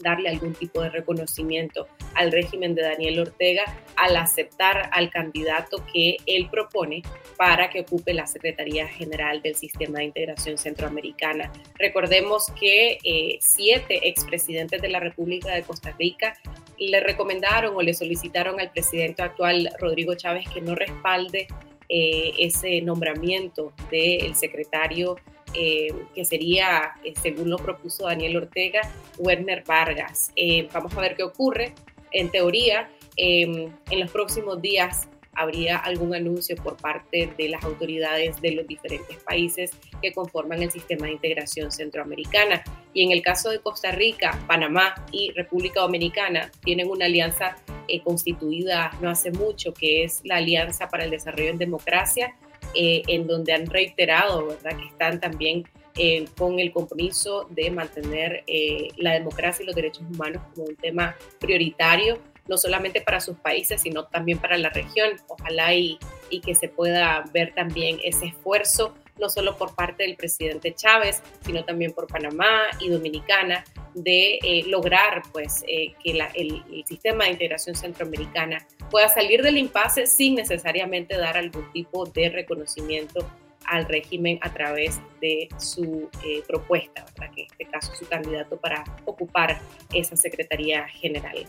darle 0.00 0.28
algún 0.28 0.54
tipo 0.54 0.82
de 0.82 0.90
reconocimiento 0.90 1.86
al 2.14 2.30
régimen 2.30 2.74
de 2.74 2.82
Daniel 2.82 3.20
Ortega 3.20 3.64
al 3.96 4.16
aceptar 4.16 4.90
al 4.92 5.10
candidato 5.10 5.84
que 5.92 6.16
él 6.26 6.48
propone 6.50 7.02
para 7.36 7.70
que 7.70 7.80
ocupe 7.80 8.14
la 8.14 8.26
Secretaría 8.26 8.86
General 8.86 9.42
del 9.42 9.56
Sistema 9.56 9.98
de 9.98 10.04
Integración 10.04 10.58
Centroamericana. 10.58 11.50
Recordemos 11.78 12.50
que 12.58 12.98
eh, 13.02 13.38
siete 13.40 14.08
expresidentes 14.08 14.80
de 14.80 14.88
la 14.88 15.00
República 15.00 15.54
de 15.54 15.62
Costa 15.62 15.92
Rica 15.98 16.36
le 16.78 17.00
recomendaron 17.00 17.74
o 17.76 17.82
le 17.82 17.94
solicitaron 17.94 18.60
al 18.60 18.70
presidente 18.70 19.22
actual 19.22 19.70
Rodrigo 19.78 20.14
Chávez 20.14 20.48
que 20.52 20.60
no 20.60 20.74
respalde 20.74 21.46
eh, 21.88 22.32
ese 22.38 22.80
nombramiento 22.80 23.72
del 23.90 24.34
secretario 24.34 25.16
eh, 25.52 25.94
que 26.14 26.24
sería, 26.24 26.94
eh, 27.04 27.12
según 27.20 27.50
lo 27.50 27.58
propuso 27.58 28.06
Daniel 28.06 28.38
Ortega, 28.38 28.80
Werner 29.18 29.62
Vargas. 29.64 30.32
Vamos 30.72 30.96
a 30.96 31.00
ver 31.00 31.14
qué 31.14 31.22
ocurre. 31.22 31.74
En 32.10 32.30
teoría, 32.30 32.88
en 33.16 33.72
los 33.90 34.10
próximos 34.10 34.62
días 34.62 35.08
habría 35.36 35.78
algún 35.78 36.14
anuncio 36.14 36.56
por 36.56 36.76
parte 36.76 37.32
de 37.36 37.48
las 37.48 37.64
autoridades 37.64 38.40
de 38.40 38.52
los 38.52 38.66
diferentes 38.66 39.16
países 39.18 39.72
que 40.02 40.12
conforman 40.12 40.62
el 40.62 40.70
sistema 40.70 41.06
de 41.06 41.12
integración 41.12 41.70
centroamericana. 41.70 42.62
Y 42.92 43.04
en 43.04 43.10
el 43.10 43.22
caso 43.22 43.50
de 43.50 43.60
Costa 43.60 43.90
Rica, 43.90 44.38
Panamá 44.46 44.94
y 45.10 45.32
República 45.32 45.80
Dominicana 45.80 46.50
tienen 46.62 46.88
una 46.88 47.06
alianza 47.06 47.56
constituida 48.02 48.92
no 49.00 49.10
hace 49.10 49.30
mucho, 49.30 49.72
que 49.72 50.04
es 50.04 50.20
la 50.24 50.36
Alianza 50.36 50.88
para 50.88 51.04
el 51.04 51.10
Desarrollo 51.10 51.50
en 51.50 51.58
Democracia, 51.58 52.34
eh, 52.74 53.02
en 53.08 53.26
donde 53.26 53.52
han 53.52 53.66
reiterado 53.66 54.46
¿verdad? 54.46 54.76
que 54.76 54.86
están 54.86 55.20
también 55.20 55.64
eh, 55.96 56.24
con 56.36 56.58
el 56.58 56.72
compromiso 56.72 57.46
de 57.50 57.70
mantener 57.70 58.42
eh, 58.46 58.88
la 58.96 59.12
democracia 59.12 59.62
y 59.62 59.66
los 59.66 59.76
derechos 59.76 60.02
humanos 60.02 60.42
como 60.54 60.66
un 60.66 60.76
tema 60.76 61.14
prioritario, 61.38 62.18
no 62.48 62.56
solamente 62.58 63.00
para 63.00 63.20
sus 63.20 63.36
países, 63.38 63.82
sino 63.82 64.04
también 64.04 64.38
para 64.38 64.58
la 64.58 64.70
región. 64.70 65.10
Ojalá 65.28 65.74
y, 65.74 65.98
y 66.30 66.40
que 66.40 66.54
se 66.54 66.68
pueda 66.68 67.24
ver 67.32 67.54
también 67.54 67.98
ese 68.02 68.26
esfuerzo 68.26 68.94
no 69.18 69.28
solo 69.28 69.56
por 69.56 69.74
parte 69.74 70.02
del 70.02 70.16
presidente 70.16 70.74
Chávez, 70.74 71.22
sino 71.44 71.64
también 71.64 71.92
por 71.92 72.06
Panamá 72.06 72.62
y 72.80 72.88
Dominicana, 72.88 73.64
de 73.94 74.38
eh, 74.42 74.64
lograr 74.66 75.22
pues, 75.32 75.64
eh, 75.68 75.94
que 76.02 76.10
el, 76.34 76.84
sistema 76.86 77.24
de 77.24 77.30
integración 77.30 77.76
centroamericana 77.76 78.66
pueda 78.90 79.08
salir 79.08 79.42
del 79.42 79.56
impasse 79.56 80.06
sin 80.06 80.34
necesariamente 80.34 81.16
dar 81.16 81.36
algún 81.36 81.70
tipo 81.72 82.04
de 82.06 82.28
reconocimiento 82.28 83.26
al 83.66 83.86
régimen 83.86 84.38
a 84.42 84.52
través 84.52 85.00
de 85.20 85.48
su 85.58 86.10
eh, 86.26 86.42
propuesta, 86.46 87.06
¿verdad? 87.12 87.34
que 87.34 87.42
en 87.42 87.46
este 87.50 87.64
caso 87.66 87.94
su 87.94 88.06
candidato 88.06 88.56
para 88.58 88.84
ocupar 89.06 89.58
esa 89.92 90.16
Secretaría 90.16 90.86
General. 90.88 91.46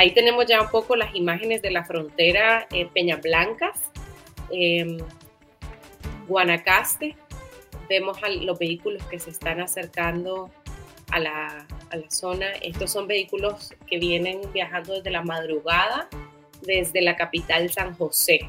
Ahí 0.00 0.12
tenemos 0.12 0.46
ya 0.46 0.62
un 0.62 0.70
poco 0.70 0.96
las 0.96 1.14
imágenes 1.14 1.60
de 1.60 1.70
la 1.70 1.84
frontera 1.84 2.66
Peñablancas. 2.94 3.82
Em, 4.50 4.96
Guanacaste, 6.26 7.16
vemos 7.86 8.16
los 8.40 8.58
vehículos 8.58 9.04
que 9.08 9.18
se 9.18 9.28
están 9.28 9.60
acercando 9.60 10.50
a 11.10 11.18
la, 11.18 11.66
a 11.90 11.96
la, 11.98 12.10
zona. 12.10 12.46
Estos 12.62 12.90
son 12.92 13.08
vehículos 13.08 13.74
que 13.86 13.98
vienen 13.98 14.40
viajando 14.54 14.94
desde 14.94 15.10
la 15.10 15.20
madrugada, 15.20 16.08
desde 16.62 17.02
la 17.02 17.14
capital 17.16 17.70
San 17.70 17.94
José. 17.94 18.48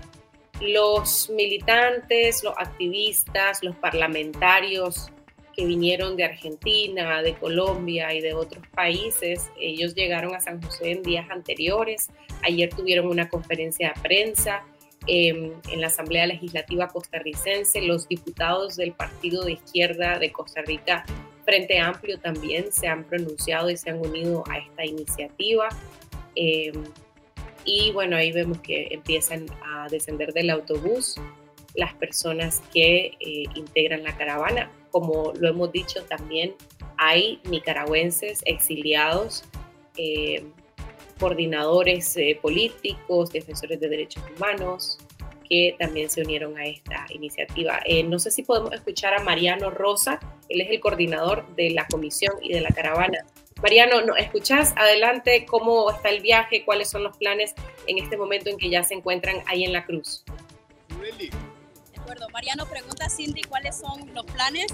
Los 0.61 1.29
militantes, 1.31 2.45
los 2.45 2.53
activistas, 2.57 3.61
los 3.61 3.75
parlamentarios 3.75 5.11
que 5.55 5.65
vinieron 5.65 6.15
de 6.15 6.23
Argentina, 6.23 7.21
de 7.21 7.35
Colombia 7.35 8.13
y 8.13 8.21
de 8.21 8.33
otros 8.33 8.65
países, 8.67 9.49
ellos 9.59 9.95
llegaron 9.95 10.35
a 10.35 10.39
San 10.39 10.61
José 10.61 10.91
en 10.91 11.03
días 11.03 11.29
anteriores. 11.29 12.09
Ayer 12.43 12.69
tuvieron 12.69 13.07
una 13.07 13.29
conferencia 13.29 13.93
de 13.93 14.01
prensa 14.01 14.63
Em, 15.07 15.53
en 15.71 15.81
la 15.81 15.87
Asamblea 15.87 16.27
Legislativa 16.27 16.87
costarricense. 16.87 17.81
Los 17.81 18.07
diputados 18.07 18.75
del 18.75 18.93
Partido 18.93 19.43
de 19.43 19.53
Izquierda 19.53 20.19
de 20.19 20.31
Costa 20.31 20.61
Rica, 20.61 21.05
Frente 21.43 21.79
Amplio, 21.79 22.19
también 22.19 22.71
se 22.71 22.87
han 22.87 23.03
pronunciado 23.05 23.71
y 23.71 23.77
se 23.77 23.89
han 23.89 23.97
unido 23.97 24.43
a 24.47 24.59
esta 24.59 24.85
iniciativa. 24.85 25.69
Em, 26.35 26.83
y 27.65 27.91
bueno, 27.93 28.15
ahí 28.15 28.31
vemos 28.31 28.59
que 28.59 28.89
empiezan 28.91 29.47
a 29.65 29.87
descender 29.89 30.33
del 30.33 30.51
autobús 30.51 31.15
las 31.73 31.93
personas 31.95 32.61
que 32.71 33.13
eh, 33.19 33.45
integran 33.55 34.03
la 34.03 34.15
caravana. 34.15 34.69
Como 34.91 35.33
lo 35.39 35.49
hemos 35.49 35.71
dicho 35.71 36.03
también, 36.03 36.55
hay 36.97 37.39
nicaragüenses 37.45 38.41
exiliados 38.45 39.43
eh, 39.97 40.43
coordinadores 41.19 42.17
eh, 42.17 42.39
políticos, 42.41 43.31
defensores 43.31 43.79
de 43.79 43.87
derechos 43.87 44.23
humanos, 44.35 44.97
que 45.47 45.75
también 45.77 46.09
se 46.09 46.21
unieron 46.21 46.57
a 46.57 46.65
esta 46.65 47.05
iniciativa. 47.09 47.79
Eh, 47.85 48.03
no 48.03 48.17
sé 48.17 48.31
si 48.31 48.41
podemos 48.41 48.73
escuchar 48.73 49.13
a 49.13 49.23
Mariano 49.23 49.69
Rosa, 49.69 50.19
él 50.49 50.61
es 50.61 50.69
el 50.71 50.79
coordinador 50.79 51.45
de 51.55 51.69
la 51.71 51.85
comisión 51.87 52.33
y 52.41 52.53
de 52.53 52.61
la 52.61 52.69
caravana. 52.69 53.25
Mariano, 53.61 54.01
¿no 54.01 54.15
escuchás? 54.15 54.73
Adelante, 54.75 55.45
¿cómo 55.45 55.91
está 55.91 56.09
el 56.09 56.21
viaje? 56.21 56.65
¿Cuáles 56.65 56.89
son 56.89 57.03
los 57.03 57.15
planes 57.17 57.53
en 57.85 57.99
este 57.99 58.17
momento 58.17 58.49
en 58.49 58.57
que 58.57 58.69
ya 58.69 58.83
se 58.83 58.95
encuentran 58.95 59.43
ahí 59.45 59.63
en 59.63 59.73
la 59.73 59.85
cruz? 59.85 60.23
De 60.89 61.29
acuerdo. 62.01 62.27
Mariano 62.29 62.65
pregunta 62.65 63.05
a 63.05 63.09
Cindy 63.09 63.43
cuáles 63.43 63.75
son 63.77 64.13
los 64.13 64.25
planes, 64.25 64.67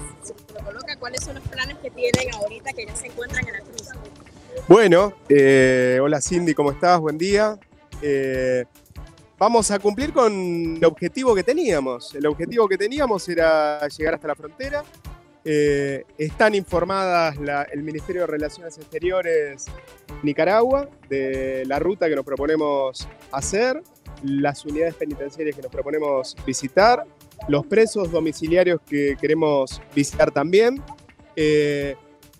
lo 0.54 0.64
coloca, 0.64 0.96
cuáles 0.96 1.22
son 1.22 1.34
los 1.36 1.44
planes 1.44 1.76
que 1.78 1.90
tienen 1.90 2.34
ahorita 2.34 2.72
que 2.72 2.86
ya 2.86 2.96
se 2.96 3.06
encuentran 3.06 3.46
en 3.46 3.54
la 3.54 3.60
cruz. 3.60 3.88
Bueno, 4.66 5.14
eh, 5.28 5.98
hola 6.02 6.20
Cindy, 6.20 6.54
¿cómo 6.54 6.72
estás? 6.72 6.98
Buen 7.00 7.18
día. 7.18 7.58
Eh, 8.02 8.64
vamos 9.38 9.70
a 9.70 9.78
cumplir 9.78 10.12
con 10.12 10.76
el 10.76 10.84
objetivo 10.84 11.34
que 11.34 11.42
teníamos. 11.42 12.14
El 12.14 12.26
objetivo 12.26 12.68
que 12.68 12.78
teníamos 12.78 13.28
era 13.28 13.86
llegar 13.88 14.14
hasta 14.14 14.28
la 14.28 14.34
frontera. 14.34 14.84
Eh, 15.44 16.04
están 16.18 16.54
informadas 16.54 17.36
el 17.72 17.82
Ministerio 17.82 18.22
de 18.22 18.26
Relaciones 18.26 18.76
Exteriores 18.76 19.66
Nicaragua 20.22 20.88
de 21.08 21.64
la 21.66 21.78
ruta 21.78 22.08
que 22.08 22.16
nos 22.16 22.24
proponemos 22.24 23.08
hacer, 23.32 23.82
las 24.22 24.64
unidades 24.64 24.94
penitenciarias 24.94 25.54
que 25.54 25.62
nos 25.62 25.70
proponemos 25.70 26.36
visitar, 26.44 27.06
los 27.46 27.66
presos 27.66 28.10
domiciliarios 28.10 28.80
que 28.88 29.16
queremos 29.20 29.80
visitar 29.94 30.30
también 30.30 30.82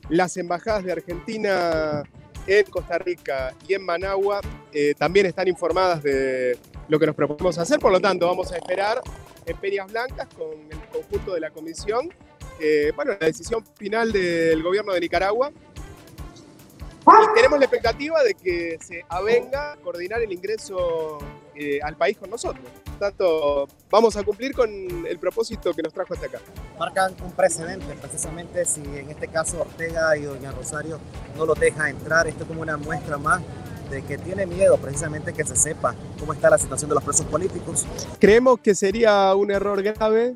las 0.08 0.36
embajadas 0.36 0.84
de 0.84 0.92
Argentina 0.92 2.02
en 2.46 2.64
Costa 2.66 2.98
Rica 2.98 3.54
y 3.66 3.74
en 3.74 3.84
Managua 3.84 4.40
eh, 4.72 4.94
también 4.96 5.26
están 5.26 5.48
informadas 5.48 6.02
de 6.02 6.58
lo 6.88 6.98
que 6.98 7.06
nos 7.06 7.14
proponemos 7.14 7.58
hacer, 7.58 7.78
por 7.78 7.92
lo 7.92 8.00
tanto 8.00 8.26
vamos 8.26 8.50
a 8.52 8.56
esperar 8.56 9.00
en 9.44 9.56
Peñas 9.58 9.90
Blancas 9.90 10.28
con 10.34 10.52
el 10.70 10.78
conjunto 10.90 11.34
de 11.34 11.40
la 11.40 11.50
comisión, 11.50 12.12
eh, 12.58 12.92
bueno, 12.96 13.12
la 13.20 13.26
decisión 13.26 13.64
final 13.76 14.12
del 14.12 14.62
gobierno 14.62 14.92
de 14.92 15.00
Nicaragua. 15.00 15.52
Y 17.06 17.34
tenemos 17.34 17.58
la 17.58 17.64
expectativa 17.64 18.22
de 18.22 18.34
que 18.34 18.78
se 18.82 19.02
avenga 19.08 19.72
a 19.72 19.76
coordinar 19.76 20.20
el 20.20 20.30
ingreso 20.30 21.18
eh, 21.60 21.80
al 21.82 21.96
país 21.96 22.16
con 22.16 22.30
nosotros. 22.30 22.64
Tanto, 23.00 23.66
vamos 23.90 24.16
a 24.16 24.22
cumplir 24.22 24.54
con 24.54 24.70
el 24.70 25.18
propósito 25.18 25.74
que 25.74 25.82
nos 25.82 25.92
trajo 25.92 26.14
hasta 26.14 26.26
acá. 26.26 26.38
Marcan 26.78 27.14
un 27.24 27.32
precedente, 27.32 27.94
precisamente 28.00 28.64
si 28.64 28.80
en 28.80 29.10
este 29.10 29.26
caso 29.26 29.60
Ortega 29.60 30.16
y 30.16 30.22
Doña 30.22 30.52
Rosario 30.52 31.00
no 31.36 31.46
lo 31.46 31.54
dejan 31.54 31.88
entrar, 31.88 32.28
esto 32.28 32.42
es 32.42 32.48
como 32.48 32.62
una 32.62 32.76
muestra 32.76 33.18
más 33.18 33.42
de 33.90 34.02
que 34.02 34.18
tiene 34.18 34.46
miedo 34.46 34.76
precisamente 34.76 35.32
que 35.32 35.44
se 35.44 35.56
sepa 35.56 35.96
cómo 36.20 36.32
está 36.32 36.48
la 36.48 36.58
situación 36.58 36.90
de 36.90 36.94
los 36.94 37.02
presos 37.02 37.26
políticos. 37.26 37.86
Creemos 38.20 38.60
que 38.60 38.76
sería 38.76 39.34
un 39.34 39.50
error 39.50 39.82
grave, 39.82 40.34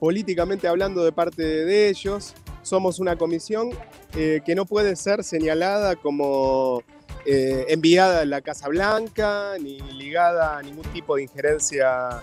políticamente 0.00 0.66
hablando 0.66 1.04
de 1.04 1.12
parte 1.12 1.42
de 1.42 1.88
ellos. 1.88 2.34
Somos 2.62 2.98
una 2.98 3.16
comisión 3.16 3.70
eh, 4.16 4.40
que 4.44 4.54
no 4.56 4.64
puede 4.64 4.96
ser 4.96 5.22
señalada 5.22 5.94
como 5.96 6.82
eh, 7.26 7.66
enviada 7.68 8.20
a 8.20 8.24
la 8.24 8.40
Casa 8.40 8.68
Blanca, 8.68 9.54
ni 9.60 9.78
ligada 9.78 10.58
a 10.58 10.62
ningún 10.62 10.84
tipo 10.92 11.16
de 11.16 11.22
injerencia 11.22 12.22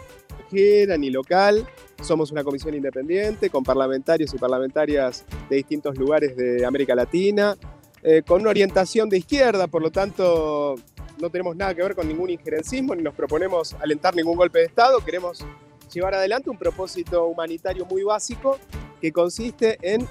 extranjera 0.51 0.97
ni 0.97 1.09
local. 1.09 1.67
Somos 2.01 2.31
una 2.31 2.43
comisión 2.43 2.73
independiente 2.75 3.49
con 3.49 3.63
parlamentarios 3.63 4.33
y 4.33 4.37
parlamentarias 4.37 5.25
de 5.49 5.55
distintos 5.57 5.97
lugares 5.97 6.35
de 6.35 6.65
América 6.65 6.95
Latina, 6.95 7.55
eh, 8.03 8.23
con 8.25 8.41
una 8.41 8.49
orientación 8.49 9.09
de 9.09 9.17
izquierda, 9.17 9.67
por 9.67 9.81
lo 9.81 9.91
tanto 9.91 10.75
no 11.19 11.29
tenemos 11.29 11.55
nada 11.55 11.75
que 11.75 11.83
ver 11.83 11.95
con 11.95 12.07
ningún 12.07 12.29
injerencismo, 12.31 12.95
ni 12.95 13.03
nos 13.03 13.13
proponemos 13.13 13.75
alentar 13.75 14.15
ningún 14.15 14.35
golpe 14.35 14.59
de 14.59 14.65
Estado, 14.65 14.99
queremos 15.05 15.45
llevar 15.93 16.15
adelante 16.15 16.49
un 16.49 16.57
propósito 16.57 17.25
humanitario 17.27 17.85
muy 17.85 18.03
básico 18.03 18.57
que 18.99 19.11
consiste 19.11 19.77
en 19.81 20.07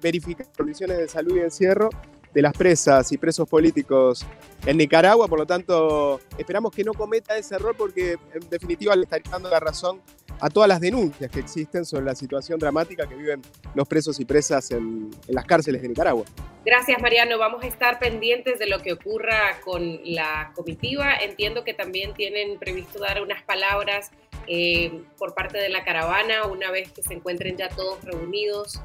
verificar 0.00 0.46
condiciones 0.56 0.98
de 0.98 1.08
salud 1.08 1.36
y 1.36 1.40
encierro 1.40 1.90
de 2.32 2.42
las 2.42 2.52
presas 2.52 3.10
y 3.12 3.18
presos 3.18 3.48
políticos 3.48 4.26
en 4.66 4.76
Nicaragua, 4.76 5.26
por 5.26 5.38
lo 5.38 5.46
tanto 5.46 6.20
esperamos 6.38 6.72
que 6.72 6.84
no 6.84 6.92
cometa 6.94 7.36
ese 7.36 7.54
error 7.54 7.74
porque 7.76 8.18
en 8.34 8.48
definitiva 8.50 8.94
le 8.94 9.04
estaría 9.04 9.30
dando 9.30 9.50
la 9.50 9.60
razón 9.60 10.00
a 10.40 10.48
todas 10.48 10.68
las 10.68 10.80
denuncias 10.80 11.30
que 11.30 11.40
existen 11.40 11.84
sobre 11.84 12.06
la 12.06 12.14
situación 12.14 12.58
dramática 12.58 13.06
que 13.06 13.14
viven 13.14 13.42
los 13.74 13.86
presos 13.86 14.18
y 14.20 14.24
presas 14.24 14.70
en, 14.70 15.10
las 15.28 15.44
cárceles 15.44 15.82
de 15.82 15.88
Nicaragua. 15.88 16.24
Gracias, 16.64 17.00
Mariano. 17.00 17.38
Vamos 17.38 17.62
a 17.62 17.66
estar 17.66 17.98
pendientes 17.98 18.58
de 18.58 18.66
lo 18.66 18.80
que 18.80 18.92
ocurra 18.92 19.60
con 19.64 20.00
la 20.04 20.52
comitiva. 20.54 21.14
Entiendo 21.16 21.64
que 21.64 21.74
también 21.74 22.14
tienen 22.14 22.58
previsto 22.58 22.98
dar 22.98 23.22
unas 23.22 23.42
palabras 23.42 24.10
eh, 24.46 25.02
por 25.18 25.34
parte 25.34 25.58
de 25.58 25.68
la 25.68 25.84
caravana 25.84 26.44
una 26.46 26.70
vez 26.70 26.90
que 26.92 27.02
se 27.02 27.14
encuentren 27.14 27.56
ya 27.56 27.68
todos 27.68 28.02
reunidos. 28.04 28.80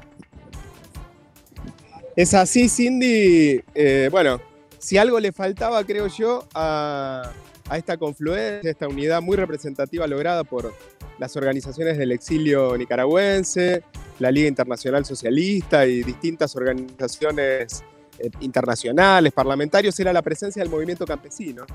Es 2.16 2.32
así, 2.32 2.70
Cindy. 2.70 3.62
Eh, 3.74 4.08
bueno, 4.10 4.40
si 4.78 4.96
algo 4.96 5.20
le 5.20 5.32
faltaba, 5.32 5.84
creo 5.84 6.06
yo, 6.06 6.48
a, 6.54 7.30
esta 7.76 7.98
confluencia, 7.98 8.70
a 8.70 8.72
esta 8.72 8.88
unidad 8.88 9.20
muy 9.20 9.36
representativa 9.36 10.06
lograda 10.06 10.42
por 10.42 10.72
las 11.18 11.36
organizaciones 11.36 11.98
del 11.98 12.12
exilio 12.12 12.74
nicaragüense, 12.78 13.82
la 14.18 14.30
Liga 14.30 14.48
Internacional 14.48 15.04
Socialista 15.04 15.86
y 15.86 16.02
distintas 16.02 16.56
organizaciones 16.56 17.84
eh, 18.18 18.30
internacionales, 18.40 19.34
parlamentarios, 19.34 20.00
era 20.00 20.10
la 20.10 20.22
presencia 20.22 20.62
del 20.62 20.70
movimiento 20.70 21.04
campesino. 21.04 21.66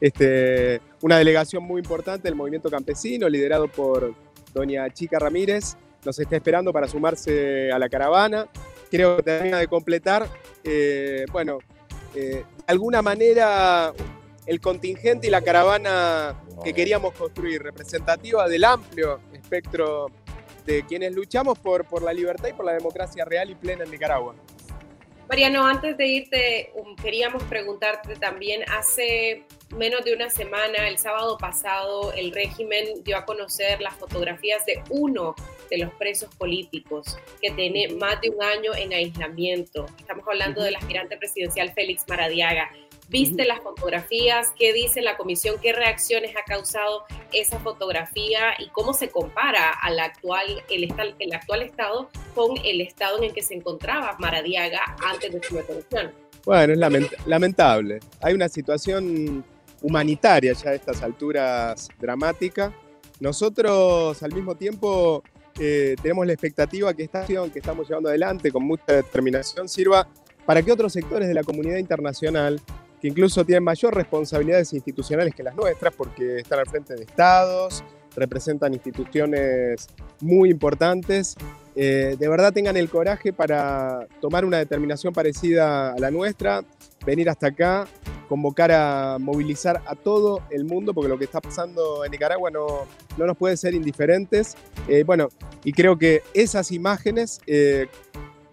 Este, 0.00 0.80
una 1.02 1.18
delegación 1.18 1.62
muy 1.62 1.78
importante 1.78 2.26
del 2.26 2.36
movimiento 2.36 2.70
campesino, 2.70 3.28
liderado 3.28 3.68
por 3.68 4.14
doña 4.54 4.88
Chica 4.94 5.18
Ramírez, 5.18 5.76
nos 6.06 6.18
está 6.18 6.36
esperando 6.36 6.72
para 6.72 6.88
sumarse 6.88 7.70
a 7.70 7.78
la 7.78 7.90
caravana. 7.90 8.48
Creo 8.90 9.16
que 9.16 9.22
termina 9.22 9.58
de 9.58 9.68
completar, 9.68 10.26
eh, 10.64 11.24
bueno, 11.30 11.58
eh, 12.14 12.18
de 12.18 12.44
alguna 12.66 13.02
manera 13.02 13.92
el 14.46 14.60
contingente 14.60 15.28
y 15.28 15.30
la 15.30 15.42
caravana 15.42 16.42
que 16.64 16.74
queríamos 16.74 17.14
construir, 17.14 17.62
representativa 17.62 18.48
del 18.48 18.64
amplio 18.64 19.20
espectro 19.32 20.08
de 20.66 20.84
quienes 20.86 21.14
luchamos 21.14 21.58
por, 21.58 21.84
por 21.84 22.02
la 22.02 22.12
libertad 22.12 22.48
y 22.48 22.52
por 22.52 22.64
la 22.66 22.72
democracia 22.72 23.24
real 23.24 23.50
y 23.50 23.54
plena 23.54 23.84
en 23.84 23.90
Nicaragua. 23.90 24.34
Mariano, 25.28 25.64
antes 25.64 25.96
de 25.96 26.06
irte, 26.08 26.72
um, 26.74 26.96
queríamos 26.96 27.44
preguntarte 27.44 28.16
también, 28.16 28.64
hace 28.68 29.44
menos 29.76 30.04
de 30.04 30.12
una 30.12 30.28
semana, 30.28 30.88
el 30.88 30.98
sábado 30.98 31.38
pasado, 31.38 32.12
el 32.14 32.32
régimen 32.32 33.04
dio 33.04 33.16
a 33.16 33.24
conocer 33.24 33.80
las 33.80 33.94
fotografías 33.94 34.66
de 34.66 34.82
uno 34.90 35.36
de 35.70 35.78
los 35.78 35.92
presos 35.94 36.34
políticos 36.34 37.16
que 37.40 37.50
tiene 37.52 37.88
más 37.94 38.20
de 38.20 38.30
un 38.30 38.42
año 38.42 38.74
en 38.74 38.92
aislamiento. 38.92 39.86
Estamos 39.98 40.26
hablando 40.26 40.62
del 40.62 40.76
aspirante 40.76 41.16
presidencial 41.16 41.72
Félix 41.72 42.04
Maradiaga. 42.08 42.70
¿Viste 43.08 43.44
las 43.44 43.60
fotografías? 43.60 44.52
¿Qué 44.56 44.72
dice 44.72 45.02
la 45.02 45.16
comisión? 45.16 45.56
¿Qué 45.60 45.72
reacciones 45.72 46.32
ha 46.36 46.44
causado 46.44 47.04
esa 47.32 47.58
fotografía? 47.58 48.54
¿Y 48.58 48.68
cómo 48.68 48.92
se 48.92 49.08
compara 49.08 49.70
al 49.82 49.98
actual, 49.98 50.62
el, 50.70 50.94
el 51.18 51.32
actual 51.32 51.62
estado 51.62 52.08
con 52.34 52.56
el 52.64 52.80
estado 52.80 53.18
en 53.18 53.24
el 53.24 53.32
que 53.32 53.42
se 53.42 53.54
encontraba 53.54 54.16
Maradiaga 54.20 54.80
antes 55.04 55.32
de 55.32 55.42
su 55.42 55.56
detención? 55.56 56.12
Bueno, 56.44 56.72
es 56.72 56.78
lamentable. 57.26 57.98
Hay 58.22 58.34
una 58.34 58.48
situación 58.48 59.44
humanitaria 59.82 60.52
ya 60.52 60.70
a 60.70 60.74
estas 60.74 61.02
alturas 61.02 61.88
dramática. 61.98 62.72
Nosotros 63.18 64.22
al 64.22 64.32
mismo 64.32 64.54
tiempo 64.54 65.22
eh, 65.62 65.94
tenemos 66.00 66.26
la 66.26 66.32
expectativa 66.32 66.94
que 66.94 67.02
esta 67.02 67.20
acción 67.20 67.50
que 67.50 67.58
estamos 67.58 67.86
llevando 67.86 68.08
adelante 68.08 68.50
con 68.50 68.64
mucha 68.64 68.94
determinación 68.94 69.68
sirva 69.68 70.08
para 70.46 70.62
que 70.62 70.72
otros 70.72 70.92
sectores 70.92 71.28
de 71.28 71.34
la 71.34 71.42
comunidad 71.42 71.76
internacional 71.76 72.60
que 73.00 73.08
incluso 73.08 73.44
tienen 73.44 73.64
mayor 73.64 73.94
responsabilidades 73.94 74.72
institucionales 74.72 75.34
que 75.34 75.42
las 75.42 75.54
nuestras 75.54 75.94
porque 75.94 76.38
están 76.38 76.60
al 76.60 76.66
frente 76.66 76.94
de 76.94 77.02
estados, 77.02 77.84
representan 78.16 78.72
instituciones 78.72 79.88
muy 80.20 80.50
importantes, 80.50 81.36
eh, 81.76 82.16
de 82.18 82.28
verdad 82.28 82.52
tengan 82.52 82.76
el 82.78 82.88
coraje 82.88 83.32
para 83.32 84.06
tomar 84.20 84.46
una 84.46 84.58
determinación 84.58 85.12
parecida 85.12 85.92
a 85.92 85.98
la 85.98 86.10
nuestra, 86.10 86.64
venir 87.04 87.28
hasta 87.28 87.48
acá, 87.48 87.86
convocar 88.28 88.70
a 88.72 89.18
movilizar 89.18 89.82
a 89.86 89.94
todo 89.94 90.42
el 90.50 90.64
mundo, 90.64 90.94
porque 90.94 91.08
lo 91.08 91.18
que 91.18 91.24
está 91.24 91.40
pasando 91.40 92.04
en 92.04 92.10
Nicaragua 92.10 92.50
no, 92.50 92.86
no 93.16 93.26
nos 93.26 93.36
puede 93.36 93.56
ser 93.56 93.74
indiferentes. 93.74 94.56
Eh, 94.88 95.04
bueno, 95.04 95.28
y 95.64 95.72
creo 95.72 95.98
que 95.98 96.22
esas 96.34 96.72
imágenes, 96.72 97.40
eh, 97.46 97.88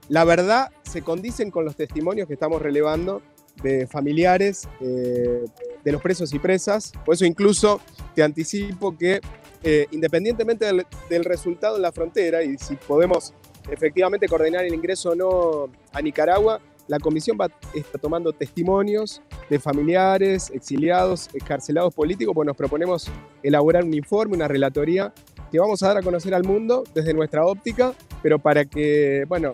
la 0.09 0.23
verdad, 0.23 0.71
se 0.83 1.01
condicen 1.01 1.51
con 1.51 1.65
los 1.65 1.75
testimonios 1.75 2.27
que 2.27 2.33
estamos 2.33 2.61
relevando 2.61 3.21
de 3.61 3.87
familiares 3.87 4.67
eh, 4.81 5.45
de 5.83 5.91
los 5.91 6.01
presos 6.01 6.33
y 6.33 6.39
presas. 6.39 6.93
Por 7.05 7.15
eso 7.15 7.25
incluso 7.25 7.81
te 8.15 8.23
anticipo 8.23 8.97
que 8.97 9.19
eh, 9.63 9.87
independientemente 9.91 10.65
del, 11.09 11.25
resultado 11.25 11.77
en 11.77 11.81
la 11.81 11.91
frontera 11.91 12.43
y 12.43 12.57
si 12.57 12.75
podemos 12.75 13.33
efectivamente 13.69 14.27
coordinar 14.27 14.63
el 14.63 14.73
ingreso 14.73 15.09
o 15.09 15.15
no 15.15 15.69
a 15.91 16.01
Nicaragua, 16.01 16.61
la 16.87 16.99
comisión 16.99 17.37
va 17.39 17.45
a 17.45 17.77
estar 17.77 17.99
tomando 17.99 18.33
testimonios 18.33 19.21
de 19.49 19.59
familiares, 19.59 20.51
exiliados, 20.53 21.29
excarcelados 21.33 21.93
políticos, 21.93 22.33
pues 22.33 22.45
nos 22.45 22.55
proponemos 22.55 23.11
elaborar 23.43 23.83
un 23.83 23.93
informe, 23.93 24.35
una 24.35 24.47
relatoría 24.47 25.13
que 25.51 25.59
vamos 25.59 25.81
a 25.83 25.87
dar 25.87 25.97
a 25.97 26.01
conocer 26.01 26.33
al 26.33 26.43
mundo 26.43 26.83
desde 26.93 27.13
nuestra 27.13 27.45
óptica, 27.45 27.93
pero 28.21 28.39
para 28.39 28.65
que, 28.65 29.25
bueno, 29.27 29.53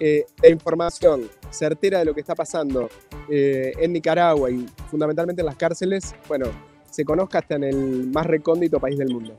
eh, 0.00 0.24
la 0.42 0.48
información 0.48 1.28
certera 1.50 2.00
de 2.00 2.04
lo 2.04 2.14
que 2.14 2.20
está 2.20 2.34
pasando 2.34 2.88
eh, 3.28 3.72
en 3.78 3.92
Nicaragua 3.92 4.50
y 4.50 4.66
fundamentalmente 4.90 5.42
en 5.42 5.46
las 5.46 5.56
cárceles, 5.56 6.14
bueno, 6.28 6.46
se 6.90 7.04
conozca 7.04 7.38
hasta 7.38 7.56
en 7.56 7.64
el 7.64 8.06
más 8.08 8.26
recóndito 8.26 8.78
país 8.80 8.98
del 8.98 9.12
mundo. 9.12 9.36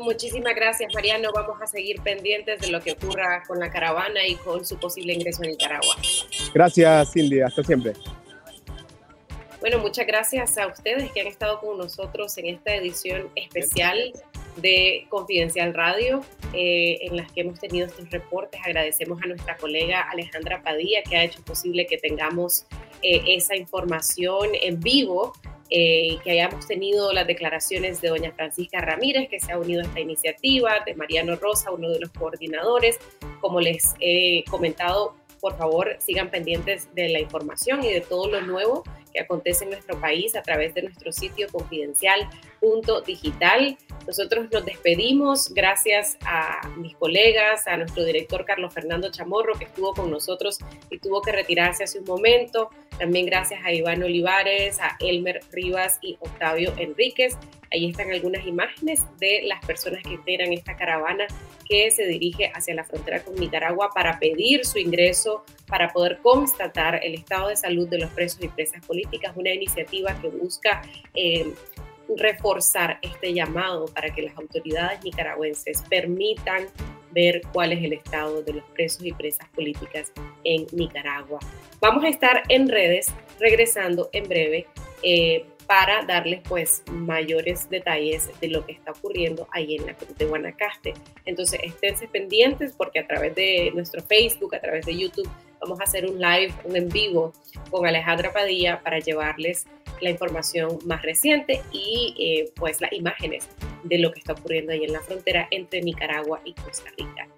Muchísimas 0.00 0.54
gracias, 0.54 0.92
Mariano. 0.94 1.30
Vamos 1.34 1.60
a 1.60 1.66
seguir 1.66 2.00
pendientes 2.00 2.60
de 2.60 2.68
lo 2.68 2.80
que 2.80 2.92
ocurra 2.92 3.42
con 3.46 3.58
la 3.58 3.70
caravana 3.70 4.26
y 4.26 4.34
con 4.36 4.64
su 4.64 4.78
posible 4.78 5.12
ingreso 5.12 5.42
a 5.42 5.46
Nicaragua. 5.46 5.94
Gracias, 6.54 7.12
Cindy. 7.12 7.40
Hasta 7.40 7.62
siempre. 7.62 7.92
Bueno, 9.60 9.78
muchas 9.78 10.06
gracias 10.06 10.56
a 10.56 10.66
ustedes 10.68 11.12
que 11.12 11.20
han 11.20 11.26
estado 11.26 11.60
con 11.60 11.76
nosotros 11.76 12.36
en 12.38 12.46
esta 12.46 12.74
edición 12.74 13.28
especial 13.34 14.12
de 14.56 15.06
Confidencial 15.10 15.74
Radio, 15.74 16.22
eh, 16.54 16.98
en 17.02 17.18
las 17.18 17.30
que 17.30 17.42
hemos 17.42 17.60
tenido 17.60 17.86
estos 17.86 18.08
reportes. 18.10 18.58
Agradecemos 18.64 19.22
a 19.22 19.26
nuestra 19.26 19.58
colega 19.58 20.00
Alejandra 20.10 20.62
Padilla, 20.62 21.02
que 21.02 21.16
ha 21.16 21.24
hecho 21.24 21.42
posible 21.42 21.86
que 21.86 21.98
tengamos 21.98 22.64
eh, 23.02 23.22
esa 23.26 23.54
información 23.54 24.48
en 24.62 24.80
vivo. 24.80 25.34
Eh, 25.72 26.18
que 26.24 26.32
hayamos 26.32 26.66
tenido 26.66 27.12
las 27.12 27.28
declaraciones 27.28 28.00
de 28.00 28.08
doña 28.08 28.32
Francisca 28.32 28.80
Ramírez, 28.80 29.28
que 29.28 29.38
se 29.38 29.52
ha 29.52 29.58
unido 29.58 29.82
a 29.82 29.84
esta 29.84 30.00
iniciativa, 30.00 30.80
de 30.84 30.94
Mariano 30.96 31.36
Rosa, 31.36 31.70
uno 31.70 31.90
de 31.90 32.00
los 32.00 32.10
coordinadores. 32.10 32.98
Como 33.40 33.60
les 33.60 33.94
he 34.00 34.42
comentado, 34.50 35.14
por 35.40 35.56
favor 35.56 35.96
sigan 36.00 36.30
pendientes 36.30 36.92
de 36.94 37.08
la 37.08 37.20
información 37.20 37.84
y 37.84 37.88
de 37.88 38.00
todo 38.00 38.28
lo 38.28 38.40
nuevo 38.42 38.82
que 39.12 39.20
acontece 39.20 39.64
en 39.64 39.70
nuestro 39.70 40.00
país 40.00 40.36
a 40.36 40.42
través 40.42 40.74
de 40.74 40.82
nuestro 40.82 41.12
sitio 41.12 41.48
confidencial.digital. 42.60 43.78
Nosotros 44.06 44.48
nos 44.50 44.64
despedimos 44.64 45.52
gracias 45.54 46.16
a 46.24 46.68
mis 46.76 46.96
colegas, 46.96 47.66
a 47.66 47.76
nuestro 47.76 48.04
director 48.04 48.44
Carlos 48.44 48.72
Fernando 48.72 49.10
Chamorro, 49.10 49.54
que 49.58 49.64
estuvo 49.64 49.92
con 49.94 50.10
nosotros 50.10 50.58
y 50.90 50.98
tuvo 50.98 51.22
que 51.22 51.32
retirarse 51.32 51.84
hace 51.84 51.98
un 51.98 52.06
momento. 52.06 52.70
También 52.98 53.26
gracias 53.26 53.60
a 53.64 53.72
Iván 53.72 54.02
Olivares, 54.02 54.80
a 54.80 54.96
Elmer 55.00 55.40
Rivas 55.52 55.98
y 56.02 56.16
Octavio 56.20 56.72
Enríquez. 56.76 57.36
Ahí 57.72 57.88
están 57.88 58.10
algunas 58.10 58.44
imágenes 58.46 59.00
de 59.18 59.42
las 59.44 59.64
personas 59.64 60.02
que 60.02 60.14
integran 60.14 60.52
esta 60.52 60.76
caravana 60.76 61.26
que 61.68 61.90
se 61.92 62.04
dirige 62.06 62.50
hacia 62.52 62.74
la 62.74 62.82
frontera 62.82 63.22
con 63.22 63.36
Nicaragua 63.36 63.90
para 63.94 64.18
pedir 64.18 64.66
su 64.66 64.78
ingreso, 64.78 65.44
para 65.68 65.90
poder 65.90 66.18
constatar 66.18 67.00
el 67.04 67.14
estado 67.14 67.48
de 67.48 67.56
salud 67.56 67.88
de 67.88 67.98
los 67.98 68.10
presos 68.10 68.42
y 68.42 68.48
presas 68.48 68.84
políticas, 68.84 69.36
una 69.36 69.54
iniciativa 69.54 70.20
que 70.20 70.28
busca 70.28 70.82
eh, 71.14 71.54
reforzar 72.16 72.98
este 73.02 73.32
llamado 73.32 73.86
para 73.86 74.12
que 74.12 74.22
las 74.22 74.36
autoridades 74.36 75.02
nicaragüenses 75.04 75.82
permitan 75.88 76.66
ver 77.12 77.42
cuál 77.52 77.72
es 77.72 77.82
el 77.82 77.92
estado 77.92 78.42
de 78.42 78.54
los 78.54 78.64
presos 78.70 79.04
y 79.04 79.12
presas 79.12 79.48
políticas 79.48 80.12
en 80.44 80.66
Nicaragua. 80.72 81.40
Vamos 81.80 82.04
a 82.04 82.08
estar 82.08 82.42
en 82.48 82.68
redes 82.68 83.12
regresando 83.38 84.08
en 84.12 84.28
breve 84.28 84.66
eh, 85.02 85.44
para 85.66 86.02
darles 86.04 86.40
pues 86.48 86.82
mayores 86.90 87.70
detalles 87.70 88.28
de 88.40 88.48
lo 88.48 88.66
que 88.66 88.72
está 88.72 88.90
ocurriendo 88.90 89.46
ahí 89.52 89.76
en 89.76 89.86
la 89.86 89.94
Cruz 89.94 90.16
de 90.18 90.26
Guanacaste. 90.26 90.94
Entonces 91.26 91.60
esténse 91.62 92.08
pendientes 92.08 92.74
porque 92.76 92.98
a 92.98 93.06
través 93.06 93.34
de 93.36 93.70
nuestro 93.74 94.02
Facebook, 94.02 94.54
a 94.54 94.60
través 94.60 94.84
de 94.84 94.98
YouTube, 94.98 95.28
vamos 95.60 95.80
a 95.80 95.84
hacer 95.84 96.06
un 96.06 96.20
live, 96.20 96.52
un 96.64 96.76
en 96.76 96.88
vivo 96.88 97.32
con 97.70 97.86
Alejandra 97.86 98.32
Padilla 98.32 98.80
para 98.82 98.98
llevarles 98.98 99.66
la 100.00 100.10
información 100.10 100.78
más 100.84 101.02
reciente 101.02 101.60
y 101.72 102.14
eh, 102.18 102.52
pues 102.56 102.80
las 102.80 102.92
imágenes 102.92 103.48
de 103.84 103.98
lo 103.98 104.12
que 104.12 104.20
está 104.20 104.32
ocurriendo 104.32 104.72
ahí 104.72 104.84
en 104.84 104.92
la 104.92 105.00
frontera 105.00 105.46
entre 105.50 105.82
Nicaragua 105.82 106.40
y 106.44 106.54
Costa 106.54 106.90
Rica. 106.96 107.28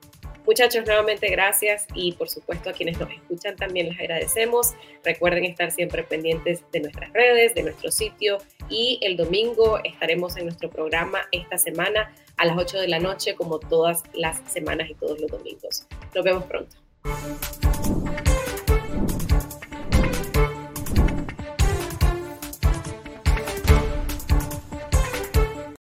Muchachos, 0.45 0.85
nuevamente 0.85 1.29
gracias 1.29 1.87
y 1.95 2.13
por 2.13 2.29
supuesto 2.29 2.71
a 2.71 2.73
quienes 2.73 2.99
nos 2.99 3.11
escuchan 3.11 3.55
también 3.55 3.89
les 3.89 4.01
agradecemos. 4.01 4.73
Recuerden 5.05 5.45
estar 5.45 5.71
siempre 5.71 6.03
pendientes 6.03 6.65
de 6.73 6.81
nuestras 6.81 7.13
redes, 7.13 7.55
de 7.55 7.63
nuestro 7.63 7.93
sitio 7.93 8.39
y 8.69 8.99
el 9.03 9.17
domingo 9.17 9.79
estaremos 9.85 10.37
en 10.37 10.47
nuestro 10.47 10.69
programa 10.69 11.21
esta 11.31 11.59
semana 11.59 12.13
a 12.37 12.45
las 12.45 12.59
8 12.59 12.81
de 12.81 12.89
la 12.89 12.99
noche 12.99 13.37
como 13.37 13.61
todas 13.61 14.03
las 14.15 14.41
semanas 14.51 14.91
y 14.91 14.95
todos 14.95 15.21
los 15.21 15.31
domingos. 15.31 15.87
Nos 16.13 16.25
vemos 16.25 16.45
pronto. 16.45 16.77
Thank 17.05 18.27
you. 18.27 18.32